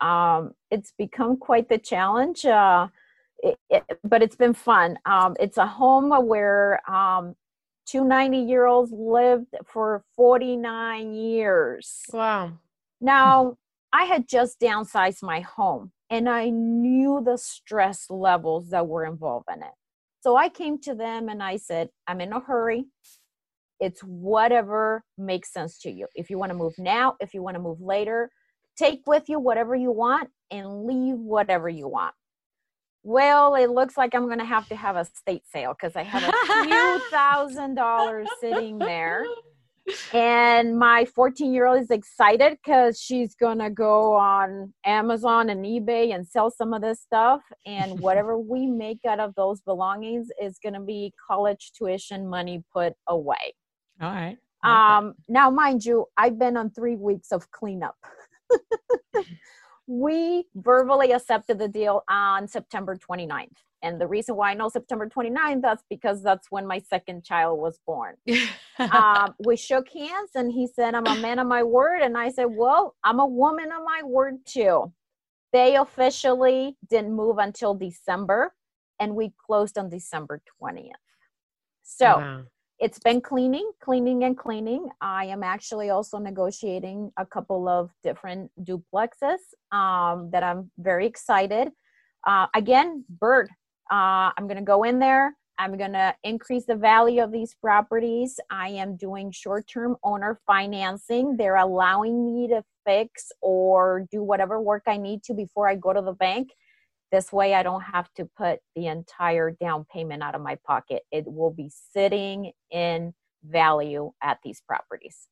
Um, 0.00 0.54
it's 0.70 0.92
become 0.92 1.36
quite 1.36 1.68
the 1.68 1.78
challenge 1.78 2.44
uh, 2.44 2.88
it, 3.42 3.58
it, 3.70 3.98
but 4.04 4.22
it's 4.22 4.36
been 4.36 4.54
fun. 4.54 4.98
Um, 5.04 5.36
it's 5.40 5.58
a 5.58 5.66
home 5.66 6.10
where 6.26 6.88
um, 6.90 7.34
two 7.86 8.04
90 8.04 8.38
year 8.38 8.66
olds 8.66 8.92
lived 8.92 9.54
for 9.64 10.04
49 10.16 11.14
years. 11.14 12.02
Wow. 12.12 12.52
Now, 13.00 13.56
I 13.92 14.04
had 14.04 14.28
just 14.28 14.60
downsized 14.60 15.22
my 15.22 15.40
home 15.40 15.92
and 16.10 16.28
I 16.28 16.50
knew 16.50 17.22
the 17.24 17.38
stress 17.38 18.06
levels 18.10 18.70
that 18.70 18.86
were 18.86 19.04
involved 19.04 19.46
in 19.54 19.62
it. 19.62 19.72
So 20.20 20.36
I 20.36 20.48
came 20.48 20.78
to 20.80 20.94
them 20.94 21.28
and 21.28 21.42
I 21.42 21.56
said, 21.56 21.88
I'm 22.06 22.20
in 22.20 22.32
a 22.32 22.40
hurry. 22.40 22.86
It's 23.78 24.00
whatever 24.00 25.04
makes 25.16 25.52
sense 25.52 25.78
to 25.80 25.90
you. 25.90 26.06
If 26.14 26.30
you 26.30 26.38
want 26.38 26.50
to 26.50 26.58
move 26.58 26.74
now, 26.78 27.14
if 27.20 27.34
you 27.34 27.42
want 27.42 27.56
to 27.56 27.62
move 27.62 27.80
later, 27.80 28.30
take 28.76 29.02
with 29.06 29.28
you 29.28 29.38
whatever 29.38 29.74
you 29.74 29.92
want 29.92 30.30
and 30.50 30.84
leave 30.84 31.16
whatever 31.16 31.68
you 31.68 31.88
want 31.88 32.14
well, 33.06 33.54
it 33.54 33.70
looks 33.70 33.96
like 33.96 34.16
I'm 34.16 34.26
going 34.26 34.40
to 34.40 34.44
have 34.44 34.68
to 34.68 34.74
have 34.74 34.96
a 34.96 35.04
state 35.04 35.44
sale 35.46 35.74
because 35.74 35.94
I 35.94 36.02
have 36.02 36.24
a 36.24 36.64
few 36.64 37.00
thousand 37.10 37.76
dollars 37.76 38.26
sitting 38.40 38.78
there. 38.78 39.24
And 40.12 40.76
my 40.76 41.04
14 41.04 41.54
year 41.54 41.66
old 41.66 41.80
is 41.80 41.92
excited 41.92 42.58
because 42.60 43.00
she's 43.00 43.36
going 43.36 43.60
to 43.60 43.70
go 43.70 44.12
on 44.14 44.74
Amazon 44.84 45.50
and 45.50 45.64
eBay 45.64 46.12
and 46.16 46.26
sell 46.26 46.50
some 46.50 46.74
of 46.74 46.82
this 46.82 47.00
stuff. 47.00 47.42
And 47.64 48.00
whatever 48.00 48.36
we 48.36 48.66
make 48.66 48.98
out 49.06 49.20
of 49.20 49.36
those 49.36 49.60
belongings 49.60 50.26
is 50.42 50.58
going 50.60 50.74
to 50.74 50.80
be 50.80 51.12
college 51.24 51.70
tuition 51.78 52.26
money 52.26 52.64
put 52.72 52.94
away. 53.06 53.54
All 54.02 54.10
right. 54.10 54.36
Um, 54.64 55.14
now, 55.28 55.48
mind 55.48 55.84
you, 55.84 56.06
I've 56.16 56.40
been 56.40 56.56
on 56.56 56.70
three 56.70 56.96
weeks 56.96 57.30
of 57.30 57.52
cleanup. 57.52 57.94
we 59.86 60.46
verbally 60.54 61.12
accepted 61.12 61.58
the 61.58 61.68
deal 61.68 62.02
on 62.08 62.48
September 62.48 62.96
29th. 62.96 63.48
And 63.82 64.00
the 64.00 64.06
reason 64.06 64.34
why 64.34 64.50
I 64.50 64.54
know 64.54 64.68
September 64.68 65.08
29th, 65.08 65.62
that's 65.62 65.84
because 65.88 66.22
that's 66.22 66.50
when 66.50 66.66
my 66.66 66.78
second 66.78 67.24
child 67.24 67.60
was 67.60 67.78
born. 67.86 68.16
um, 68.78 69.34
we 69.44 69.56
shook 69.56 69.88
hands 69.90 70.30
and 70.34 70.50
he 70.50 70.66
said, 70.66 70.94
I'm 70.94 71.06
a 71.06 71.16
man 71.20 71.38
of 71.38 71.46
my 71.46 71.62
word. 71.62 72.00
And 72.02 72.16
I 72.16 72.30
said, 72.30 72.46
Well, 72.50 72.96
I'm 73.04 73.20
a 73.20 73.26
woman 73.26 73.66
of 73.66 73.84
my 73.84 74.02
word 74.04 74.44
too. 74.44 74.92
They 75.52 75.76
officially 75.76 76.76
didn't 76.88 77.12
move 77.12 77.38
until 77.38 77.74
December 77.74 78.54
and 78.98 79.14
we 79.14 79.32
closed 79.46 79.78
on 79.78 79.88
December 79.88 80.42
20th. 80.60 80.90
So 81.82 82.18
wow 82.18 82.44
it's 82.78 82.98
been 82.98 83.20
cleaning, 83.20 83.70
cleaning, 83.80 84.24
and 84.24 84.36
cleaning. 84.36 84.88
I 85.00 85.26
am 85.26 85.42
actually 85.42 85.90
also 85.90 86.18
negotiating 86.18 87.10
a 87.16 87.24
couple 87.24 87.68
of 87.68 87.90
different 88.02 88.50
duplexes 88.62 89.38
um, 89.72 90.30
that 90.32 90.42
I'm 90.42 90.70
very 90.78 91.06
excited. 91.06 91.68
Uh, 92.26 92.46
again, 92.54 93.04
BRRRR. 93.22 93.46
Uh, 93.90 94.32
I'm 94.36 94.46
going 94.48 94.56
to 94.56 94.62
go 94.62 94.82
in 94.82 94.98
there. 94.98 95.36
I'm 95.58 95.78
going 95.78 95.92
to 95.92 96.14
increase 96.22 96.66
the 96.66 96.74
value 96.74 97.22
of 97.22 97.32
these 97.32 97.54
properties. 97.54 98.38
I 98.50 98.68
am 98.70 98.96
doing 98.96 99.30
short 99.30 99.66
term 99.66 99.96
owner 100.02 100.38
financing. 100.46 101.36
They're 101.36 101.56
allowing 101.56 102.26
me 102.26 102.48
to 102.48 102.62
fix 102.84 103.32
or 103.40 104.06
do 104.10 104.22
whatever 104.22 104.60
work 104.60 104.82
I 104.86 104.96
need 104.98 105.22
to 105.24 105.34
before 105.34 105.68
I 105.68 105.76
go 105.76 105.92
to 105.92 106.02
the 106.02 106.12
bank. 106.12 106.50
This 107.12 107.32
way, 107.32 107.54
I 107.54 107.62
don't 107.62 107.82
have 107.82 108.12
to 108.14 108.28
put 108.36 108.58
the 108.74 108.86
entire 108.86 109.52
down 109.52 109.86
payment 109.92 110.22
out 110.22 110.34
of 110.34 110.40
my 110.42 110.56
pocket. 110.66 111.02
It 111.12 111.24
will 111.26 111.52
be 111.52 111.70
sitting 111.92 112.52
in 112.70 113.14
value 113.44 114.12
at 114.22 114.38
these 114.42 114.60
properties. 114.66 115.28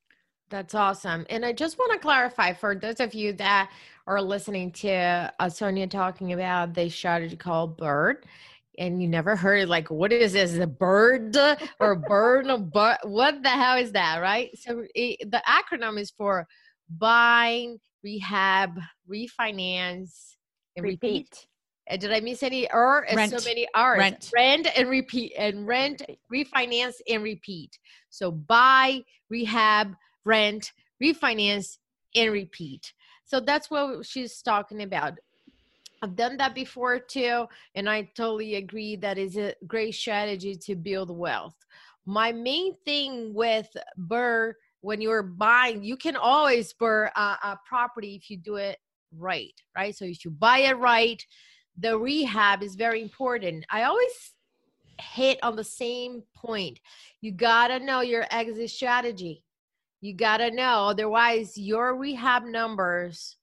That's 0.51 0.75
awesome. 0.75 1.27
And 1.31 1.45
I 1.45 1.53
just 1.53 1.79
want 1.79 1.93
to 1.93 1.99
clarify 1.99 2.53
for 2.53 2.75
those 2.75 3.01
of 3.01 3.15
you 3.15 3.33
that 3.35 3.73
are 4.07 4.21
listening 4.21 4.71
to 4.73 5.33
uh, 5.39 5.49
Sonia 5.49 5.87
talking 5.87 6.33
about 6.33 6.75
the 6.75 6.89
strategy 6.89 7.37
called 7.37 7.79
BRRRR, 7.79 8.17
and 8.79 9.01
you 9.01 9.09
never 9.09 9.37
heard 9.37 9.69
like, 9.69 9.91
what 9.91 10.13
is 10.13 10.35
this? 10.35 10.57
A 10.59 10.67
bird 10.67 11.37
or 11.81 11.95
bird? 11.97 12.47
No, 12.47 12.59
but 12.59 13.09
what 13.09 13.43
the 13.43 13.49
hell 13.49 13.79
is 13.79 13.93
that, 13.93 14.19
right? 14.19 14.51
So 14.59 14.85
it, 14.95 15.31
the 15.31 15.43
acronym 15.49 15.99
is 15.99 16.11
for 16.11 16.47
buying, 16.89 17.79
rehab, 18.03 18.79
refinance, 19.11 20.35
and 20.77 20.85
repeat. 20.85 21.01
repeat. 21.01 21.47
Uh, 21.91 21.97
did 21.97 22.13
I 22.13 22.21
miss 22.21 22.43
any 22.43 22.71
R 22.71 23.07
and 23.09 23.31
so 23.31 23.39
many 23.49 23.67
R's? 23.75 23.99
Rent. 23.99 24.31
rent 24.35 24.69
and 24.77 24.89
repeat 24.89 25.33
and 25.37 25.67
rent, 25.67 26.03
refinance 26.33 26.95
and 27.09 27.23
repeat. 27.23 27.79
So 28.11 28.31
buy, 28.31 29.05
rehab, 29.29 29.95
rent, 30.25 30.73
refinance, 31.03 31.79
and 32.15 32.33
repeat. 32.33 32.93
So 33.25 33.41
that's 33.41 33.71
what 33.71 34.07
she's 34.07 34.41
talking 34.43 34.83
about. 34.83 35.19
I've 36.03 36.17
done 36.17 36.37
that 36.37 36.55
before 36.55 36.99
too, 36.99 37.47
and 37.75 37.89
I 37.89 38.11
totally 38.15 38.57
agree 38.57 38.97
that 38.97 39.17
is 39.17 39.37
a 39.37 39.55
great 39.67 39.95
strategy 39.95 40.55
to 40.57 40.77
build 40.77 41.11
wealth. 41.11 41.55
My 42.05 42.31
main 42.33 42.75
thing 42.85 43.33
with 43.33 43.69
BRRRR, 43.99 44.53
when 44.83 45.01
you're 45.01 45.23
buying, 45.23 45.83
you 45.83 45.97
can 45.97 46.17
always 46.17 46.75
BRRRR 46.75 47.11
a, 47.17 47.21
a 47.21 47.61
property 47.67 48.17
if 48.17 48.29
you 48.29 48.37
do 48.37 48.57
it 48.57 48.77
right, 49.17 49.55
right? 49.75 49.97
So 49.97 50.05
if 50.05 50.25
you 50.27 50.31
buy 50.31 50.59
it 50.59 50.79
right, 50.79 51.25
the 51.79 51.99
rehab 51.99 52.63
is 52.63 52.75
very 52.75 53.03
important. 53.03 53.65
I 53.71 53.83
always 53.83 54.33
hit 55.01 55.39
on 55.43 55.57
the 55.57 55.65
same 55.65 56.23
point. 56.37 56.79
You 57.21 57.33
got 57.33 57.69
to 57.69 57.81
know 57.81 58.01
your 58.01 58.27
exit 58.31 58.71
strategy. 58.71 59.43
You 60.01 60.15
got 60.15 60.39
to 60.39 60.51
know, 60.51 60.89
otherwise, 60.89 61.57
your 61.57 61.97
rehab 61.97 62.45
numbers 62.45 63.37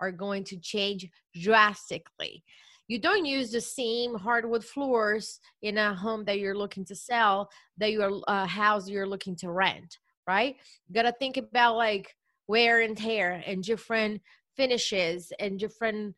are 0.00 0.12
going 0.12 0.44
to 0.44 0.58
change 0.58 1.08
drastically. 1.40 2.42
You 2.88 2.98
don't 2.98 3.26
use 3.26 3.50
the 3.52 3.60
same 3.60 4.14
hardwood 4.14 4.64
floors 4.64 5.40
in 5.62 5.76
a 5.76 5.94
home 5.94 6.24
that 6.24 6.38
you're 6.38 6.56
looking 6.56 6.84
to 6.86 6.94
sell 6.94 7.50
that 7.76 7.92
your 7.92 8.22
uh, 8.26 8.46
house 8.46 8.88
you're 8.88 9.06
looking 9.06 9.36
to 9.36 9.50
rent, 9.50 9.98
right? 10.26 10.56
You 10.88 10.94
got 10.94 11.02
to 11.02 11.12
think 11.18 11.36
about 11.36 11.76
like 11.76 12.14
wear 12.48 12.80
and 12.80 12.96
tear 12.96 13.42
and 13.46 13.62
different 13.62 14.22
finishes 14.56 15.32
and 15.38 15.58
different 15.58 16.16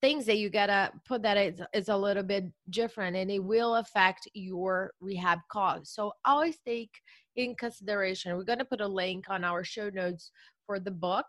things 0.00 0.26
that 0.26 0.38
you 0.38 0.48
gotta 0.48 0.92
put 1.06 1.22
that 1.22 1.36
is, 1.36 1.60
is 1.72 1.88
a 1.88 1.96
little 1.96 2.22
bit 2.22 2.44
different 2.70 3.16
and 3.16 3.30
it 3.30 3.42
will 3.42 3.76
affect 3.76 4.28
your 4.34 4.92
rehab 5.00 5.40
costs. 5.50 5.94
So 5.94 6.12
always 6.24 6.56
take 6.64 6.90
in 7.36 7.54
consideration 7.56 8.36
we're 8.36 8.44
to 8.56 8.64
put 8.64 8.80
a 8.80 8.86
link 8.86 9.24
on 9.28 9.42
our 9.42 9.64
show 9.64 9.90
notes 9.90 10.30
for 10.66 10.78
the 10.78 10.90
book 10.90 11.26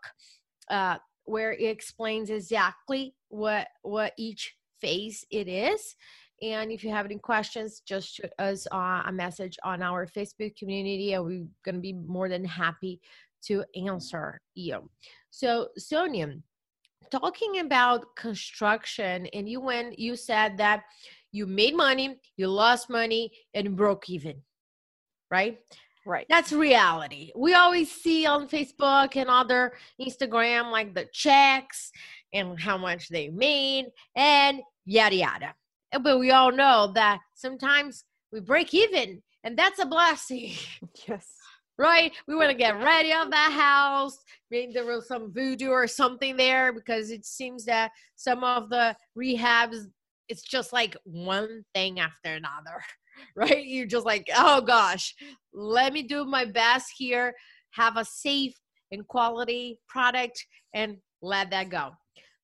uh, 0.70 0.98
where 1.24 1.52
it 1.52 1.64
explains 1.64 2.30
exactly 2.30 3.14
what 3.28 3.66
what 3.82 4.12
each 4.16 4.54
phase 4.80 5.24
it 5.30 5.48
is. 5.48 5.96
And 6.42 6.70
if 6.70 6.84
you 6.84 6.90
have 6.90 7.06
any 7.06 7.18
questions 7.18 7.82
just 7.84 8.14
shoot 8.14 8.30
us 8.38 8.68
uh, 8.72 9.02
a 9.06 9.12
message 9.12 9.56
on 9.64 9.82
our 9.82 10.06
facebook 10.06 10.56
community 10.56 11.14
and 11.14 11.24
we're 11.24 11.46
to 11.74 11.80
be 11.80 11.94
more 11.94 12.28
than 12.28 12.44
happy 12.44 13.00
to 13.46 13.64
answer 13.74 14.40
you. 14.54 14.88
So 15.30 15.68
sonia 15.76 16.36
talking 17.10 17.60
about 17.60 18.14
construction 18.16 19.26
and 19.32 19.48
you 19.48 19.60
went 19.60 19.98
you 19.98 20.16
said 20.16 20.56
that 20.58 20.84
you 21.32 21.46
made 21.46 21.76
money 21.76 22.18
you 22.36 22.48
lost 22.48 22.90
money 22.90 23.30
and 23.54 23.76
broke 23.76 24.08
even 24.10 24.36
right? 25.30 25.58
Right. 26.06 26.26
That's 26.28 26.52
reality. 26.52 27.32
We 27.34 27.54
always 27.54 27.90
see 27.90 28.26
on 28.26 28.48
facebook 28.48 29.16
and 29.16 29.28
other 29.28 29.72
instagram 30.00 30.70
like 30.70 30.94
the 30.94 31.08
checks 31.12 31.90
and 32.32 32.60
how 32.60 32.76
much 32.76 33.08
they 33.08 33.28
made 33.28 33.86
and 34.14 34.60
yada 34.84 35.16
yada. 35.16 35.54
But 36.02 36.18
we 36.18 36.30
all 36.30 36.52
know 36.52 36.92
that 36.94 37.20
sometimes 37.34 38.04
we 38.32 38.40
break 38.40 38.72
even 38.72 39.22
and 39.42 39.56
that's 39.56 39.80
a 39.80 39.86
blessing. 39.86 40.52
Yes 41.08 41.36
right? 41.78 42.12
We 42.26 42.34
want 42.34 42.50
to 42.50 42.56
get 42.56 42.80
ready 42.82 43.12
of 43.12 43.30
that 43.30 43.52
house. 43.52 44.18
Maybe 44.50 44.72
there 44.72 44.86
was 44.86 45.06
some 45.06 45.32
voodoo 45.32 45.70
or 45.70 45.86
something 45.86 46.36
there 46.36 46.72
because 46.72 47.10
it 47.10 47.24
seems 47.24 47.64
that 47.66 47.90
some 48.14 48.44
of 48.44 48.70
the 48.70 48.96
rehabs, 49.18 49.86
it's 50.28 50.42
just 50.42 50.72
like 50.72 50.96
one 51.04 51.64
thing 51.74 52.00
after 52.00 52.34
another, 52.34 52.82
right? 53.36 53.64
You're 53.64 53.86
just 53.86 54.06
like, 54.06 54.28
oh 54.36 54.60
gosh, 54.60 55.14
let 55.52 55.92
me 55.92 56.02
do 56.02 56.24
my 56.24 56.44
best 56.44 56.92
here, 56.96 57.34
have 57.70 57.96
a 57.96 58.04
safe 58.04 58.54
and 58.90 59.06
quality 59.06 59.78
product, 59.88 60.46
and 60.74 60.96
let 61.22 61.50
that 61.50 61.68
go. 61.68 61.90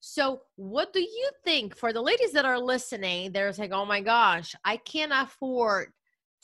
So, 0.05 0.41
what 0.57 0.93
do 0.93 1.01
you 1.01 1.31
think 1.45 1.77
for 1.77 1.93
the 1.93 2.03
ladies 2.03 2.33
that 2.33 2.45
are 2.45 2.59
listening? 2.59 3.31
They're 3.31 3.53
like, 3.57 3.71
oh 3.71 3.85
my 3.85 4.01
gosh, 4.01 4.53
I 4.65 4.77
can't 4.79 5.13
afford 5.15 5.93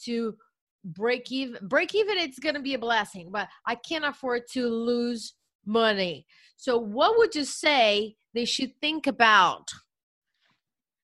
to 0.04 0.36
break 0.84 1.30
even 1.32 1.58
break 1.68 1.94
even 1.94 2.16
it's 2.18 2.38
going 2.38 2.54
to 2.54 2.60
be 2.60 2.74
a 2.74 2.78
blessing 2.78 3.30
but 3.30 3.48
i 3.66 3.74
can't 3.74 4.04
afford 4.04 4.42
to 4.48 4.66
lose 4.68 5.34
money 5.66 6.24
so 6.56 6.78
what 6.78 7.18
would 7.18 7.34
you 7.34 7.44
say 7.44 8.14
they 8.34 8.44
should 8.44 8.72
think 8.80 9.06
about 9.06 9.70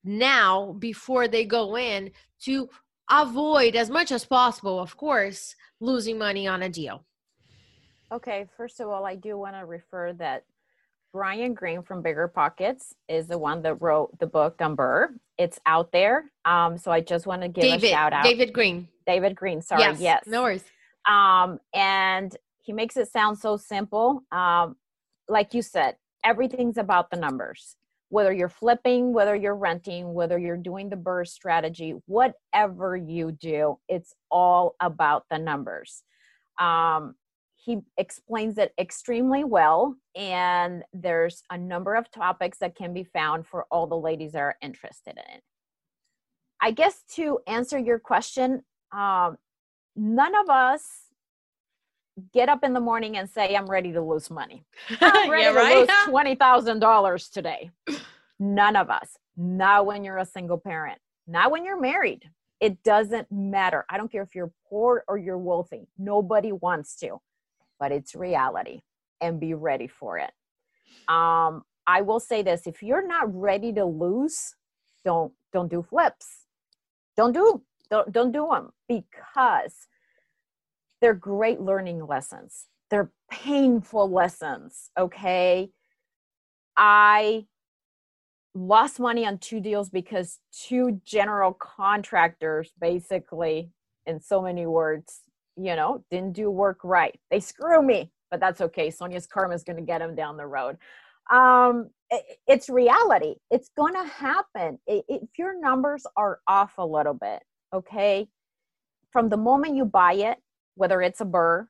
now 0.05 0.73
before 0.79 1.29
they 1.29 1.45
go 1.45 1.77
in 1.77 2.11
to 2.41 2.69
avoid 3.11 3.75
as 3.75 3.91
much 3.91 4.13
as 4.13 4.25
possible 4.25 4.79
of 4.79 4.97
course 4.97 5.55
losing 5.81 6.19
money 6.19 6.47
on 6.47 6.63
a 6.63 6.69
deal 6.69 7.05
okay 8.13 8.47
first 8.57 8.81
of 8.81 8.89
all 8.89 9.05
i 9.05 9.15
do 9.15 9.37
want 9.37 9.55
to 9.55 9.67
refer 9.67 10.13
that 10.13 10.45
Brian 11.15 11.55
Green 11.55 11.81
from 11.81 12.03
BiggerPockets 12.03 12.93
is 13.09 13.29
the 13.29 13.39
one 13.39 13.63
that 13.63 13.77
wrote 13.77 14.19
the 14.19 14.27
book 14.27 14.61
on 14.61 14.77
BRRRR. 14.77 15.11
It's 15.39 15.61
out 15.65 15.93
there. 15.93 16.25
Um, 16.45 16.77
so 16.77 16.91
I 16.91 17.01
just 17.03 17.25
want 17.25 17.43
to 17.43 17.49
give 17.49 17.63
David, 17.63 17.85
a 17.85 17.89
shout 17.93 18.13
out. 18.13 18.25
David 18.25 18.53
Greene. 18.53 18.89
David 19.07 19.35
Greene. 19.35 19.63
Sorry. 19.63 19.83
Yes. 19.83 20.01
yes. 20.01 20.23
No 20.27 20.43
worries. 20.43 20.65
Um, 21.07 21.59
and 21.75 22.37
he 22.63 22.73
makes 22.73 22.97
it 22.97 23.11
sound 23.11 23.39
so 23.39 23.57
simple. 23.57 24.23
Um, 24.33 24.77
like 25.29 25.55
you 25.55 25.63
said, 25.63 25.97
everything's 26.25 26.79
about 26.79 27.11
the 27.11 27.17
numbers. 27.17 27.77
Whether 28.09 28.33
you're 28.33 28.49
flipping, 28.49 29.13
whether 29.13 29.35
you're 29.35 29.57
renting, 29.57 30.15
whether 30.15 30.39
you're 30.39 30.57
doing 30.57 30.89
the 30.89 30.97
BRRRR 30.97 31.27
strategy, 31.27 31.95
whatever 32.07 32.97
you 32.97 33.33
do, 33.33 33.79
it's 33.89 34.15
all 34.31 34.77
about 34.81 35.25
the 35.31 35.39
numbers. 35.39 36.03
Um, 36.61 37.17
he 37.57 37.79
explains 37.97 38.59
it 38.59 38.73
extremely 38.79 39.43
well 39.43 39.97
and 40.15 40.85
there's 40.93 41.43
a 41.51 41.57
number 41.57 41.95
of 41.95 42.11
topics 42.11 42.59
that 42.59 42.77
can 42.77 42.93
be 42.93 43.05
found 43.05 43.47
for 43.47 43.65
all 43.71 43.87
the 43.87 43.97
ladies 43.97 44.33
that 44.33 44.41
are 44.41 44.57
interested 44.61 45.13
in 45.13 45.35
it 45.35 45.43
I 46.65 46.71
guess 46.71 47.03
to 47.17 47.41
answer 47.47 47.79
your 47.79 47.99
question, 47.99 48.63
um, 48.95 49.37
none 49.97 50.35
of 50.35 50.49
us 50.49 50.83
get 52.33 52.49
up 52.49 52.63
in 52.63 52.73
the 52.73 52.81
morning 52.81 53.17
and 53.17 53.29
say, 53.29 53.57
I'm 53.57 53.67
ready 53.67 53.93
to 53.93 54.01
lose 54.01 54.31
money. 54.31 54.65
I'm 55.01 55.31
ready 55.31 55.45
yeah, 55.45 55.53
right? 55.53 55.87
to 55.87 56.13
lose 56.13 56.37
$20,000 56.39 57.33
today. 57.33 57.71
None 58.39 58.77
of 58.77 58.91
us. 58.91 59.17
Not 59.37 59.87
when 59.87 60.05
you're 60.05 60.19
a 60.19 60.27
single 60.27 60.59
parent, 60.59 60.99
not 61.27 61.51
when 61.51 61.65
you're 61.65 61.81
married. 61.81 62.23
It 62.61 62.83
doesn't 62.85 63.31
matter. 63.33 63.85
I 63.91 63.97
don't 63.97 64.11
care 64.11 64.23
if 64.23 64.35
you're 64.35 64.53
poor 64.69 65.05
or 65.09 65.19
you're 65.19 65.39
wealthy. 65.39 65.89
Nobody 65.99 66.53
wants 66.53 66.95
to, 66.97 67.21
but 67.81 67.91
it's 67.91 68.15
reality 68.15 68.81
and 69.21 69.41
be 69.41 69.55
ready 69.55 69.89
for 69.89 70.19
it. 70.19 70.31
Um, 71.09 71.65
I 71.87 72.03
will 72.03 72.21
say 72.21 72.43
this 72.43 72.67
if 72.67 72.83
you're 72.83 73.07
not 73.07 73.35
ready 73.35 73.73
to 73.75 73.85
lose, 73.85 74.55
don't 75.05 75.33
don't 75.53 75.69
do 75.69 75.83
flips. 75.83 76.47
Don't 77.17 77.33
do 77.33 77.63
don't 77.91 78.13
don't 78.13 78.33
do 78.33 78.49
them 78.51 78.71
because 78.89 79.87
they're 81.01 81.15
great 81.15 81.61
learning 81.61 82.07
lessons. 82.07 82.67
They're 82.91 83.11
painful 83.31 84.11
lessons, 84.11 84.91
okay? 84.99 85.71
I 86.77 87.47
lost 88.55 89.01
money 89.01 89.27
on 89.27 89.39
two 89.39 89.61
deals 89.61 89.91
because 89.91 90.39
two 90.53 91.01
general 91.05 91.53
contractors 91.53 92.73
basically 92.81 93.71
in 94.07 94.21
so 94.21 94.41
many 94.43 94.67
words 94.67 95.23
you 95.57 95.75
know 95.77 96.05
didn't 96.11 96.33
do 96.35 96.51
work 96.51 96.79
right. 96.85 97.19
They 97.31 97.41
screw 97.41 97.83
me 97.83 98.11
but 98.31 98.41
that's 98.41 98.61
okay. 98.61 98.91
Sonia's 98.91 99.27
karma 99.27 99.55
is 99.55 99.65
going 99.65 99.77
to 99.77 99.83
get 99.83 99.99
them 99.99 100.15
down 100.15 100.37
the 100.37 100.47
road. 100.47 100.79
Um 101.31 101.91
it, 102.11 102.39
it's 102.47 102.69
reality. 102.69 103.37
It's 103.51 103.71
going 103.77 103.95
to 103.95 104.05
happen. 104.05 104.79
It, 104.87 105.05
if 105.09 105.23
your 105.39 105.61
numbers 105.61 106.07
are 106.17 106.41
off 106.47 106.75
a 106.79 106.87
little 106.87 107.15
bit 107.15 107.43
okay? 107.75 108.29
From 109.11 109.29
the 109.29 109.37
moment 109.37 109.77
you 109.77 109.85
buy 109.85 110.15
it 110.15 110.39
whether 110.75 111.01
it's 111.03 111.21
a 111.21 111.25
BRRRR 111.25 111.67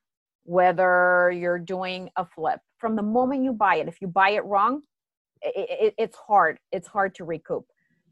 whether 0.47 1.33
you're 1.35 1.59
doing 1.59 2.11
a 2.17 2.27
flip 2.27 2.61
from 2.79 2.97
the 2.97 3.03
moment 3.03 3.43
you 3.43 3.53
buy 3.53 3.77
it 3.77 3.89
if 3.89 4.01
you 4.03 4.07
buy 4.07 4.31
it 4.31 4.45
wrong 4.45 4.83
it, 5.41 5.69
it, 5.81 5.95
it's 5.97 6.17
hard 6.17 6.59
it's 6.71 6.89
hard 6.89 7.15
to 7.15 7.25
recoup. 7.25 7.65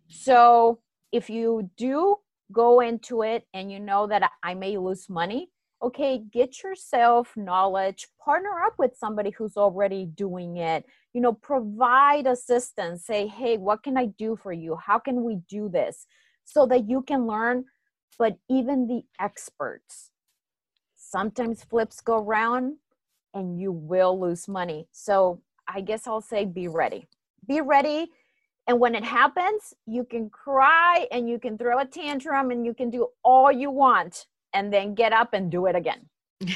So 0.09 0.81
if 1.13 1.29
you 1.29 1.71
do 1.77 2.17
go 2.51 2.81
into 2.81 3.23
it 3.23 3.45
and 3.55 3.73
you 3.73 3.81
know 3.81 4.07
that 4.07 4.31
i 4.43 4.53
may 4.53 4.77
lose 4.77 5.09
money 5.09 5.49
okay 5.83 6.23
get 6.33 6.63
yourself 6.63 7.33
knowledge 7.35 8.07
partner 8.23 8.63
up 8.67 8.75
with 8.79 8.95
somebody 8.95 9.31
who's 9.31 9.57
already 9.57 10.07
doing 10.07 10.57
it. 10.57 10.85
You 11.13 11.21
know 11.21 11.33
provide 11.35 12.27
assistance 12.27 13.05
say 13.05 13.27
hey 13.27 13.59
what 13.59 13.83
can 13.83 13.99
i 13.99 14.07
do 14.07 14.37
for 14.37 14.53
you? 14.53 14.77
How 14.77 14.99
can 14.99 15.23
we 15.23 15.37
do 15.49 15.69
this? 15.69 16.07
So 16.45 16.67
that 16.67 16.89
you 16.89 17.03
can 17.03 17.27
learn 17.27 17.65
but 18.19 18.37
even 18.49 18.87
the 18.87 19.03
experts 19.21 20.11
sometimes 20.97 21.65
flips 21.65 22.01
go 22.01 22.19
round 22.19 22.77
and 23.35 23.59
you 23.61 23.73
will 23.73 24.19
lose 24.21 24.49
money. 24.49 24.89
So 24.93 25.41
i 25.69 25.81
guess 25.81 26.07
i'll 26.07 26.21
say 26.21 26.45
be 26.45 26.69
ready. 26.69 27.07
Be 27.47 27.61
ready. 27.61 28.11
And 28.67 28.79
when 28.79 28.95
it 28.95 29.05
happens 29.05 29.75
you 29.87 30.05
can 30.05 30.31
cry 30.31 31.07
and 31.11 31.29
you 31.29 31.39
can 31.39 31.59
throw 31.59 31.79
a 31.79 31.85
tantrum 31.85 32.51
and 32.51 32.65
you 32.65 32.75
can 32.75 32.91
do 32.91 33.09
all 33.23 33.51
you 33.51 33.71
want 33.71 34.27
and 34.53 34.73
then 34.73 34.95
get 34.95 35.13
up 35.13 35.33
and 35.33 35.51
do 35.51 35.67
it 35.67 35.77
again. 35.77 36.09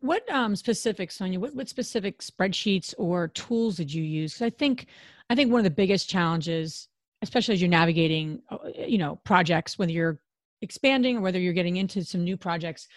What 0.00 0.28
um 0.32 0.56
specific 0.56 1.10
sonia 1.10 1.38
what, 1.38 1.54
what 1.54 1.68
specific 1.68 2.18
spreadsheets 2.18 2.94
or 2.98 3.28
tools 3.28 3.76
did 3.76 3.92
you 3.92 4.02
use? 4.02 4.34
Because 4.34 4.46
i 4.46 4.50
think 4.50 4.86
i 5.30 5.34
think 5.34 5.52
one 5.52 5.60
of 5.60 5.64
the 5.64 5.70
biggest 5.70 6.08
challenges 6.08 6.88
especially 7.22 7.54
as 7.54 7.60
you're 7.60 7.70
navigating 7.70 8.42
uh, 8.50 8.58
you 8.86 8.98
know 8.98 9.16
projects 9.24 9.78
whether 9.78 9.92
you're 9.92 10.20
expanding 10.62 11.18
or 11.18 11.20
whether 11.20 11.38
you're 11.38 11.52
getting 11.52 11.76
into 11.76 12.04
some 12.04 12.24
new 12.24 12.36
projects 12.36 12.88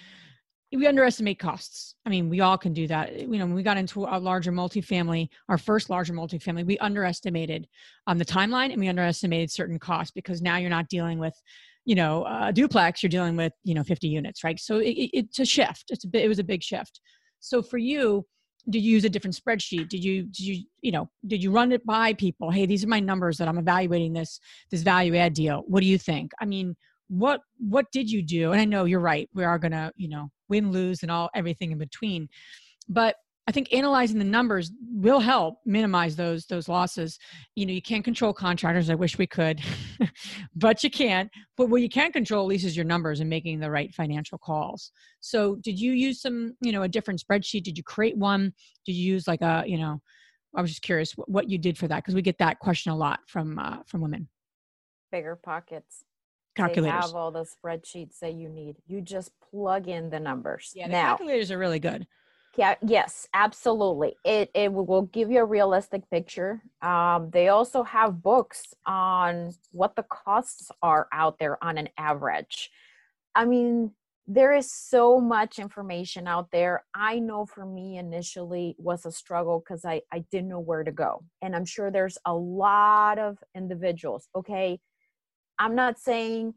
we 0.74 0.88
underestimate 0.88 1.38
costs. 1.38 1.95
I 2.05 2.09
mean, 2.09 2.30
we 2.30 2.39
all 2.39 2.57
can 2.57 2.74
do 2.74 2.88
that. 2.88 3.20
You 3.20 3.28
know, 3.28 3.45
when 3.45 3.53
we 3.53 3.64
got 3.64 3.78
into 3.78 4.05
a 4.05 4.18
larger 4.18 4.51
multifamily, 4.51 5.28
our 5.49 5.57
first 5.57 5.89
larger 5.89 6.14
multifamily, 6.14 6.66
we 6.66 6.78
underestimated 6.78 7.68
um, 8.07 8.18
the 8.18 8.26
timeline 8.26 8.72
and 8.72 8.80
we 8.80 8.88
underestimated 8.88 9.51
certain 9.51 9.80
costs 9.80 10.12
because 10.12 10.41
now 10.41 10.57
you're 10.57 10.70
not 10.70 10.88
dealing 10.88 11.20
with, 11.20 11.34
you 11.84 11.95
know, 11.95 12.26
a 12.26 12.53
duplex. 12.53 13.03
You're 13.03 13.09
dealing 13.09 13.36
with 13.36 13.51
you 13.64 13.74
know 13.74 13.84
50 13.84 14.07
units, 14.07 14.43
right? 14.43 14.59
So 14.59 14.78
it, 14.78 15.09
it's 15.14 15.39
a 15.39 15.45
shift. 15.45 15.86
It's 15.89 16.05
a 16.05 16.07
bit, 16.07 16.24
it 16.24 16.30
was 16.30 16.39
a 16.39 16.43
big 16.43 16.64
shift. 16.64 17.01
So 17.41 17.62
for 17.62 17.78
you, 17.78 18.26
did 18.70 18.80
you 18.80 18.93
use 18.93 19.03
a 19.03 19.09
different 19.09 19.36
spreadsheet? 19.36 19.89
Did 19.89 20.03
you 20.03 20.24
did 20.24 20.39
you 20.39 20.64
you 20.82 20.91
know 20.91 21.09
did 21.28 21.43
you 21.43 21.51
run 21.51 21.72
it 21.74 21.86
by 21.86 22.14
people? 22.14 22.49
Hey, 22.49 22.66
these 22.66 22.84
are 22.86 22.88
my 22.88 22.99
numbers 22.99 23.38
that 23.39 23.47
I'm 23.49 23.57
evaluating 23.57 24.14
this 24.14 24.39
this 24.70 24.84
value 24.84 25.16
add 25.18 25.34
deal. 25.34 25.64
What 25.68 25.82
do 25.82 25.88
you 25.88 25.97
think? 25.97 26.32
I 26.39 26.45
mean, 26.45 26.76
what 27.12 27.41
what 27.59 27.86
did 27.91 28.09
you 28.09 28.24
do? 28.24 28.51
And 28.51 28.62
I 28.62 28.66
know 28.66 28.86
you're 28.86 28.99
right. 28.99 29.30
We 29.34 29.43
are 29.43 29.59
gonna 29.59 29.91
you 29.95 30.09
know 30.09 30.32
win 30.49 30.72
lose 30.72 31.03
and 31.03 31.12
all 31.12 31.30
everything 31.36 31.72
in 31.72 31.78
between 31.78 32.28
but 32.91 33.16
I 33.47 33.51
think 33.51 33.74
analyzing 33.74 34.20
the 34.20 34.26
numbers 34.26 34.72
will 34.93 35.20
help 35.20 35.55
minimize 35.66 36.16
those 36.16 36.45
those 36.45 36.70
losses. 36.70 37.18
You 37.55 37.66
know, 37.66 37.74
you 37.74 37.82
can't 37.82 38.03
control 38.03 38.34
contractors. 38.34 38.89
I 38.89 38.95
wish 38.95 39.18
we 39.18 39.26
could, 39.26 39.59
but 40.55 40.84
you 40.84 40.91
can't. 40.91 41.30
But 41.57 41.70
what 41.70 41.82
you 41.82 41.89
can 41.89 42.12
control 42.12 42.45
at 42.45 42.49
least 42.49 42.66
is 42.66 42.78
your 42.78 42.86
numbers 42.86 43.20
and 43.20 43.30
making 43.30 43.59
the 43.59 43.72
right 43.72 43.93
financial 43.93 44.38
calls. 44.38 44.91
So, 45.22 45.55
did 45.64 45.80
you 45.80 45.93
use 45.93 46.22
some, 46.22 46.53
you 46.62 46.72
know, 46.72 46.84
a 46.84 46.88
different 46.88 47.22
spreadsheet? 47.22 47.64
Did 47.64 47.78
you 47.78 47.84
create 47.84 48.16
one? 48.16 48.53
Did 48.86 48.93
you 48.93 49.12
use 49.12 49.28
like 49.28 49.41
a, 49.41 49.64
you 49.66 49.80
know, 49.80 49.99
I 50.55 50.62
was 50.62 50.70
just 50.70 50.84
curious 50.84 51.18
what, 51.18 51.28
what 51.28 51.49
you 51.49 51.57
did 51.57 51.78
for 51.78 51.88
that 51.88 51.97
because 51.97 52.14
we 52.14 52.22
get 52.22 52.38
that 52.38 52.59
question 52.59 52.91
a 52.91 52.95
lot 52.95 53.22
from 53.28 53.57
uh, 53.57 53.78
from 53.88 54.01
women. 54.01 54.30
BiggerPockets 55.14 56.03
calculators. 56.56 57.02
They 57.02 57.08
have 57.08 57.16
all 57.16 57.32
the 57.32 57.45
spreadsheets 57.45 58.20
that 58.20 58.34
you 58.34 58.49
need. 58.49 58.78
You 58.88 59.02
just 59.02 59.32
plug 59.52 59.88
in 59.88 60.10
the 60.10 60.20
numbers. 60.20 60.74
Yeah, 60.76 60.88
the 60.88 60.93
now, 60.93 61.18
calculators 61.18 61.52
are 61.52 61.58
really 61.58 61.80
good. 61.80 62.08
Yeah, 62.58 62.76
yes, 62.86 63.28
absolutely. 63.34 64.16
It 64.26 64.52
it 64.54 64.74
will 64.74 65.04
give 65.04 65.32
you 65.32 65.39
a 65.39 65.45
realistic 65.45 66.10
picture. 66.10 66.62
Um, 66.82 67.30
they 67.32 67.47
also 67.47 67.84
have 67.84 68.22
books 68.22 68.74
on 68.86 69.54
what 69.72 69.95
the 69.95 70.04
costs 70.04 70.70
are 70.82 71.08
out 71.14 71.39
there 71.39 71.64
on 71.64 71.78
an 71.78 71.89
average. 71.97 72.70
I 73.34 73.45
mean, 73.45 73.91
there 74.28 74.54
is 74.54 74.72
so 74.72 75.20
much 75.20 75.60
information 75.60 76.28
out 76.28 76.52
there. 76.52 76.84
I 76.93 77.20
know 77.20 77.45
for 77.45 77.66
me 77.66 77.97
initially 77.97 78.76
was 78.78 79.06
a 79.06 79.12
struggle 79.12 79.60
because 79.60 79.86
I, 79.86 80.02
I 80.12 80.26
didn't 80.32 80.49
know 80.49 80.60
where 80.60 80.84
to 80.84 80.91
go. 80.91 81.24
And 81.41 81.56
I'm 81.56 81.66
sure 81.66 81.89
there's 81.89 82.18
a 82.26 82.34
lot 82.34 83.18
of 83.18 83.38
individuals. 83.56 84.28
Okay, 84.36 84.80
I'm 85.62 85.76
not 85.76 85.99
saying 85.99 86.55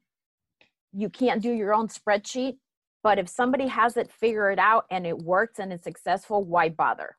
you 0.94 1.10
can't 1.10 1.42
do 1.42 1.50
your 1.50 1.74
own 1.74 1.88
spreadsheet, 1.88 2.56
but 3.02 3.18
if 3.18 3.28
somebody 3.28 3.66
has 3.66 3.98
it 3.98 4.10
figured 4.10 4.58
out 4.58 4.86
and 4.90 5.06
it 5.06 5.18
works 5.18 5.58
and 5.58 5.74
it's 5.74 5.84
successful, 5.84 6.42
why 6.42 6.70
bother? 6.70 7.18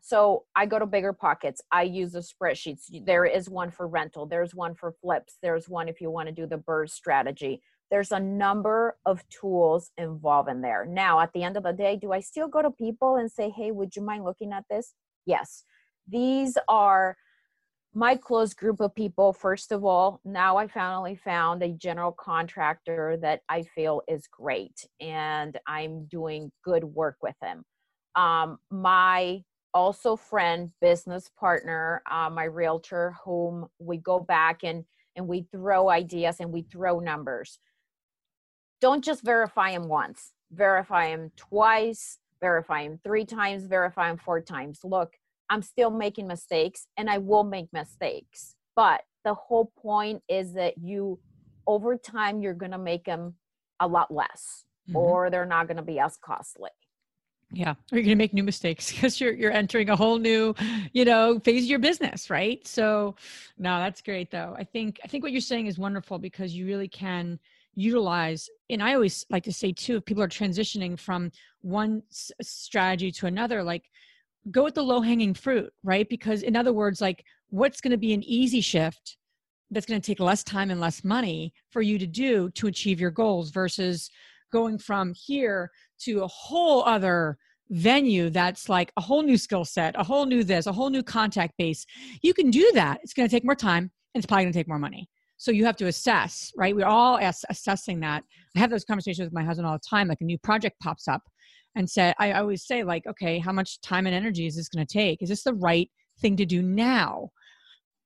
So 0.00 0.44
I 0.56 0.64
go 0.64 0.78
to 0.78 0.86
BiggerPockets. 0.86 1.58
I 1.70 1.82
use 1.82 2.12
the 2.12 2.20
spreadsheets. 2.20 3.04
There 3.04 3.26
is 3.26 3.50
one 3.50 3.70
for 3.70 3.86
rental. 3.86 4.24
There's 4.24 4.54
one 4.54 4.74
for 4.74 4.94
flips. 5.02 5.36
There's 5.42 5.68
one 5.68 5.86
if 5.86 6.00
you 6.00 6.10
want 6.10 6.28
to 6.28 6.34
do 6.34 6.46
the 6.46 6.56
BRRRR 6.56 6.88
strategy. 6.88 7.60
There's 7.90 8.10
a 8.10 8.20
number 8.20 8.96
of 9.04 9.22
tools 9.28 9.90
involved 9.98 10.48
in 10.48 10.62
there. 10.62 10.86
Now, 10.86 11.20
at 11.20 11.34
the 11.34 11.42
end 11.42 11.58
of 11.58 11.62
the 11.62 11.74
day, 11.74 11.96
do 11.96 12.10
I 12.10 12.20
still 12.20 12.48
go 12.48 12.62
to 12.62 12.70
people 12.70 13.16
and 13.16 13.30
say, 13.30 13.50
hey, 13.50 13.70
would 13.70 13.94
you 13.94 14.00
mind 14.00 14.24
looking 14.24 14.54
at 14.54 14.64
this? 14.70 14.94
Yes. 15.26 15.64
These 16.10 16.56
are 16.68 17.18
my 17.94 18.14
close 18.14 18.54
group 18.54 18.80
of 18.80 18.94
people 18.94 19.32
first 19.32 19.72
of 19.72 19.84
all 19.84 20.20
now 20.24 20.56
i 20.56 20.66
finally 20.66 21.16
found 21.16 21.62
a 21.62 21.72
general 21.72 22.12
contractor 22.12 23.16
that 23.20 23.40
i 23.48 23.62
feel 23.62 24.02
is 24.06 24.26
great 24.30 24.86
and 25.00 25.58
i'm 25.66 26.04
doing 26.06 26.50
good 26.64 26.84
work 26.84 27.16
with 27.22 27.36
him. 27.42 27.64
Um, 28.14 28.58
my 28.70 29.42
also 29.74 30.16
friend 30.16 30.70
business 30.80 31.30
partner 31.38 32.02
uh, 32.10 32.30
my 32.30 32.44
realtor 32.44 33.14
whom 33.24 33.66
we 33.78 33.96
go 33.98 34.20
back 34.20 34.64
and 34.64 34.84
and 35.18 35.26
we 35.26 35.46
throw 35.52 35.90
ideas 35.90 36.36
and 36.40 36.52
we 36.52 36.62
throw 36.62 37.00
numbers. 37.00 37.58
Don't 38.80 39.04
just 39.04 39.22
verify 39.22 39.72
them 39.72 39.88
once. 39.88 40.32
Verify 40.52 41.10
them 41.10 41.32
twice. 41.36 42.18
Verify 42.40 42.84
them 42.84 43.00
three 43.02 43.24
times. 43.24 43.66
Verify 43.66 44.08
them 44.08 44.16
four 44.16 44.40
times. 44.40 44.78
Look 44.84 45.14
I'm 45.50 45.62
still 45.62 45.90
making 45.90 46.26
mistakes 46.26 46.86
and 46.96 47.08
I 47.08 47.18
will 47.18 47.44
make 47.44 47.72
mistakes. 47.72 48.54
But 48.76 49.02
the 49.24 49.34
whole 49.34 49.72
point 49.80 50.22
is 50.28 50.54
that 50.54 50.78
you, 50.78 51.18
over 51.66 51.96
time, 51.96 52.40
you're 52.40 52.54
going 52.54 52.72
to 52.72 52.78
make 52.78 53.04
them 53.04 53.34
a 53.80 53.86
lot 53.86 54.12
less 54.12 54.64
mm-hmm. 54.88 54.96
or 54.96 55.30
they're 55.30 55.46
not 55.46 55.66
going 55.66 55.76
to 55.76 55.82
be 55.82 55.98
as 55.98 56.16
costly. 56.16 56.70
Yeah, 57.50 57.70
or 57.70 57.98
you're 57.98 58.02
going 58.02 58.08
to 58.10 58.16
make 58.16 58.34
new 58.34 58.42
mistakes 58.42 58.92
because 58.92 59.20
you're 59.20 59.32
you're 59.32 59.52
entering 59.52 59.88
a 59.88 59.96
whole 59.96 60.18
new, 60.18 60.54
you 60.92 61.04
know, 61.04 61.40
phase 61.40 61.64
of 61.64 61.70
your 61.70 61.78
business, 61.78 62.28
right? 62.28 62.66
So, 62.66 63.14
no, 63.56 63.78
that's 63.78 64.02
great 64.02 64.30
though. 64.30 64.54
I 64.58 64.64
think 64.64 65.00
I 65.02 65.08
think 65.08 65.22
what 65.22 65.32
you're 65.32 65.40
saying 65.40 65.66
is 65.66 65.78
wonderful 65.78 66.18
because 66.18 66.54
you 66.54 66.66
really 66.66 66.88
can 66.88 67.38
utilize 67.78 68.50
and 68.70 68.82
i 68.82 68.92
always 68.92 69.24
like 69.30 69.44
to 69.44 69.52
say 69.52 69.70
too 69.70 69.98
if 69.98 70.04
people 70.04 70.20
are 70.20 70.28
transitioning 70.28 70.98
from 70.98 71.30
one 71.60 72.02
s- 72.10 72.32
strategy 72.42 73.12
to 73.12 73.26
another 73.26 73.62
like 73.62 73.84
go 74.50 74.64
with 74.64 74.74
the 74.74 74.82
low 74.82 75.00
hanging 75.00 75.34
fruit, 75.34 75.72
right? 75.82 76.08
Because 76.08 76.42
in 76.42 76.56
other 76.56 76.72
words, 76.72 77.00
like 77.00 77.24
what's 77.50 77.80
going 77.80 77.92
to 77.92 77.98
be 77.98 78.12
an 78.12 78.22
easy 78.24 78.60
shift 78.60 79.16
that's 79.70 79.86
going 79.86 80.00
to 80.00 80.06
take 80.06 80.20
less 80.20 80.42
time 80.42 80.70
and 80.70 80.80
less 80.80 81.04
money 81.04 81.52
for 81.70 81.82
you 81.82 81.98
to 81.98 82.06
do 82.06 82.50
to 82.50 82.66
achieve 82.66 83.00
your 83.00 83.10
goals 83.10 83.50
versus 83.50 84.10
going 84.50 84.78
from 84.78 85.12
here 85.14 85.70
to 86.00 86.22
a 86.22 86.28
whole 86.28 86.82
other 86.84 87.36
venue 87.70 88.30
that's 88.30 88.68
like 88.68 88.90
a 88.96 89.00
whole 89.00 89.22
new 89.22 89.36
skill 89.36 89.64
set, 89.64 89.94
a 89.98 90.02
whole 90.02 90.24
new 90.24 90.42
this, 90.42 90.66
a 90.66 90.72
whole 90.72 90.88
new 90.88 91.02
contact 91.02 91.54
base. 91.58 91.84
You 92.22 92.32
can 92.32 92.50
do 92.50 92.70
that. 92.74 93.00
It's 93.02 93.12
going 93.12 93.28
to 93.28 93.34
take 93.34 93.44
more 93.44 93.54
time 93.54 93.90
and 94.14 94.22
it's 94.22 94.26
probably 94.26 94.44
going 94.44 94.52
to 94.52 94.58
take 94.58 94.68
more 94.68 94.78
money. 94.78 95.08
So 95.36 95.52
you 95.52 95.64
have 95.66 95.76
to 95.76 95.86
assess, 95.86 96.50
right? 96.56 96.74
We're 96.74 96.86
all 96.86 97.18
ass- 97.18 97.44
assessing 97.48 98.00
that. 98.00 98.24
I 98.56 98.58
have 98.58 98.70
those 98.70 98.84
conversations 98.84 99.26
with 99.26 99.34
my 99.34 99.44
husband 99.44 99.66
all 99.66 99.74
the 99.74 99.88
time. 99.88 100.08
Like 100.08 100.20
a 100.20 100.24
new 100.24 100.38
project 100.38 100.80
pops 100.80 101.06
up 101.06 101.22
and 101.74 101.88
said, 101.88 102.14
I 102.18 102.32
always 102.32 102.66
say, 102.66 102.82
like, 102.82 103.06
okay, 103.06 103.38
how 103.38 103.52
much 103.52 103.80
time 103.80 104.06
and 104.06 104.14
energy 104.14 104.46
is 104.46 104.56
this 104.56 104.68
going 104.68 104.86
to 104.86 104.92
take? 104.92 105.22
Is 105.22 105.28
this 105.28 105.42
the 105.42 105.54
right 105.54 105.90
thing 106.20 106.36
to 106.36 106.46
do 106.46 106.62
now? 106.62 107.30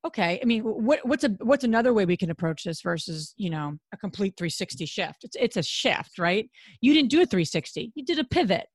Okay, 0.04 0.40
I 0.42 0.46
mean, 0.46 0.62
what, 0.62 0.98
what's 1.04 1.22
a 1.22 1.28
what's 1.40 1.62
another 1.62 1.94
way 1.94 2.04
we 2.04 2.16
can 2.16 2.30
approach 2.30 2.64
this 2.64 2.82
versus 2.82 3.34
you 3.36 3.50
know 3.50 3.74
a 3.92 3.96
complete 3.96 4.34
360 4.36 4.84
shift? 4.84 5.22
It's 5.22 5.36
it's 5.38 5.56
a 5.56 5.62
shift, 5.62 6.18
right? 6.18 6.50
You 6.80 6.92
didn't 6.92 7.10
do 7.10 7.22
a 7.22 7.26
360, 7.26 7.92
you 7.94 8.04
did 8.04 8.18
a 8.18 8.24
pivot, 8.24 8.66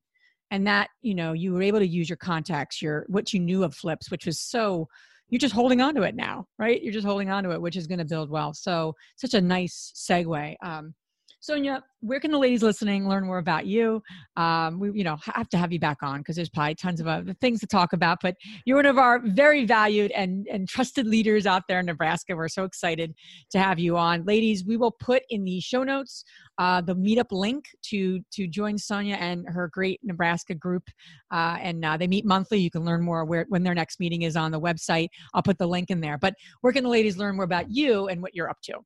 and 0.52 0.66
that 0.68 0.90
you 1.02 1.14
know 1.14 1.34
you 1.34 1.52
were 1.52 1.62
able 1.62 1.80
to 1.80 1.88
use 1.88 2.10
your 2.10 2.18
contacts, 2.18 2.82
your 2.82 3.06
what 3.10 3.34
you 3.34 3.42
knew 3.42 3.66
of 3.66 3.76
flips, 3.76 4.10
which 4.10 4.26
was 4.26 4.40
so 4.40 4.88
you're 5.30 5.40
just 5.40 5.54
holding 5.54 5.82
on 5.82 5.96
to 5.96 6.04
it 6.04 6.16
now, 6.16 6.46
right? 6.58 6.82
You're 6.82 6.94
just 6.94 7.06
holding 7.06 7.30
on 7.30 7.44
to 7.44 7.52
it, 7.52 7.62
which 7.62 7.76
is 7.76 7.88
going 7.88 8.00
to 8.00 8.06
build 8.06 8.30
well. 8.30 8.54
So 8.54 8.94
such 9.18 9.34
a 9.34 9.42
nice 9.42 9.92
segue. 9.96 10.56
Um, 10.64 10.94
Sonia, 11.40 11.84
where 12.02 12.20
can 12.20 12.32
the 12.32 12.38
ladies 12.38 12.64
listening 12.64 13.08
learn 13.08 13.26
more 13.26 13.38
about 13.38 13.68
you? 13.68 14.02
Um, 14.38 14.80
we, 14.80 14.92
you 14.92 15.04
know, 15.04 15.18
have 15.22 15.50
to 15.50 15.58
have 15.58 15.72
you 15.72 15.80
back 15.80 16.02
on 16.02 16.20
because 16.20 16.36
there's 16.36 16.50
probably 16.50 16.76
tons 16.76 17.00
of 17.00 17.08
other 17.08 17.34
things 17.42 17.60
to 17.60 17.68
talk 17.68 17.94
about. 17.94 18.20
But 18.22 18.36
you're 18.66 18.78
one 18.78 18.88
of 18.88 18.98
our 18.98 19.20
very 19.20 19.66
valued 19.66 20.12
and 20.12 20.48
and 20.48 20.68
trusted 20.68 21.06
leaders 21.06 21.46
out 21.46 21.64
there 21.68 21.80
in 21.80 21.86
Nebraska. 21.86 22.36
We're 22.36 22.48
so 22.48 22.64
excited 22.64 23.14
to 23.52 23.60
have 23.60 23.78
you 23.78 23.98
on, 23.98 24.26
ladies. 24.26 24.66
We 24.66 24.78
will 24.78 24.92
put 24.92 25.24
in 25.30 25.44
the 25.44 25.60
show 25.60 25.84
notes 25.84 26.24
uh, 26.58 26.82
the 26.82 26.96
meetup 26.96 27.32
link 27.32 27.66
to 27.90 28.20
to 28.34 28.48
join 28.48 28.78
Sonia 28.78 29.16
and 29.16 29.46
her 29.48 29.70
great 29.72 30.00
Nebraska 30.04 30.56
group, 30.56 30.84
uh, 31.32 31.58
and 31.62 31.86
uh, 31.86 31.98
they 31.98 32.08
meet 32.08 32.26
monthly. 32.26 32.60
You 32.60 32.72
can 32.72 32.84
learn 32.84 33.04
more 33.04 33.26
where 33.26 33.46
when 33.50 33.64
their 33.64 33.76
next 33.76 34.00
meeting 34.00 34.24
is 34.24 34.36
on 34.36 34.52
the 34.52 34.60
website. 34.60 35.10
I'll 35.34 35.44
put 35.44 35.60
the 35.60 35.68
link 35.68 35.92
in 35.92 36.02
there. 36.02 36.18
But 36.18 36.34
where 36.62 36.74
can 36.74 36.84
the 36.84 36.90
ladies 36.90 37.18
learn 37.18 37.36
more 37.36 37.46
about 37.46 37.70
you 37.70 38.08
and 38.08 38.22
what 38.24 38.34
you're 38.34 38.50
up 38.50 38.62
to? 38.64 38.80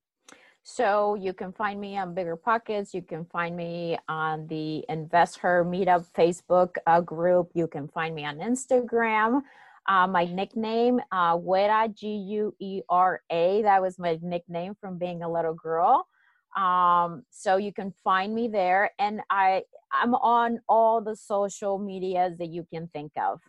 So 0.63 1.15
you 1.15 1.33
can 1.33 1.51
find 1.51 1.81
me 1.81 1.97
on 1.97 2.13
BiggerPockets. 2.13 2.93
You 2.93 3.01
can 3.01 3.25
find 3.25 3.55
me 3.55 3.97
on 4.07 4.47
the 4.47 4.85
InvestHER 4.89 5.65
Meetup 5.65 6.05
Facebook 6.15 6.75
uh, 6.85 7.01
group. 7.01 7.49
You 7.53 7.67
can 7.67 7.87
find 7.87 8.13
me 8.13 8.25
on 8.25 8.37
Instagram. 8.37 9.41
Uh, 9.89 10.05
my 10.05 10.25
nickname, 10.25 11.01
uh, 11.11 11.35
Guera, 11.37 11.93
G 11.93 12.07
U 12.15 12.55
E 12.59 12.81
R 12.87 13.21
A. 13.31 13.63
That 13.63 13.81
was 13.81 13.97
my 13.97 14.19
nickname 14.21 14.75
from 14.79 14.99
being 14.99 15.23
a 15.23 15.31
little 15.31 15.55
girl. 15.55 16.07
Um, 16.55 17.23
so 17.31 17.57
you 17.57 17.73
can 17.73 17.91
find 18.03 18.35
me 18.35 18.47
there, 18.47 18.91
and 18.99 19.21
I 19.31 19.63
I'm 19.91 20.13
on 20.15 20.59
all 20.69 21.01
the 21.01 21.15
social 21.15 21.79
medias 21.79 22.37
that 22.37 22.49
you 22.49 22.67
can 22.71 22.87
think 22.89 23.13
of. 23.17 23.39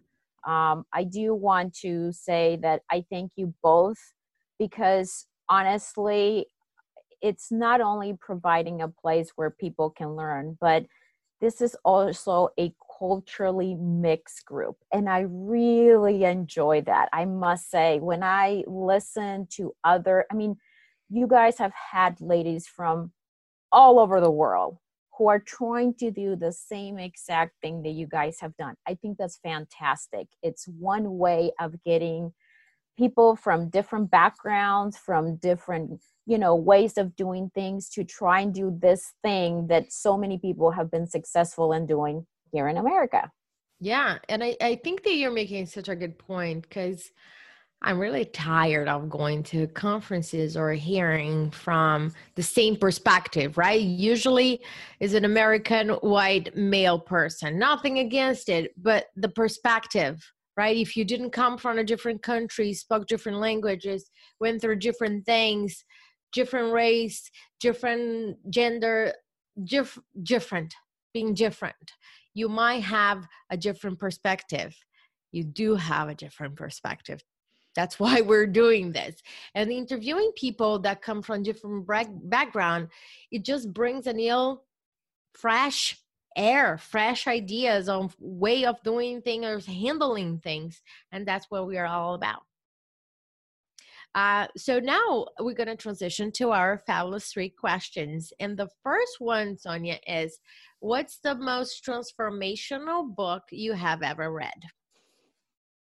Um, 0.50 0.86
I 0.92 1.04
do 1.04 1.34
want 1.34 1.74
to 1.80 2.12
say 2.12 2.58
that 2.62 2.82
I 2.90 3.04
thank 3.10 3.32
you 3.36 3.54
both 3.62 3.98
because 4.58 5.26
honestly, 5.48 6.46
it's 7.22 7.50
not 7.50 7.80
only 7.80 8.16
providing 8.20 8.82
a 8.82 8.88
place 8.88 9.30
where 9.36 9.50
people 9.50 9.90
can 9.90 10.16
learn, 10.16 10.58
but 10.60 10.84
this 11.40 11.60
is 11.60 11.76
also 11.84 12.50
a 12.58 12.74
culturally 12.98 13.74
mixed 13.74 14.44
group. 14.44 14.76
And 14.92 15.08
I 15.08 15.24
really 15.28 16.24
enjoy 16.24 16.82
that. 16.82 17.08
I 17.12 17.24
must 17.24 17.70
say, 17.70 17.98
when 17.98 18.22
I 18.22 18.64
listen 18.66 19.48
to 19.52 19.74
other, 19.82 20.24
I 20.30 20.34
mean, 20.34 20.56
you 21.10 21.26
guys 21.26 21.58
have 21.58 21.72
had 21.72 22.20
ladies 22.20 22.66
from 22.66 23.12
all 23.70 23.98
over 23.98 24.20
the 24.20 24.30
world 24.30 24.78
who 25.18 25.28
are 25.28 25.40
trying 25.40 25.94
to 25.94 26.10
do 26.10 26.36
the 26.36 26.52
same 26.52 26.98
exact 26.98 27.54
thing 27.60 27.82
that 27.82 27.90
you 27.90 28.06
guys 28.06 28.38
have 28.40 28.56
done. 28.56 28.74
I 28.86 28.94
think 28.94 29.18
that's 29.18 29.38
fantastic. 29.42 30.28
It's 30.42 30.66
one 30.66 31.18
way 31.18 31.52
of 31.60 31.82
getting 31.84 32.32
people 32.96 33.36
from 33.36 33.68
different 33.68 34.10
backgrounds, 34.10 34.96
from 34.96 35.36
different 35.36 36.00
you 36.26 36.38
know 36.38 36.54
ways 36.54 36.98
of 36.98 37.16
doing 37.16 37.50
things 37.54 37.88
to 37.90 38.04
try 38.04 38.40
and 38.40 38.54
do 38.54 38.76
this 38.80 39.12
thing 39.22 39.66
that 39.68 39.92
so 39.92 40.16
many 40.16 40.38
people 40.38 40.70
have 40.70 40.90
been 40.90 41.06
successful 41.06 41.72
in 41.72 41.86
doing 41.86 42.26
here 42.52 42.68
in 42.68 42.76
america. 42.76 43.30
Yeah 43.80 44.18
and 44.28 44.44
i, 44.44 44.56
I 44.60 44.76
think 44.76 45.02
that 45.04 45.14
you're 45.14 45.32
making 45.32 45.66
such 45.66 45.88
a 45.88 45.96
good 45.96 46.18
point 46.18 46.62
because 46.62 47.10
i'm 47.82 47.98
really 47.98 48.24
tired 48.24 48.88
of 48.88 49.10
going 49.10 49.42
to 49.44 49.66
conferences 49.68 50.56
or 50.56 50.72
hearing 50.72 51.50
from 51.50 52.12
the 52.36 52.42
same 52.42 52.76
perspective 52.76 53.58
right? 53.58 53.80
Usually 53.80 54.60
is 55.00 55.14
an 55.14 55.24
american 55.24 55.88
white 55.88 56.56
male 56.56 57.00
person. 57.00 57.58
Nothing 57.58 57.98
against 57.98 58.48
it 58.48 58.72
but 58.80 59.06
the 59.16 59.28
perspective 59.28 60.22
right? 60.56 60.76
If 60.76 60.96
you 60.96 61.04
didn't 61.06 61.30
come 61.30 61.56
from 61.56 61.78
a 61.78 61.84
different 61.84 62.22
country 62.22 62.74
spoke 62.74 63.06
different 63.06 63.38
languages 63.38 64.10
went 64.38 64.60
through 64.60 64.76
different 64.76 65.24
things 65.24 65.84
different 66.32 66.72
race, 66.72 67.30
different 67.60 68.38
gender, 68.50 69.12
diff- 69.64 69.98
different, 70.22 70.74
being 71.12 71.34
different. 71.34 71.92
You 72.34 72.48
might 72.48 72.82
have 72.82 73.26
a 73.50 73.56
different 73.56 73.98
perspective. 73.98 74.74
You 75.32 75.44
do 75.44 75.76
have 75.76 76.08
a 76.08 76.14
different 76.14 76.56
perspective. 76.56 77.22
That's 77.74 77.98
why 77.98 78.20
we're 78.26 78.46
doing 78.46 78.92
this. 78.92 79.16
And 79.54 79.70
interviewing 79.70 80.32
people 80.36 80.78
that 80.80 81.02
come 81.02 81.22
from 81.22 81.42
different 81.42 81.86
background, 82.24 82.88
it 83.30 83.44
just 83.44 83.72
brings 83.72 84.06
a 84.06 84.12
new, 84.12 84.60
fresh 85.34 85.98
air, 86.36 86.78
fresh 86.78 87.26
ideas 87.26 87.88
on 87.88 88.10
way 88.18 88.64
of 88.64 88.82
doing 88.82 89.20
things 89.20 89.44
or 89.44 89.60
handling 89.70 90.38
things. 90.38 90.82
And 91.10 91.26
that's 91.26 91.46
what 91.50 91.66
we 91.66 91.76
are 91.76 91.86
all 91.86 92.14
about. 92.14 92.42
Uh, 94.14 94.46
so 94.56 94.78
now 94.78 95.26
we're 95.40 95.54
going 95.54 95.68
to 95.68 95.76
transition 95.76 96.30
to 96.32 96.50
our 96.50 96.82
fabulous 96.86 97.32
three 97.32 97.48
questions. 97.48 98.32
And 98.40 98.56
the 98.56 98.68
first 98.82 99.16
one, 99.18 99.56
Sonia, 99.56 99.98
is 100.06 100.38
what's 100.80 101.18
the 101.18 101.34
most 101.34 101.84
transformational 101.84 103.14
book 103.14 103.44
you 103.50 103.72
have 103.72 104.02
ever 104.02 104.30
read? 104.30 104.62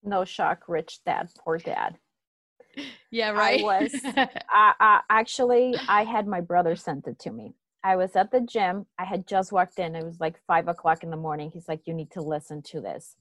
No 0.03 0.23
shock, 0.25 0.63
Rich 0.67 0.99
Dad, 1.05 1.29
Poor 1.43 1.57
Dad. 1.57 1.97
Yeah, 3.11 3.31
right. 3.31 3.59
I 3.59 3.63
was 3.63 3.91
I, 4.03 4.73
I, 4.79 5.01
actually 5.09 5.75
I 5.87 6.03
had 6.03 6.27
my 6.27 6.41
brother 6.41 6.75
sent 6.75 7.07
it 7.07 7.19
to 7.19 7.31
me. 7.31 7.53
I 7.83 7.95
was 7.95 8.15
at 8.15 8.31
the 8.31 8.41
gym. 8.41 8.85
I 8.99 9.05
had 9.05 9.27
just 9.27 9.51
walked 9.51 9.79
in. 9.79 9.95
It 9.95 10.05
was 10.05 10.19
like 10.19 10.39
five 10.47 10.67
o'clock 10.67 11.03
in 11.03 11.09
the 11.09 11.17
morning. 11.17 11.51
He's 11.51 11.67
like, 11.67 11.81
"You 11.85 11.93
need 11.93 12.11
to 12.11 12.21
listen 12.21 12.61
to 12.67 12.79
this," 12.79 13.15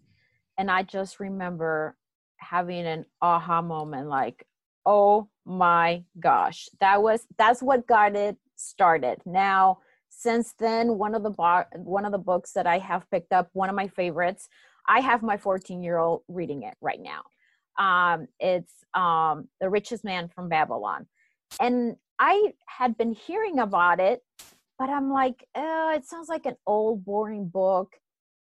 and 0.58 0.70
I 0.70 0.82
just 0.82 1.18
remember 1.18 1.96
having 2.36 2.86
an 2.86 3.06
aha 3.20 3.62
moment, 3.62 4.08
like, 4.08 4.46
oh 4.86 5.28
my 5.44 6.04
gosh. 6.18 6.68
That 6.80 7.02
was 7.02 7.26
that's 7.38 7.62
what 7.62 7.86
got 7.86 8.16
it 8.16 8.36
started. 8.56 9.18
Now 9.24 9.78
since 10.10 10.52
then 10.58 10.98
one 10.98 11.14
of 11.14 11.22
the 11.22 11.64
one 11.76 12.04
of 12.04 12.12
the 12.12 12.18
books 12.18 12.52
that 12.52 12.66
i 12.66 12.78
have 12.78 13.08
picked 13.10 13.32
up 13.32 13.48
one 13.52 13.70
of 13.70 13.74
my 13.74 13.88
favorites 13.88 14.48
i 14.86 15.00
have 15.00 15.22
my 15.22 15.36
14 15.36 15.82
year 15.82 15.98
old 15.98 16.22
reading 16.28 16.62
it 16.64 16.74
right 16.80 17.00
now. 17.00 17.22
Um, 17.78 18.26
it's 18.38 18.74
um, 18.92 19.48
the 19.60 19.70
richest 19.70 20.04
man 20.04 20.28
from 20.28 20.48
babylon. 20.48 21.06
And 21.58 21.96
i 22.18 22.52
had 22.66 22.98
been 22.98 23.12
hearing 23.12 23.58
about 23.60 24.00
it 24.00 24.20
but 24.78 24.90
i'm 24.90 25.10
like 25.10 25.46
oh, 25.54 25.92
it 25.94 26.04
sounds 26.04 26.28
like 26.28 26.44
an 26.44 26.56
old 26.66 27.04
boring 27.04 27.48
book. 27.48 27.96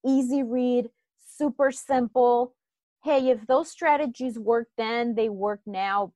Easy 0.04 0.42
read 0.42 0.88
super 1.36 1.70
simple. 1.70 2.54
Hey 3.04 3.28
if 3.28 3.46
those 3.46 3.70
strategies 3.70 4.38
work 4.38 4.68
then 4.76 5.14
they 5.14 5.28
work 5.28 5.60
now 5.66 6.12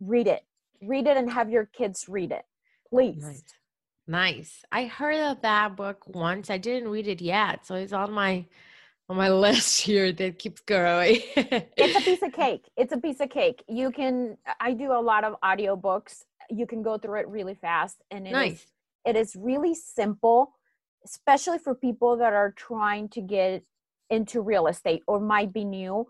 read 0.00 0.26
it. 0.26 0.44
Read 0.82 1.06
it 1.06 1.16
and 1.16 1.30
have 1.30 1.50
your 1.50 1.66
kids 1.66 2.08
read 2.08 2.32
it 2.32 2.44
please. 2.90 3.22
Nice. 3.22 3.44
nice. 4.06 4.64
I 4.72 4.86
heard 4.86 5.16
of 5.16 5.42
that 5.42 5.76
book 5.76 6.06
once. 6.08 6.50
I 6.50 6.58
didn't 6.58 6.88
read 6.88 7.06
it 7.06 7.20
yet 7.20 7.66
so 7.66 7.74
it's 7.74 7.92
on 7.92 8.12
my 8.12 8.46
on 9.08 9.16
my 9.16 9.30
list 9.46 9.82
here 9.82 10.12
that 10.12 10.38
keeps 10.38 10.60
growing. 10.60 11.20
It's 11.36 11.98
a 11.98 12.00
piece 12.00 12.22
of 12.22 12.32
cake. 12.44 12.68
It's 12.76 12.92
a 12.92 12.98
piece 12.98 13.20
of 13.20 13.30
cake. 13.30 13.62
You 13.68 13.90
can 13.90 14.36
i 14.60 14.72
do 14.72 14.92
a 14.92 15.00
lot 15.00 15.24
of 15.24 15.36
audiobooks. 15.42 16.24
You 16.50 16.66
can 16.66 16.82
go 16.82 16.98
through 16.98 17.20
it 17.20 17.28
really 17.28 17.54
fast 17.54 18.02
and 18.10 18.26
it 18.26 18.32
nice. 18.32 18.52
is, 18.52 18.66
it 19.04 19.16
is 19.16 19.36
really 19.36 19.74
simple 19.74 20.52
especially 21.04 21.58
for 21.58 21.76
people 21.76 22.16
that 22.16 22.32
are 22.32 22.50
trying 22.50 23.08
to 23.08 23.20
get 23.20 23.62
into 24.10 24.40
real 24.40 24.66
estate 24.66 25.00
or 25.06 25.20
might 25.20 25.52
be 25.52 25.64
new 25.64 26.06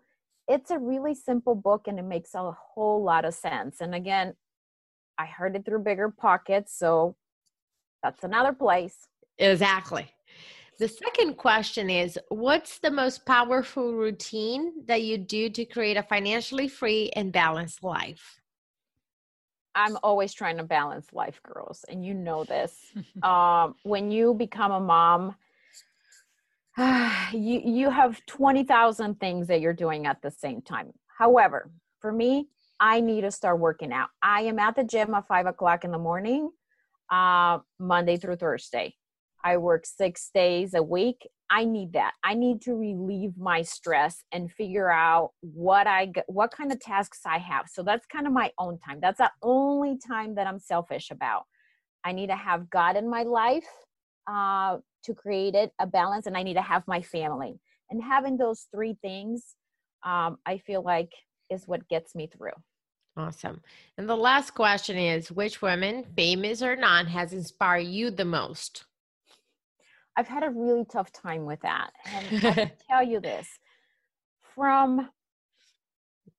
it's 0.48 0.70
a 0.70 0.78
really 0.78 1.14
simple 1.14 1.54
book 1.54 1.86
and 1.86 1.98
it 1.98 2.04
makes 2.04 2.34
a 2.34 2.52
whole 2.52 3.02
lot 3.02 3.24
of 3.24 3.34
sense. 3.34 3.80
And 3.80 3.94
again, 3.94 4.34
I 5.18 5.26
heard 5.26 5.54
it 5.56 5.64
through 5.64 5.84
BiggerPockets, 5.84 6.70
so 6.70 7.16
that's 8.02 8.24
another 8.24 8.52
place. 8.52 9.08
Exactly. 9.38 10.08
The 10.78 10.88
second 10.88 11.34
question 11.36 11.90
is 11.90 12.18
What's 12.28 12.78
the 12.78 12.90
most 12.90 13.26
powerful 13.26 13.94
routine 13.94 14.84
that 14.86 15.02
you 15.02 15.18
do 15.18 15.50
to 15.50 15.64
create 15.64 15.96
a 15.96 16.02
financially 16.02 16.68
free 16.68 17.10
and 17.16 17.32
balanced 17.32 17.82
life? 17.82 18.40
I'm 19.74 19.98
always 20.02 20.32
trying 20.32 20.56
to 20.56 20.64
balance 20.64 21.12
life, 21.12 21.40
girls, 21.42 21.84
and 21.88 22.04
you 22.04 22.14
know 22.14 22.44
this. 22.44 22.92
um, 23.22 23.74
when 23.82 24.10
you 24.10 24.34
become 24.34 24.72
a 24.72 24.80
mom, 24.80 25.36
you 27.32 27.60
you 27.64 27.90
have 27.90 28.24
twenty 28.26 28.62
thousand 28.62 29.18
things 29.18 29.48
that 29.48 29.60
you're 29.60 29.72
doing 29.72 30.06
at 30.06 30.22
the 30.22 30.30
same 30.30 30.62
time. 30.62 30.92
However, 31.18 31.70
for 32.00 32.12
me, 32.12 32.48
I 32.78 33.00
need 33.00 33.22
to 33.22 33.32
start 33.32 33.58
working 33.58 33.92
out. 33.92 34.10
I 34.22 34.42
am 34.42 34.58
at 34.60 34.76
the 34.76 34.84
gym 34.84 35.12
at 35.14 35.26
five 35.26 35.46
o'clock 35.46 35.84
in 35.84 35.90
the 35.90 35.98
morning, 35.98 36.50
uh, 37.10 37.58
Monday 37.80 38.16
through 38.16 38.36
Thursday. 38.36 38.94
I 39.42 39.56
work 39.56 39.86
six 39.86 40.30
days 40.32 40.74
a 40.74 40.82
week. 40.82 41.28
I 41.50 41.64
need 41.64 41.94
that. 41.94 42.12
I 42.22 42.34
need 42.34 42.60
to 42.62 42.74
relieve 42.74 43.36
my 43.36 43.62
stress 43.62 44.22
and 44.30 44.52
figure 44.52 44.90
out 44.90 45.30
what 45.40 45.88
I 45.88 46.12
what 46.28 46.52
kind 46.52 46.70
of 46.70 46.78
tasks 46.78 47.22
I 47.26 47.38
have. 47.38 47.66
So 47.68 47.82
that's 47.82 48.06
kind 48.06 48.26
of 48.26 48.32
my 48.32 48.52
own 48.56 48.78
time. 48.78 49.00
That's 49.00 49.18
the 49.18 49.32
only 49.42 49.98
time 49.98 50.36
that 50.36 50.46
I'm 50.46 50.60
selfish 50.60 51.10
about. 51.10 51.42
I 52.04 52.12
need 52.12 52.28
to 52.28 52.36
have 52.36 52.70
God 52.70 52.96
in 52.96 53.10
my 53.10 53.24
life 53.24 53.66
uh, 54.28 54.76
to 55.08 55.14
create 55.14 55.54
it 55.54 55.72
a 55.78 55.86
balance, 55.86 56.26
and 56.26 56.36
I 56.36 56.42
need 56.42 56.54
to 56.54 56.62
have 56.62 56.86
my 56.86 57.02
family. 57.02 57.60
And 57.90 58.02
having 58.02 58.36
those 58.36 58.66
three 58.72 58.96
things, 59.02 59.56
um, 60.04 60.38
I 60.46 60.58
feel 60.58 60.82
like 60.82 61.12
is 61.50 61.66
what 61.66 61.88
gets 61.88 62.14
me 62.14 62.28
through. 62.28 62.52
Awesome. 63.16 63.60
And 63.96 64.08
the 64.08 64.16
last 64.16 64.52
question 64.52 64.96
is 64.96 65.32
which 65.32 65.60
woman, 65.60 66.04
famous 66.14 66.62
or 66.62 66.76
not, 66.76 67.08
has 67.08 67.32
inspired 67.32 67.80
you 67.80 68.10
the 68.10 68.24
most? 68.24 68.84
I've 70.16 70.28
had 70.28 70.44
a 70.44 70.50
really 70.50 70.84
tough 70.84 71.10
time 71.12 71.44
with 71.44 71.60
that. 71.60 71.90
And 72.06 72.26
I 72.46 72.52
can 72.52 72.72
tell 72.88 73.02
you 73.02 73.20
this 73.20 73.48
from 74.54 75.08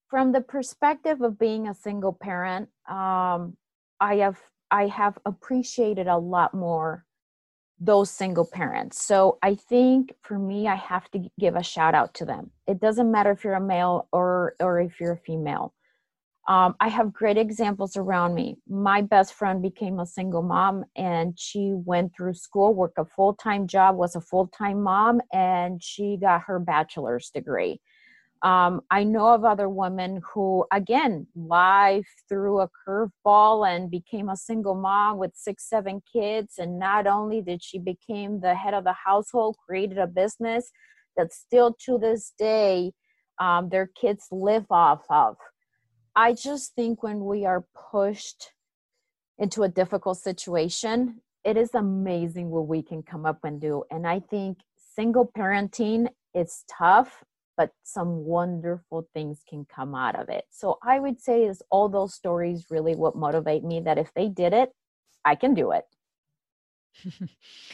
from 0.09 0.31
the 0.31 0.41
perspective 0.41 1.21
of 1.21 1.37
being 1.37 1.67
a 1.67 1.75
single 1.75 2.13
parent, 2.13 2.69
um, 2.89 3.55
I 3.99 4.15
have 4.17 4.39
I 4.71 4.87
have 4.87 5.17
appreciated 5.25 6.07
a 6.07 6.17
lot 6.17 6.53
more 6.53 7.05
those 7.79 8.09
single 8.09 8.45
parents. 8.45 9.03
So 9.03 9.37
I 9.41 9.55
think 9.55 10.13
for 10.21 10.37
me, 10.37 10.67
I 10.67 10.75
have 10.75 11.09
to 11.11 11.29
give 11.39 11.55
a 11.55 11.63
shout 11.63 11.95
out 11.95 12.13
to 12.15 12.25
them. 12.25 12.51
It 12.67 12.79
doesn't 12.79 13.11
matter 13.11 13.31
if 13.31 13.43
you're 13.43 13.53
a 13.53 13.61
male 13.61 14.07
or 14.11 14.55
or 14.59 14.79
if 14.79 14.99
you're 14.99 15.13
a 15.13 15.17
female 15.17 15.73
um, 16.49 16.75
I 16.79 16.87
have 16.87 17.13
great 17.13 17.37
examples 17.37 17.95
around 17.95 18.33
me. 18.33 18.57
My 18.67 19.03
best 19.03 19.35
friend 19.35 19.61
became 19.61 19.99
a 19.99 20.05
single 20.05 20.41
mom 20.41 20.83
and 20.95 21.39
she 21.39 21.73
went 21.75 22.15
through 22.15 22.33
school, 22.33 22.73
worked 22.73 22.97
a 22.97 23.05
full 23.05 23.35
time 23.35 23.67
job, 23.67 23.95
was 23.95 24.15
a 24.15 24.21
full 24.21 24.47
time 24.47 24.81
mom, 24.81 25.21
and 25.31 25.81
she 25.81 26.17
got 26.19 26.41
her 26.47 26.57
bachelor's 26.57 27.29
degree. 27.29 27.79
Um, 28.41 28.81
I 28.89 29.03
know 29.03 29.33
of 29.33 29.43
other 29.43 29.67
women 29.67 30.21
who, 30.33 30.65
again, 30.71 31.27
life 31.35 32.07
threw 32.29 32.61
a 32.61 32.69
curveball 32.87 33.67
and 33.67 33.91
became 33.91 34.29
a 34.29 34.37
single 34.37 34.75
mom 34.75 35.17
with 35.17 35.31
six, 35.35 35.67
seven 35.67 36.01
kids. 36.11 36.53
And 36.57 36.79
not 36.79 37.05
only 37.05 37.41
did 37.41 37.61
she 37.61 37.79
become 37.79 38.39
the 38.39 38.55
head 38.55 38.73
of 38.73 38.85
the 38.85 38.93
household, 38.93 39.57
created 39.67 39.97
a 39.97 40.07
business 40.07 40.71
that 41.17 41.33
still 41.33 41.75
to 41.85 41.97
this 41.97 42.33
day 42.39 42.93
um, 43.39 43.69
their 43.69 43.87
kids 43.87 44.27
live 44.31 44.65
off 44.69 45.03
of. 45.09 45.37
I 46.15 46.33
just 46.33 46.75
think 46.75 47.03
when 47.03 47.25
we 47.25 47.45
are 47.45 47.65
pushed 47.91 48.51
into 49.37 49.63
a 49.63 49.69
difficult 49.69 50.17
situation, 50.17 51.21
it 51.43 51.57
is 51.57 51.73
amazing 51.73 52.49
what 52.49 52.67
we 52.67 52.81
can 52.81 53.03
come 53.03 53.25
up 53.25 53.39
and 53.43 53.61
do. 53.61 53.83
And 53.89 54.05
I 54.05 54.19
think 54.19 54.59
single 54.95 55.31
parenting 55.37 56.07
is 56.33 56.63
tough, 56.69 57.23
but 57.59 57.71
some 57.83 58.23
wonderful 58.23 59.05
things 59.13 59.43
can 59.45 59.65
come 59.65 59.93
out 59.93 60.17
of 60.17 60.29
it. 60.29 60.45
So 60.49 60.79
I 60.81 60.97
would 60.97 61.19
say 61.19 61.43
is 61.43 61.61
all 61.69 61.89
those 61.89 62.13
stories 62.13 62.67
really 62.69 62.95
what 62.95 63.17
motivate 63.17 63.65
me 63.65 63.81
that 63.81 63.97
if 63.97 64.13
they 64.13 64.29
did 64.29 64.53
it, 64.53 64.71
I 65.25 65.35
can 65.35 65.53
do 65.53 65.71
it. 65.71 65.83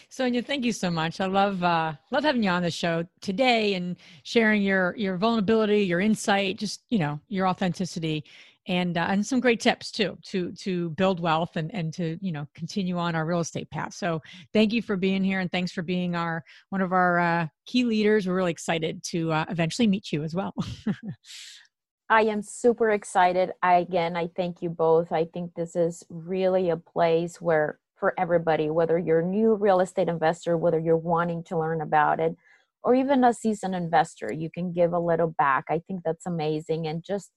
Sonia, 0.10 0.42
thank 0.42 0.66
you 0.66 0.72
so 0.72 0.90
much. 0.90 1.22
I 1.22 1.28
love 1.28 1.64
uh, 1.64 1.94
love 2.10 2.24
having 2.24 2.42
you 2.42 2.50
on 2.50 2.64
the 2.64 2.72
show 2.72 3.06
today 3.22 3.76
and 3.76 3.96
sharing 4.24 4.64
your 4.64 4.96
your 4.98 5.18
vulnerability, 5.18 5.84
your 5.84 6.00
insight, 6.00 6.58
just 6.58 6.82
you 6.90 6.98
know 6.98 7.20
your 7.28 7.48
authenticity, 7.48 8.24
and 8.68 8.98
uh, 8.98 9.08
and 9.10 9.26
some 9.26 9.40
great 9.40 9.60
tips 9.60 9.92
too 9.92 10.18
to 10.24 10.52
to 10.54 10.90
build 10.92 11.20
wealth 11.20 11.56
and 11.56 11.74
and 11.74 11.94
to 11.94 12.18
you 12.22 12.32
know 12.32 12.48
continue 12.56 12.98
on 12.98 13.16
our 13.16 13.26
real 13.26 13.40
estate 13.40 13.70
path. 13.70 13.94
So 13.94 14.22
thank 14.54 14.74
you 14.74 14.82
for 14.82 14.98
being 14.98 15.24
here 15.24 15.40
and 15.40 15.52
thanks 15.52 15.72
for 15.72 15.82
being 15.82 16.16
our 16.16 16.44
one 16.70 16.82
of 16.82 16.92
our 16.92 17.20
uh, 17.20 17.48
key 17.66 17.84
leaders. 17.84 18.28
We're 18.28 18.36
really 18.36 18.52
excited 18.52 19.04
to 19.12 19.32
uh, 19.32 19.46
eventually 19.50 19.88
meet 19.88 20.12
you 20.12 20.24
as 20.24 20.34
well. 20.34 20.54
I 22.10 22.22
am 22.24 22.44
super 22.44 22.92
excited. 22.92 23.52
I 23.64 23.76
again, 23.76 24.16
I 24.16 24.30
thank 24.36 24.62
you 24.62 24.70
both. 24.70 25.12
I 25.12 25.26
think 25.26 25.54
this 25.56 25.76
is 25.76 26.04
really 26.10 26.70
a 26.70 26.78
place 26.78 27.42
where 27.42 27.80
for 27.96 28.14
everybody, 28.18 28.70
whether 28.70 29.00
you're 29.00 29.22
a 29.22 29.26
new 29.26 29.56
real 29.56 29.80
estate 29.80 30.10
investor, 30.10 30.58
whether 30.58 30.80
you're 30.80 30.98
wanting 30.98 31.44
to 31.46 31.58
learn 31.58 31.82
about 31.82 32.20
it, 32.20 32.36
or 32.84 32.94
even 32.94 33.24
a 33.24 33.34
seasoned 33.34 33.74
investor, 33.74 34.32
you 34.32 34.50
can 34.50 34.72
give 34.72 34.94
a 34.94 35.00
little 35.00 35.34
back. 35.38 35.66
I 35.70 35.82
think 35.88 36.02
that's 36.04 36.26
amazing. 36.26 36.88
And 36.88 37.04
just 37.04 37.32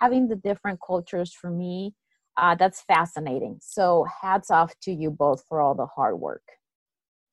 having 0.00 0.28
the 0.28 0.36
different 0.36 0.80
cultures 0.84 1.32
for 1.32 1.50
me, 1.50 1.94
uh, 2.36 2.54
that's 2.54 2.82
fascinating. 2.82 3.58
So, 3.60 4.06
hats 4.22 4.50
off 4.50 4.72
to 4.82 4.92
you 4.92 5.10
both 5.10 5.44
for 5.48 5.60
all 5.60 5.74
the 5.74 5.86
hard 5.86 6.18
work. 6.18 6.42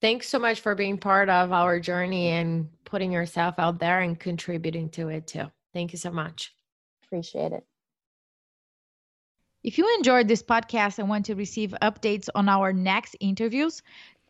Thanks 0.00 0.28
so 0.28 0.38
much 0.38 0.60
for 0.60 0.74
being 0.74 0.98
part 0.98 1.28
of 1.28 1.52
our 1.52 1.78
journey 1.78 2.28
and 2.28 2.68
putting 2.84 3.12
yourself 3.12 3.54
out 3.58 3.78
there 3.78 4.00
and 4.00 4.18
contributing 4.18 4.90
to 4.90 5.08
it 5.08 5.28
too. 5.28 5.50
Thank 5.72 5.92
you 5.92 5.98
so 5.98 6.10
much. 6.10 6.52
Appreciate 7.04 7.52
it. 7.52 7.64
If 9.62 9.78
you 9.78 9.88
enjoyed 9.96 10.26
this 10.26 10.42
podcast 10.42 10.98
and 10.98 11.08
want 11.08 11.26
to 11.26 11.36
receive 11.36 11.72
updates 11.82 12.28
on 12.34 12.48
our 12.48 12.72
next 12.72 13.14
interviews, 13.20 13.80